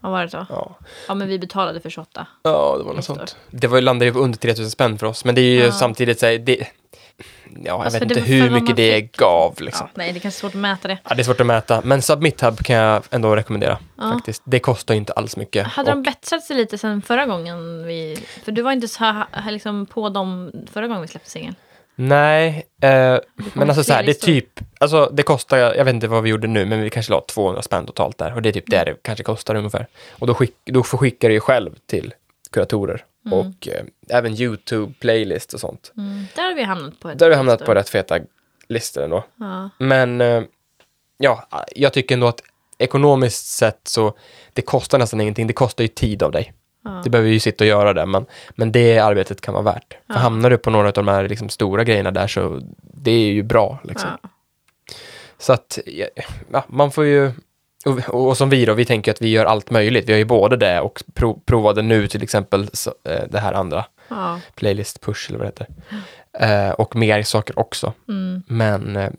Vad 0.02 0.12
var 0.12 0.24
det 0.24 0.30
så? 0.30 0.46
Ja, 0.50 0.76
Ja 1.08 1.14
men 1.16 1.28
vi 1.28 1.40
betalade 1.40 1.80
för 1.80 1.90
28. 1.90 2.28
ja 2.44 2.76
det 2.78 2.84
var 2.84 2.94
något 2.94 3.06
sånt. 3.06 3.38
Det 3.52 3.68
var, 3.68 3.82
landade 3.82 4.12
ju 4.12 4.18
under 4.20 4.40
3000 4.40 4.72
spänn 4.72 4.98
för 4.98 5.08
oss, 5.08 5.26
men 5.26 5.36
det 5.36 5.42
är 5.42 5.52
ju 5.54 5.64
Ja. 5.66 5.72
samtidigt 5.72 6.20
så 6.20 6.26
här, 6.26 6.38
det, 6.38 6.68
Ja, 7.46 7.60
jag 7.64 7.82
Alltså, 7.82 8.00
vet 8.00 8.12
inte 8.12 8.22
hur 8.22 8.50
mycket 8.50 8.76
det 8.76 8.94
fick, 9.02 9.18
gav 9.18 9.62
liksom. 9.62 9.88
Ja, 9.88 9.92
nej 9.96 10.12
det 10.14 10.18
är 10.18 10.22
kanske 10.22 10.40
svårt 10.40 10.52
att 10.56 10.62
mäta 10.62 10.88
det. 10.88 10.98
Ja, 11.10 11.16
det 11.16 11.22
är 11.22 11.24
svårt 11.24 11.40
att 11.40 11.46
mäta, 11.48 11.82
men 11.84 12.02
Submit 12.02 12.42
Hub 12.42 12.60
kan 12.60 12.76
jag 12.76 13.04
ändå 13.12 13.36
rekommendera 13.36 13.78
Ja. 13.98 14.12
faktiskt. 14.14 14.42
Det 14.46 14.60
kostar 14.60 14.94
ju 14.94 14.98
inte 14.98 15.14
alls 15.14 15.38
mycket. 15.38 15.68
Hade 15.68 15.92
Och- 15.92 15.98
de 15.98 16.04
bättrat 16.04 16.44
sig 16.44 16.56
lite 16.58 16.78
sen 16.78 17.02
förra 17.02 17.26
gången 17.26 17.86
vi... 17.88 18.24
För 18.44 18.52
du 18.52 18.62
var 18.62 18.72
inte 18.72 18.88
så 18.88 19.00
här, 19.04 19.26
här 19.32 19.52
liksom 19.52 19.86
på 19.86 20.10
dem 20.10 20.52
förra 20.74 20.88
gången 20.88 21.02
vi 21.02 21.08
släppte 21.08 21.30
singeln. 21.30 21.56
Nej, 22.02 22.64
eh, 22.82 23.18
men 23.54 23.70
alltså 23.70 23.84
så 23.84 23.94
här, 23.94 24.04
det 24.04 24.12
är 24.12 24.26
typ, 24.26 24.60
alltså 24.80 25.10
det 25.14 25.24
kostar, 25.24 25.58
jag 25.58 25.86
vet 25.86 25.94
inte 25.94 26.08
vad 26.08 26.24
vi 26.24 26.30
gjorde 26.30 26.48
nu, 26.48 26.66
men 26.66 26.82
vi 26.82 26.90
kanske 26.90 27.12
la 27.12 27.22
200 27.22 27.62
spänn 27.62 27.86
totalt 27.86 28.18
där 28.18 28.34
och 28.36 28.42
det 28.42 28.50
är 28.50 28.54
typ 28.54 28.68
det 28.68 28.84
det 28.84 28.96
kanske 29.02 29.24
kostar 29.24 29.56
ungefär. 29.56 29.88
Och 30.12 30.28
då, 30.28 30.34
skick, 30.34 30.56
då 30.66 30.84
skickar 30.84 31.28
du 31.30 31.34
ju 31.34 31.40
själv 31.40 31.76
till 31.86 32.14
kuratorer 32.52 33.06
och 33.32 33.68
eh, 33.68 33.84
även 34.10 34.42
YouTube, 34.42 34.94
playlist 35.00 35.54
och 35.54 35.60
sånt. 35.60 35.92
Mm. 35.98 36.26
Där 36.36 36.44
har 36.44 36.56
vi 36.56 36.64
hamnat 36.64 37.00
på 37.00 37.10
ett 37.10 37.20
Där 37.20 37.26
har 37.26 37.30
vi 37.30 37.36
hamnat 37.36 37.66
på 37.66 37.74
rätt 37.74 37.90
feta 37.90 38.20
listor 38.68 39.04
ändå. 39.04 39.26
Ja. 39.36 39.70
Men 39.78 40.22
eh, 40.22 40.44
ja, 41.18 41.48
jag 41.76 41.94
tycker 41.94 42.16
ändå 42.16 42.28
att 42.28 42.42
ekonomiskt 42.78 43.46
sett 43.46 43.80
så, 43.84 44.14
det 44.54 44.62
kostar 44.62 45.00
nästan 45.00 45.22
ingenting, 45.22 45.48
det 45.48 45.54
kostar 45.54 45.84
ju 45.84 45.88
tid 45.88 46.24
av 46.24 46.32
dig. 46.32 46.54
Ja. 46.84 47.02
Du 47.04 47.10
behöver 47.10 47.30
ju 47.30 47.40
sitta 47.40 47.64
och 47.64 47.68
göra 47.68 47.94
det, 47.94 48.06
men, 48.06 48.26
men 48.56 48.72
det 48.72 49.00
arbetet 49.00 49.42
kan 49.42 49.54
vara 49.54 49.64
värt. 49.64 49.98
För 50.08 50.14
Ja. 50.14 50.20
hamnar 50.20 50.50
du 50.50 50.58
på 50.58 50.70
några 50.70 50.88
av 50.88 50.94
de 50.94 51.08
här 51.08 51.28
liksom, 51.28 51.50
stora 51.50 51.84
grejerna 51.84 52.12
där 52.12 52.28
så 52.28 52.62
det 52.82 53.12
är 53.12 53.32
ju 53.32 53.44
bra. 53.44 53.80
Liksom. 53.84 54.10
Ja. 54.24 54.30
Så 55.38 55.54
att, 55.54 55.80
man 56.68 56.92
får 56.92 57.06
ju... 57.06 57.32
Och, 57.86 58.00
och 58.10 58.38
som 58.38 58.50
vi 58.50 58.66
då, 58.66 58.74
vi 58.74 58.86
tänker 58.86 59.12
att 59.12 59.22
vi 59.22 59.30
gör 59.30 59.46
allt 59.46 59.72
möjligt. 59.72 60.10
Vi 60.10 60.12
har 60.14 60.18
ju 60.18 60.26
både 60.26 60.58
det 60.58 60.80
och 60.80 61.04
prov, 61.14 61.40
provade 61.46 61.82
nu 61.82 62.08
till 62.08 62.24
exempel 62.24 62.70
så, 62.74 62.94
eh, 63.04 63.24
det 63.30 63.40
här 63.40 63.54
andra, 63.54 63.86
playlist 64.56 65.02
push 65.02 65.30
eller 65.30 65.40
vad 65.40 65.48
det 65.48 65.66
heter. 66.34 66.68
Eh, 66.68 66.72
och 66.72 66.96
mer 66.96 67.24
saker 67.24 67.60
också. 67.60 67.94
Mm. 68.08 68.44
Men 68.48 68.96
eh, 68.96 69.10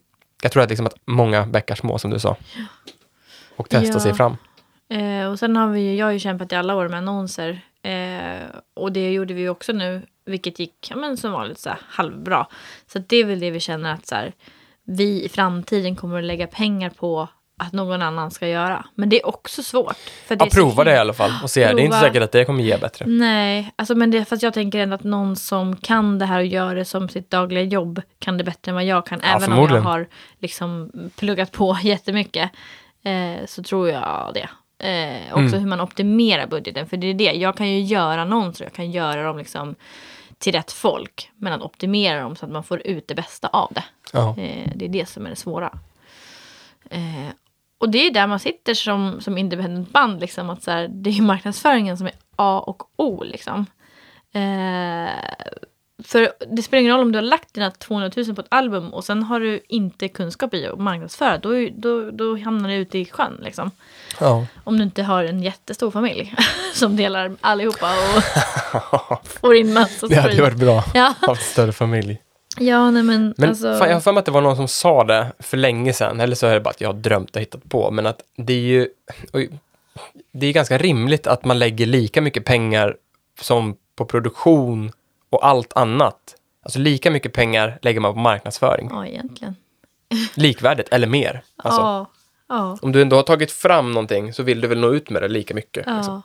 jag 0.43 0.53
tror 0.53 0.63
att, 0.63 0.69
liksom 0.69 0.87
att 0.87 0.95
många 1.05 1.47
bäckar 1.47 1.75
små 1.75 1.99
som 1.99 2.11
du 2.11 2.19
sa. 2.19 2.37
Och 3.57 3.69
testa 3.69 4.01
sig 4.01 4.15
fram. 4.15 4.37
Eh, 4.91 5.27
och 5.31 5.39
sen 5.39 5.57
har 5.57 5.69
vi 5.69 5.81
ju, 5.81 5.97
jag 5.97 6.07
har 6.07 6.13
ju 6.13 6.19
kämpat 6.19 6.53
i 6.53 6.57
alla 6.57 6.77
år 6.77 6.89
med 6.89 6.99
annonser. 6.99 7.61
Eh, 7.83 8.47
och 8.75 8.93
det 8.93 9.13
gjorde 9.13 9.35
vi 9.35 9.41
ju 9.41 9.49
också 9.49 9.73
nu, 9.73 10.03
vilket 10.25 10.59
gick 10.59 10.87
ja, 10.91 10.97
men 10.97 11.17
som 11.17 11.33
vanligt 11.33 11.59
så 11.59 11.69
här, 11.69 11.79
halvbra. 11.89 12.47
Så 12.93 12.99
det 12.99 13.17
är 13.17 13.25
väl 13.25 13.41
det 13.41 13.51
vi 13.51 13.61
känner 13.61 13.93
att 13.93 14.07
så 14.07 14.15
här, 14.15 14.33
vi 14.85 15.25
i 15.25 15.29
framtiden 15.29 15.97
kommer 15.97 16.19
att 16.19 16.25
lägga 16.25 16.47
pengar 16.47 16.91
på 16.91 17.29
att 17.61 17.73
någon 17.73 18.03
annan 18.03 18.31
ska 18.31 18.49
göra. 18.49 18.85
Men 18.95 19.09
det 19.09 19.21
är 19.21 19.27
också 19.27 19.63
svårt. 19.63 19.97
För 20.27 20.37
det 20.37 20.45
Ja, 20.45 20.51
prova 20.53 20.85
det 20.85 20.93
i 20.93 20.97
alla 20.97 21.13
fall 21.13 21.33
och 21.43 21.51
se. 21.51 21.61
Det 21.61 21.67
är 21.67 21.71
inte 21.71 21.83
Prova. 21.83 22.01
säkert 22.01 22.23
att 22.23 22.33
det 22.33 22.45
kommer 22.45 22.63
ge 22.63 22.77
bättre. 22.77 23.07
Nej, 23.07 23.73
alltså 23.77 23.95
men 23.95 24.11
det, 24.11 24.25
fast 24.25 24.43
jag 24.43 24.55
tänker 24.55 24.79
ändå 24.79 24.95
att 24.95 25.05
någon 25.05 25.37
som 25.37 25.77
kan 25.77 26.19
det 26.19 26.27
här 26.27 26.39
och 26.39 26.47
gör 26.47 26.75
det 26.75 26.85
som 26.85 27.09
sitt 27.09 27.31
dagliga 27.31 27.63
jobb 27.63 28.03
kan 28.19 28.39
det 28.39 28.45
bättre 28.45 28.71
än 28.71 28.75
vad 28.75 28.85
jag 28.85 29.07
kan. 29.07 29.21
Ja, 29.23 29.37
Även 29.37 29.53
om 29.53 29.69
jag 29.69 29.81
har 29.81 30.07
liksom 30.39 30.91
pluggat 31.17 31.53
på 31.53 31.79
jättemycket 31.83 32.51
eh, 33.03 33.47
så 33.47 33.63
tror 33.63 33.89
jag 33.89 34.31
det. 34.35 34.49
Eh, 34.81 35.23
också 35.33 35.39
Mm. 35.39 35.61
hur 35.61 35.67
man 35.67 35.81
optimerar 35.81 36.47
budgeten. 36.47 36.87
För 36.87 36.97
det 36.97 37.07
är 37.07 37.15
det, 37.15 37.25
jag 37.33 37.57
kan 37.57 37.69
ju 37.69 37.81
göra 37.81 38.23
annonser, 38.23 38.65
jag 38.65 38.73
kan 38.73 38.91
göra 38.91 39.23
dem 39.23 39.39
liksom 39.39 39.75
till 40.39 40.53
rätt 40.53 40.73
folk. 40.73 41.31
Men 41.37 41.53
att 41.53 41.63
optimera 41.63 42.21
dem 42.23 42.37
så 42.37 42.47
att 42.47 42.53
man 42.53 42.65
får 42.65 42.87
ut 42.87 43.09
det 43.09 43.15
bästa 43.15 43.49
av 43.49 43.73
det. 43.75 43.85
Eh, 44.29 44.69
det 44.75 44.85
är 44.85 44.89
det 44.89 45.09
som 45.09 45.27
är 45.27 45.31
det 45.31 45.37
svåra. 45.37 45.79
Eh, 46.91 47.29
och 47.79 47.91
det 47.91 48.07
är 48.07 48.11
där 48.11 48.27
man 48.27 48.39
sitter 48.39 48.75
som, 48.75 49.21
som 49.21 49.39
independent 49.39 49.91
band. 49.93 50.21
Liksom, 50.21 50.51
att 50.51 50.63
så 50.63 50.71
här, 50.71 50.89
det 50.89 51.11
är 51.11 51.23
marknadsföringen 51.23 51.97
som 51.99 52.07
är 52.07 52.13
A 52.37 52.65
och 52.67 52.83
O. 52.97 53.23
Liksom. 53.25 53.67
Eh, 54.33 55.11
för 56.05 56.33
det 56.57 56.63
spelar 56.63 56.81
ingen 56.81 56.93
roll 56.93 57.01
om 57.03 57.13
du 57.13 57.19
har 57.19 57.23
lagt 57.25 57.55
dina 57.55 57.71
200 57.71 58.11
000 58.17 58.35
på 58.35 58.41
ett 58.41 58.47
album 58.49 58.95
och 58.95 59.05
sen 59.05 59.23
har 59.23 59.41
du 59.41 59.61
inte 59.69 60.09
kunskap 60.09 60.55
i 60.55 60.67
att 60.67 60.79
marknadsföra. 60.79 61.39
Då, 61.39 61.69
då, 61.73 62.11
då 62.11 62.37
hamnar 62.39 62.69
det 62.69 62.75
ute 62.75 62.99
i 62.99 63.05
sjön 63.07 63.41
liksom. 63.43 63.71
Ja. 64.21 64.47
Om 64.65 64.77
du 64.77 64.83
inte 64.83 65.03
har 65.03 65.25
en 65.25 65.43
jättestor 65.43 65.91
familj 65.91 66.35
som 66.75 66.97
delar 66.97 67.37
allihopa 67.41 67.91
och 67.91 69.29
får 69.41 69.57
in 69.57 69.73
massa 69.73 70.07
Det 70.07 70.15
hade 70.15 70.43
varit 70.43 70.59
bra. 70.59 70.85
Ja, 70.95 71.15
Haft 71.21 71.51
större 71.51 71.73
familj. 71.73 72.21
ja 72.59 72.91
nej 72.91 73.03
men, 73.03 73.35
Men 73.37 73.49
alltså. 73.49 73.79
fan, 73.79 73.89
jag 73.89 73.97
har 73.97 74.01
för 74.01 74.13
mig 74.13 74.19
att 74.19 74.25
det 74.27 74.31
var 74.33 74.41
någon 74.41 74.57
som 74.57 74.69
sa 74.69 75.05
det 75.05 75.33
för 75.39 75.57
länge 75.57 75.93
sedan, 75.93 76.21
eller 76.21 76.35
så 76.35 76.47
är 76.47 76.55
det 76.55 76.61
bara 76.61 76.71
att 76.71 76.81
jag 76.81 76.89
har 76.89 77.01
drömt 77.01 77.37
och 77.37 77.43
hittat 77.43 77.69
på, 77.69 77.91
men 77.91 78.07
att 78.07 78.21
det 78.37 78.53
är 78.53 78.59
ju 78.59 78.89
det 80.33 80.47
är 80.47 80.53
ganska 80.53 80.79
rimligt 80.79 81.27
att 81.27 81.45
man 81.45 81.59
lägger 81.59 81.87
lika 81.87 82.21
mycket 82.21 82.45
pengar 82.45 82.97
som 83.41 83.77
på 83.97 84.05
produktion 84.05 84.93
och 85.31 85.47
allt 85.47 85.73
annat. 85.73 86.35
Alltså 86.63 86.79
lika 86.79 87.11
mycket 87.11 87.33
pengar 87.33 87.79
lägger 87.83 88.01
man 88.01 88.15
på 88.15 88.19
marknadsföring. 88.21 88.89
Ja, 88.93 89.07
egentligen. 89.07 89.57
Likvärdigt, 90.35 90.89
eller 90.91 91.07
mer. 91.07 91.43
Alltså, 91.57 91.81
Ja, 91.81 92.07
ja, 92.49 92.79
Om 92.83 92.93
du 92.93 93.03
ändå 93.03 93.17
har 93.17 93.23
tagit 93.23 93.53
fram 93.53 93.93
någonting 93.93 94.33
så 94.33 94.43
vill 94.43 94.61
du 94.61 94.69
väl 94.69 94.79
nå 94.81 94.93
ut 94.93 95.11
med 95.11 95.23
det 95.23 95.29
lika 95.29 95.55
mycket. 95.55 95.87
Liksom. 95.87 96.23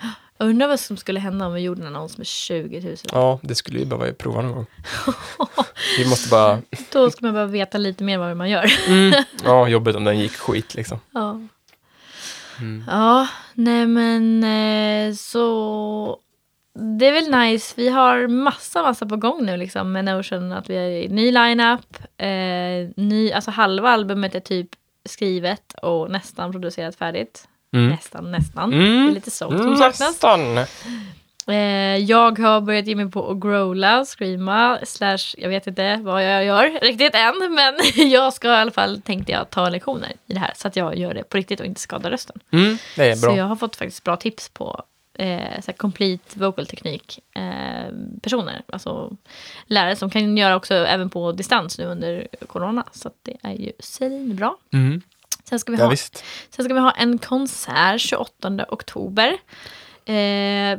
ja. 0.00 0.10
Jag 0.40 0.48
undrar 0.48 0.68
vad 0.68 0.80
som 0.80 0.96
skulle 0.96 1.20
hända 1.20 1.46
om 1.46 1.52
vi 1.52 1.60
gjorde 1.60 1.80
en 1.80 1.86
annons 1.86 2.18
med 2.18 2.26
20 2.26 2.80
000. 2.80 2.96
Ja, 3.12 3.40
det 3.42 3.54
skulle 3.54 3.78
ju 3.78 3.84
behöva 3.84 4.12
prova 4.12 4.42
någon 4.42 4.54
gång. 4.54 4.66
Vi 5.98 6.08
måste 6.08 6.28
bara, 6.28 6.62
Då 6.92 7.10
ska 7.10 7.24
man 7.26 7.34
bara 7.34 7.46
veta 7.46 7.78
lite 7.78 8.04
mer 8.04 8.18
vad 8.18 8.36
man 8.36 8.50
gör. 8.50 8.72
ja, 9.44 9.68
jobbigt 9.68 9.96
om 9.96 10.04
den 10.04 10.18
gick 10.18 10.32
skit 10.32 10.74
liksom. 10.74 10.98
Ja. 11.10 11.40
Mm. 12.58 12.84
Ja, 12.86 13.28
nej 13.54 13.86
men 13.86 14.44
eh, 14.44 15.14
så 15.14 16.18
det 16.98 17.06
är 17.06 17.12
väl 17.12 17.40
nice. 17.40 17.74
Vi 17.76 17.88
har 17.88 18.26
massa, 18.28 18.82
massa 18.82 19.06
på 19.06 19.16
gång 19.16 19.46
nu 19.46 19.56
liksom 19.56 19.92
med 19.92 20.04
Notion. 20.04 20.52
Att 20.52 20.70
vi 20.70 20.76
har 20.76 20.84
i 20.84 21.08
ny 21.08 21.30
lineup. 21.32 21.96
Eh, 22.18 22.90
ny, 23.04 23.32
alltså 23.32 23.50
halva 23.50 23.90
albumet 23.90 24.34
är 24.34 24.40
typ 24.40 24.68
skrivet 25.04 25.74
och 25.82 26.10
nästan 26.10 26.52
producerat 26.52 26.96
färdigt. 26.96 27.48
Mm. 27.74 27.88
Nästan, 27.90 28.30
nästan. 28.30 28.72
Mm. 28.72 29.04
Det 29.06 29.12
är 29.12 29.14
lite 29.14 29.30
sånt 29.30 29.58
som 29.58 29.76
saknas. 29.76 30.00
Nästan. 30.00 30.58
Eh, 31.46 31.96
jag 31.96 32.38
har 32.38 32.60
börjat 32.60 32.86
ge 32.86 32.96
mig 32.96 33.10
på 33.10 33.30
att 33.30 33.40
growla, 33.40 34.04
screama, 34.04 34.78
slash 34.84 35.34
jag 35.38 35.48
vet 35.48 35.66
inte 35.66 35.96
vad 36.02 36.24
jag 36.24 36.44
gör 36.44 36.80
riktigt 36.82 37.14
än. 37.14 37.54
Men 37.54 37.74
jag 38.10 38.32
ska 38.32 38.48
i 38.48 38.56
alla 38.56 38.70
fall, 38.70 39.02
tänkte 39.02 39.32
jag, 39.32 39.50
ta 39.50 39.68
lektioner 39.68 40.12
i 40.26 40.32
det 40.32 40.40
här. 40.40 40.52
Så 40.56 40.68
att 40.68 40.76
jag 40.76 40.96
gör 40.98 41.14
det 41.14 41.24
på 41.28 41.36
riktigt 41.36 41.60
och 41.60 41.66
inte 41.66 41.80
skadar 41.80 42.10
rösten. 42.10 42.40
Mm, 42.52 42.78
det 42.96 43.10
är 43.10 43.14
Så 43.14 43.26
bra. 43.26 43.36
jag 43.36 43.44
har 43.44 43.56
fått 43.56 43.76
faktiskt 43.76 44.04
bra 44.04 44.16
tips 44.16 44.48
på 44.48 44.82
eh, 45.18 45.60
så 45.60 45.72
complete 45.72 46.38
vocal 46.38 46.66
teknik 46.66 47.18
eh, 47.34 47.92
personer. 48.22 48.62
Alltså 48.66 49.16
lärare 49.66 49.96
som 49.96 50.10
kan 50.10 50.36
göra 50.36 50.56
också 50.56 50.74
även 50.74 51.10
på 51.10 51.32
distans 51.32 51.78
nu 51.78 51.84
under 51.84 52.28
corona. 52.46 52.84
Så 52.92 53.10
det 53.22 53.36
är 53.42 53.52
ju 53.52 53.72
svinbra. 53.78 54.54
Mm. 54.72 55.02
Sen 55.44 55.58
ska 55.58 55.72
vi 55.72 55.78
Ja, 55.78 55.84
ha 55.84 55.90
visst. 55.90 56.24
Sen 56.50 56.64
ska 56.64 56.74
vi 56.74 56.80
ha 56.80 56.90
en 56.90 57.18
konsert 57.18 58.00
28 58.00 58.66
oktober. 58.68 59.38
Eh, 60.04 60.78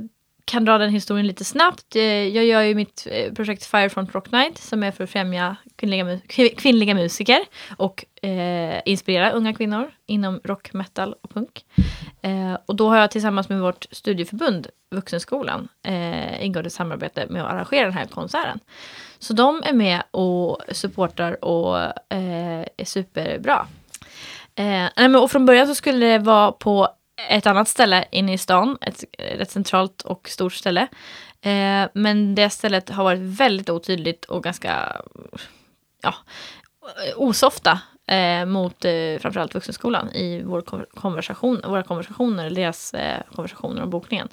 kan 0.50 0.66
dra 0.66 0.78
den 0.78 0.90
historien 0.90 1.28
lite 1.28 1.46
snabbt. 1.46 1.96
Eh, 1.96 2.04
jag 2.04 2.46
gör 2.46 2.62
ju 2.62 2.76
mitt 2.76 3.08
eh, 3.12 3.34
projekt 3.34 3.66
Firefront 3.66 4.16
Rock 4.16 4.32
Night 4.32 4.58
som 4.58 4.84
är 4.84 4.92
för 4.92 5.04
att 5.04 5.10
främja 5.10 5.56
kvinnliga, 5.76 6.04
mu- 6.04 6.56
kvinnliga 6.56 6.94
musiker 6.94 7.40
och 7.78 8.06
eh, 8.22 8.82
inspirera 8.86 9.32
unga 9.32 9.54
kvinnor 9.54 9.92
inom 10.06 10.42
rock, 10.44 10.74
metal 10.74 11.16
och 11.22 11.30
punk. 11.30 11.66
Eh, 12.22 12.58
och 12.66 12.76
då 12.76 12.90
har 12.90 12.98
jag 12.98 13.12
tillsammans 13.12 13.50
med 13.50 13.60
vårt 13.60 13.86
studieförbund 13.92 14.68
Vuxenskolan 14.92 15.68
eh, 15.86 16.46
ingått 16.46 16.66
ett 16.66 16.74
samarbete 16.74 17.26
med 17.30 17.46
att 17.46 17.52
arrangera 17.52 17.84
den 17.84 17.94
här 17.94 18.06
konserten. 18.06 18.60
Så 19.20 19.34
de 19.34 19.64
är 19.66 19.74
med 19.74 20.04
och 20.12 20.62
supportar 20.72 21.46
och 21.46 21.78
eh, 22.14 22.66
är 22.78 22.86
superbra. 22.86 23.68
Eh, 24.56 25.16
och 25.22 25.32
från 25.32 25.46
början 25.46 25.68
så 25.68 25.76
skulle 25.76 26.06
det 26.06 26.20
vara 26.20 26.52
på 26.52 26.88
ett 27.30 27.48
annat 27.48 27.68
ställe 27.68 28.06
inne 28.12 28.34
i 28.34 28.38
stan, 28.38 28.78
ett 28.82 29.04
rätt 29.18 29.52
centralt 29.52 30.02
och 30.02 30.30
stort 30.30 30.54
ställe. 30.54 30.88
Eh, 31.42 31.90
men 31.94 32.36
det 32.36 32.50
stället 32.50 32.90
har 32.90 33.04
varit 33.04 33.20
väldigt 33.20 33.70
otydligt 33.70 34.26
och 34.26 34.44
ganska 34.44 35.02
ja, 36.02 36.16
osofta 37.16 37.80
eh, 38.08 38.46
mot 38.46 38.86
eh, 38.86 39.20
framförallt 39.20 39.56
vuxenskolan 39.56 40.12
i 40.12 40.42
vår 40.46 40.62
konversation, 40.96 41.62
våra 41.68 41.84
konversationer, 41.84 42.50
deras 42.50 42.94
eh, 42.94 43.22
konversationer 43.36 43.84
om 43.84 43.90
bokningen. 43.90 44.28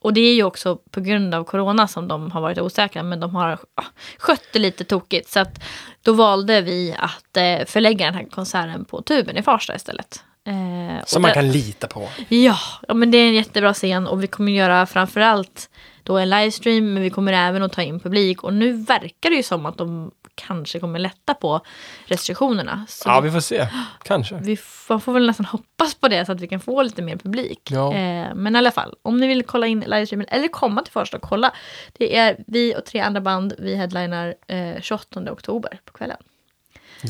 Och 0.00 0.12
det 0.12 0.20
är 0.20 0.34
ju 0.34 0.42
också 0.42 0.76
på 0.76 1.00
grund 1.00 1.34
av 1.34 1.44
corona 1.44 1.88
som 1.88 2.08
de 2.08 2.30
har 2.30 2.40
varit 2.40 2.58
osäkra, 2.58 3.02
men 3.02 3.20
de 3.20 3.34
har 3.34 3.58
ja, 3.74 3.84
skött 4.18 4.48
det 4.52 4.58
lite 4.58 4.84
tokigt. 4.84 5.28
Så 5.28 5.40
att 5.40 5.62
då 6.02 6.12
valde 6.12 6.60
vi 6.60 6.94
att 6.98 7.36
eh, 7.36 7.64
förlägga 7.66 8.06
den 8.06 8.14
här 8.14 8.24
konserten 8.30 8.84
på 8.84 9.02
Tuben 9.02 9.36
i 9.36 9.42
Farsta 9.42 9.74
istället. 9.74 10.24
Eh, 10.48 11.04
Som 11.04 11.22
man 11.22 11.28
det- 11.28 11.34
kan 11.34 11.52
lita 11.52 11.86
på. 11.86 12.08
Ja, 12.28 12.58
ja, 12.88 12.94
men 12.94 13.10
det 13.10 13.18
är 13.18 13.28
en 13.28 13.34
jättebra 13.34 13.74
scen 13.74 14.06
och 14.06 14.22
vi 14.22 14.26
kommer 14.26 14.52
göra 14.52 14.86
framförallt 14.86 15.70
då 16.02 16.18
en 16.18 16.30
livestream, 16.30 16.94
men 16.94 17.02
vi 17.02 17.10
kommer 17.10 17.32
även 17.32 17.62
att 17.62 17.72
ta 17.72 17.82
in 17.82 18.00
publik. 18.00 18.42
Och 18.44 18.54
nu 18.54 18.72
verkar 18.72 19.30
det 19.30 19.36
ju 19.36 19.42
som 19.42 19.66
att 19.66 19.78
de 19.78 20.10
kanske 20.34 20.80
kommer 20.80 20.98
lätta 20.98 21.34
på 21.34 21.60
restriktionerna. 22.06 22.86
Så 22.88 23.08
Ja, 23.08 23.20
vi 23.20 23.30
får 23.30 23.40
se. 23.40 23.66
Kanske. 24.04 24.34
vi 24.42 24.58
man 24.88 25.00
får 25.00 25.12
väl 25.12 25.26
nästan 25.26 25.46
hoppas 25.46 25.94
på 25.94 26.08
det 26.08 26.26
så 26.26 26.32
att 26.32 26.40
vi 26.40 26.48
kan 26.48 26.60
få 26.60 26.82
lite 26.82 27.02
mer 27.02 27.16
publik. 27.16 27.68
Ja. 27.70 27.94
Eh, 27.94 28.34
men 28.34 28.54
i 28.54 28.58
alla 28.58 28.70
fall, 28.70 28.94
om 29.02 29.20
ni 29.20 29.26
vill 29.26 29.42
kolla 29.42 29.66
in 29.66 29.80
livestreamen 29.80 30.26
eller 30.30 30.48
komma 30.48 30.82
till 30.82 30.92
Farsta 30.92 31.16
och 31.16 31.22
kolla. 31.22 31.52
Det 31.92 32.16
är 32.16 32.36
vi 32.46 32.76
och 32.76 32.84
tre 32.84 33.00
andra 33.00 33.20
band. 33.20 33.54
Vi 33.58 33.74
headlinar 33.76 34.34
eh, 34.46 34.80
28 34.82 35.32
oktober 35.32 35.80
på 35.84 35.92
kvällen. 35.92 36.18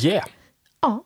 Yeah. 0.05 0.27
Ja. 0.81 1.05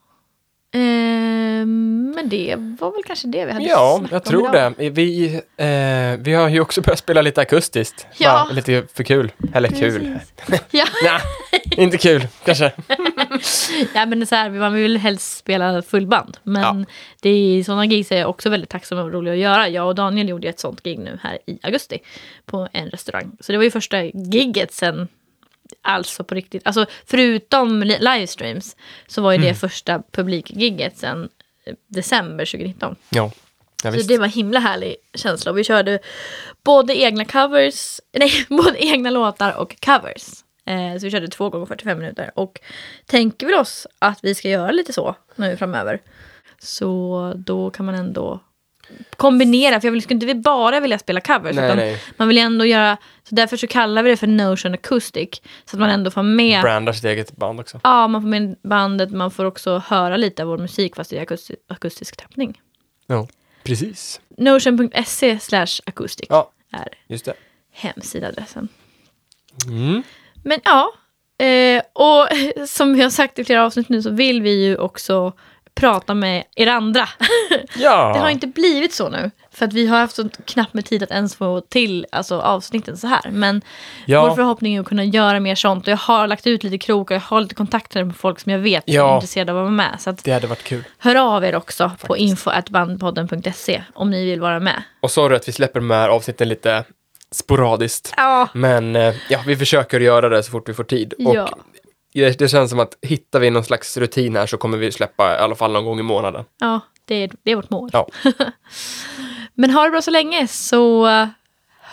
Eh, 0.74 1.66
men 2.14 2.28
det 2.28 2.54
var 2.80 2.92
väl 2.92 3.02
kanske 3.06 3.28
det 3.28 3.44
vi 3.46 3.52
hade 3.52 3.64
Ja, 3.64 3.96
snackat 3.98 4.12
jag 4.12 4.36
om 4.36 4.42
tror 4.42 4.56
idag. 4.56 4.74
det. 4.78 4.90
Vi, 4.90 5.34
eh, 5.56 6.24
vi 6.24 6.32
har 6.34 6.48
ju 6.48 6.60
också 6.60 6.80
börjat 6.80 6.98
spela 6.98 7.22
lite 7.22 7.40
akustiskt. 7.40 8.06
Ja. 8.18 8.32
Va? 8.48 8.54
Lite 8.54 8.82
för 8.94 9.04
kul. 9.04 9.32
Eller 9.54 9.68
kul. 9.68 10.18
Ja. 10.70 10.84
Nej, 11.04 11.20
inte 11.76 11.98
kul 11.98 12.26
kanske. 12.44 12.72
Ja 13.94 14.06
men 14.06 14.20
det 14.20 14.24
är 14.24 14.26
så 14.26 14.34
här, 14.34 14.50
man 14.50 14.74
vill 14.74 14.96
helst 14.98 15.36
spela 15.36 15.82
fullband. 15.82 16.36
Men 16.42 16.62
Ja. 16.62 16.84
det 17.20 17.28
är, 17.30 17.64
sådana 17.64 17.84
gigs 17.84 18.12
är 18.12 18.16
jag 18.18 18.30
också 18.30 18.50
väldigt 18.50 18.70
tacksam 18.70 18.98
och 18.98 19.12
roliga 19.12 19.32
att 19.34 19.40
göra. 19.40 19.68
Jag 19.68 19.86
och 19.88 19.94
Daniel 19.94 20.28
gjorde 20.28 20.48
ett 20.48 20.60
sånt 20.60 20.82
gig 20.82 20.98
nu 20.98 21.18
här 21.22 21.38
i 21.46 21.58
augusti 21.62 21.98
på 22.46 22.68
en 22.72 22.90
restaurang. 22.90 23.36
Så 23.40 23.52
det 23.52 23.58
var 23.58 23.64
ju 23.64 23.70
första 23.70 24.02
gigget 24.04 24.72
sen, 24.72 25.08
alltså 25.82 26.24
på 26.24 26.34
riktigt, 26.34 26.62
alltså 26.66 26.86
förutom 27.06 27.82
li- 27.82 27.98
livestreams 28.00 28.76
så 29.06 29.22
var 29.22 29.32
ju 29.32 29.36
Mm. 29.36 29.48
det 29.48 29.54
första 29.54 30.02
publikgigget 30.12 30.96
sen 30.98 31.28
eh, 31.64 31.74
december 31.88 32.44
2019. 32.44 32.96
Ja, 33.10 33.30
ja 33.84 33.92
Så 33.92 33.98
det 34.08 34.18
var 34.18 34.26
himla 34.26 34.60
härlig 34.60 34.96
känsla. 35.14 35.50
Och 35.50 35.58
vi 35.58 35.64
körde 35.64 35.98
både 36.64 36.96
egna 37.00 37.24
covers, 37.24 38.00
nej, 38.12 38.46
både 38.48 38.84
egna 38.84 39.10
låtar 39.10 39.52
och 39.56 39.76
covers. 39.80 40.26
Eh, 40.66 40.98
så 40.98 41.04
vi 41.06 41.10
körde 41.10 41.28
två 41.28 41.50
gånger 41.50 41.66
45 41.66 41.98
minuter. 41.98 42.30
Och 42.34 42.60
tänker 43.06 43.46
vi 43.46 43.54
oss 43.54 43.86
att 43.98 44.18
vi 44.22 44.34
ska 44.34 44.48
göra 44.48 44.70
lite 44.70 44.92
så 44.92 45.16
nu 45.36 45.56
framöver. 45.56 46.00
Så 46.58 47.32
då 47.36 47.70
kan 47.70 47.86
man 47.86 47.94
ändå 47.94 48.40
kombinera. 49.16 49.80
För 49.80 49.88
jag 49.88 50.02
skulle 50.02 50.24
inte 50.24 50.34
bara 50.34 50.80
vilja 50.80 50.98
spela 50.98 51.20
covers. 51.20 51.56
Nej, 51.56 51.64
utan 51.64 51.76
nej. 51.76 52.02
Man 52.16 52.28
vill 52.28 52.38
ändå 52.38 52.64
göra, 52.64 52.96
så 53.28 53.34
därför 53.34 53.56
så 53.56 53.66
kallar 53.66 54.02
vi 54.02 54.10
det 54.10 54.16
för 54.16 54.26
Notion 54.26 54.74
Acoustic. 54.74 55.28
Så 55.64 55.76
att 55.76 55.80
man 55.80 55.90
ändå 55.90 56.10
får 56.10 56.22
med 56.22 56.62
Brandar 56.62 56.92
sitt 56.92 57.04
eget 57.04 57.36
band 57.36 57.60
också. 57.60 57.80
Ja, 57.84 58.08
man 58.08 58.22
får 58.22 58.28
med 58.28 58.56
bandet, 58.62 59.10
man 59.10 59.30
får 59.30 59.44
också 59.44 59.82
höra 59.86 60.16
lite 60.16 60.42
av 60.42 60.48
vår 60.48 60.58
musik 60.58 60.96
fast 60.96 61.12
i 61.12 61.18
akustisk, 61.18 61.58
akustisk 61.68 62.16
tappning. 62.16 62.60
Ja, 63.06 63.28
precis. 63.64 64.20
Notion.se 64.38 65.38
slash 65.40 65.80
acoustic 65.86 66.26
Ja, 66.28 66.50
är 66.72 66.88
just 67.06 67.24
det. 67.24 67.34
hemsidadressen. 67.72 68.68
Mm. 69.66 70.02
Men 70.44 70.60
ja, 70.64 70.92
eh, 71.46 71.82
och 71.92 72.28
som 72.68 72.94
vi 72.94 73.02
har 73.02 73.10
sagt 73.10 73.38
i 73.38 73.44
flera 73.44 73.64
avsnitt 73.66 73.88
nu 73.88 74.02
så 74.02 74.10
vill 74.10 74.42
vi 74.42 74.64
ju 74.64 74.76
också 74.76 75.32
prata 75.74 76.14
med 76.14 76.44
er 76.56 76.66
andra. 76.66 77.08
Ja. 77.76 78.12
Det 78.14 78.18
har 78.20 78.30
inte 78.30 78.46
blivit 78.46 78.92
så 78.94 79.08
nu. 79.08 79.30
För 79.50 79.64
att 79.66 79.72
vi 79.72 79.86
har 79.86 79.98
haft 79.98 80.16
så 80.16 80.28
knappt 80.44 80.74
med 80.74 80.84
tid 80.84 81.02
att 81.02 81.10
ens 81.10 81.36
få 81.36 81.60
till 81.60 82.06
alltså, 82.12 82.40
avsnitten 82.40 82.96
så 82.96 83.06
här. 83.06 83.30
Men 83.30 83.62
Ja. 84.06 84.28
vår 84.28 84.34
förhoppning 84.36 84.74
är 84.76 84.80
att 84.80 84.86
kunna 84.86 85.04
göra 85.04 85.40
mer 85.40 85.54
sånt. 85.54 85.86
Och 85.86 85.92
jag 85.92 85.96
har 85.96 86.26
lagt 86.26 86.46
ut 86.46 86.64
lite 86.64 86.78
krokar, 86.78 87.14
jag 87.14 87.22
har 87.22 87.40
lite 87.40 87.54
kontakter 87.54 88.04
med 88.04 88.16
folk 88.16 88.40
som 88.40 88.52
jag 88.52 88.58
vet 88.58 88.82
Ja. 88.86 89.10
är 89.10 89.14
intresserade 89.14 89.52
av 89.52 89.58
att 89.58 89.62
vara 89.62 89.70
med. 89.70 89.96
Så 90.00 90.10
att 90.10 90.24
Det 90.24 90.32
hade 90.32 90.46
varit 90.46 90.64
kul. 90.64 90.84
hör 90.98 91.16
av 91.16 91.44
er 91.44 91.54
också 91.54 91.90
på 92.06 92.16
info.bandpodden.se 92.16 93.82
om 93.94 94.10
ni 94.10 94.24
vill 94.24 94.40
vara 94.40 94.60
med. 94.60 94.82
Och 95.00 95.10
sorry 95.10 95.36
att 95.36 95.48
vi 95.48 95.52
släpper 95.52 95.80
de 95.80 95.90
här 95.90 96.08
avsnitten 96.08 96.48
lite 96.48 96.84
sporadiskt. 97.30 98.14
Ja, 98.16 98.48
Men 98.54 98.96
eh, 98.96 99.14
ja, 99.28 99.38
vi 99.46 99.56
försöker 99.56 100.00
göra 100.00 100.28
det 100.28 100.42
så 100.42 100.50
fort 100.50 100.68
vi 100.68 100.74
får 100.74 100.84
tid. 100.84 101.12
Och 101.26 101.34
Ja. 101.36 101.48
Det, 102.12 102.38
det 102.38 102.48
känns 102.48 102.70
som 102.70 102.80
att 102.80 102.98
hittar 103.02 103.40
vi 103.40 103.50
någon 103.50 103.64
slags 103.64 103.96
rutin 103.96 104.36
här 104.36 104.46
så 104.46 104.56
kommer 104.56 104.78
vi 104.78 104.92
släppa 104.92 105.34
i 105.34 105.38
alla 105.38 105.54
fall 105.54 105.72
någon 105.72 105.84
gång 105.84 106.00
i 106.00 106.02
månaden. 106.02 106.44
ja 106.60 106.80
det, 107.04 107.14
är, 107.14 107.30
det 107.42 107.50
är 107.50 107.56
vårt 107.56 107.70
mål. 107.70 107.90
Ja. 107.92 108.08
Men 109.54 109.70
ha 109.70 109.84
det 109.84 109.90
bra 109.90 110.02
så 110.02 110.10
länge 110.10 110.48
så 110.48 111.06
uh, 111.08 111.26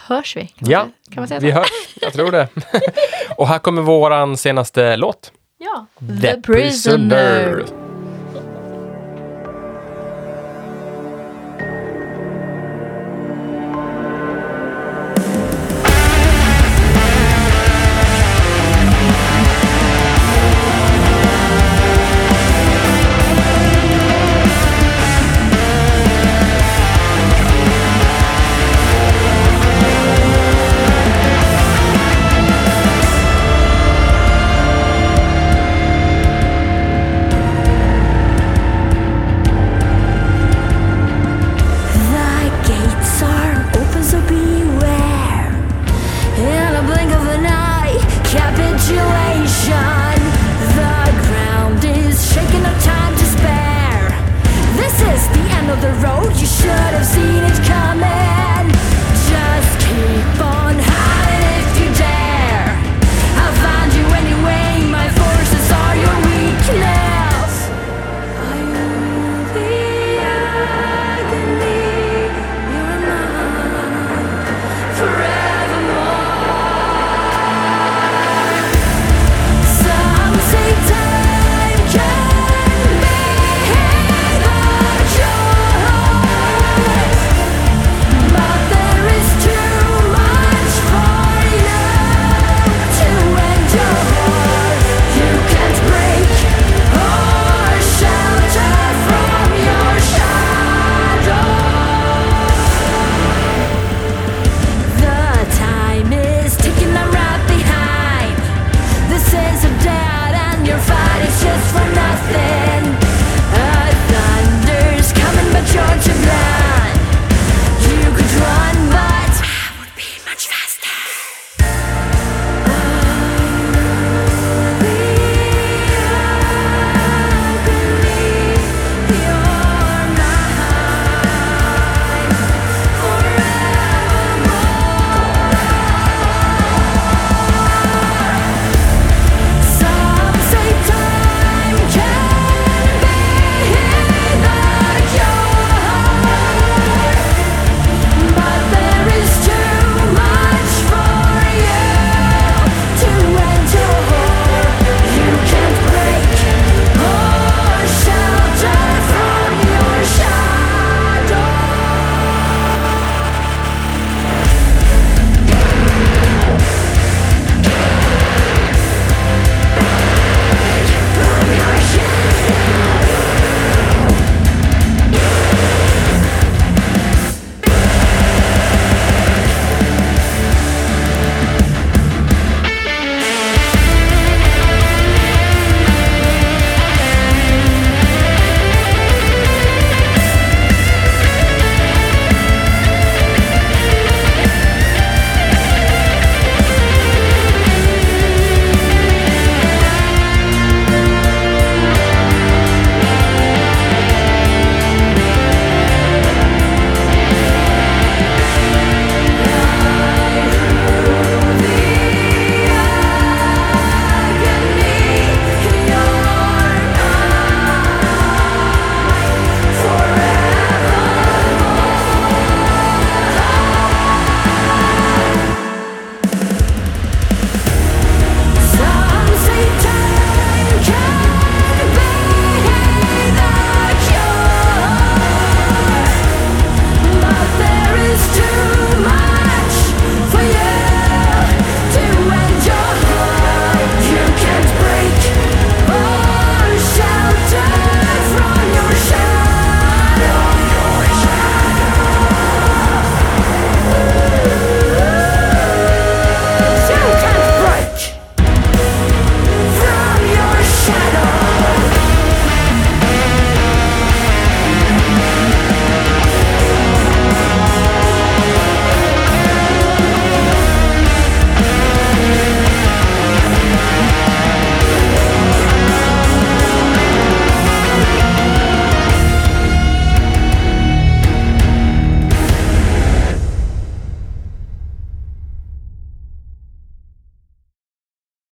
hörs 0.07 0.36
vi. 0.38 0.47
Kan 0.47 0.70
Ja, 0.70 0.80
man, 0.80 0.91
kan 1.13 1.22
man 1.22 1.28
säga 1.28 1.39
så? 1.39 1.45
vi 1.45 1.51
hörs. 1.51 1.70
Jag 2.01 2.13
tror 2.13 2.32
det. 2.32 2.47
och 3.38 3.47
här 3.47 3.59
kommer 3.59 3.82
våran 3.82 4.38
senaste 4.38 4.97
låt. 4.97 5.32
Ja. 5.57 5.86
The 6.22 6.41
Prisoner. 6.41 7.65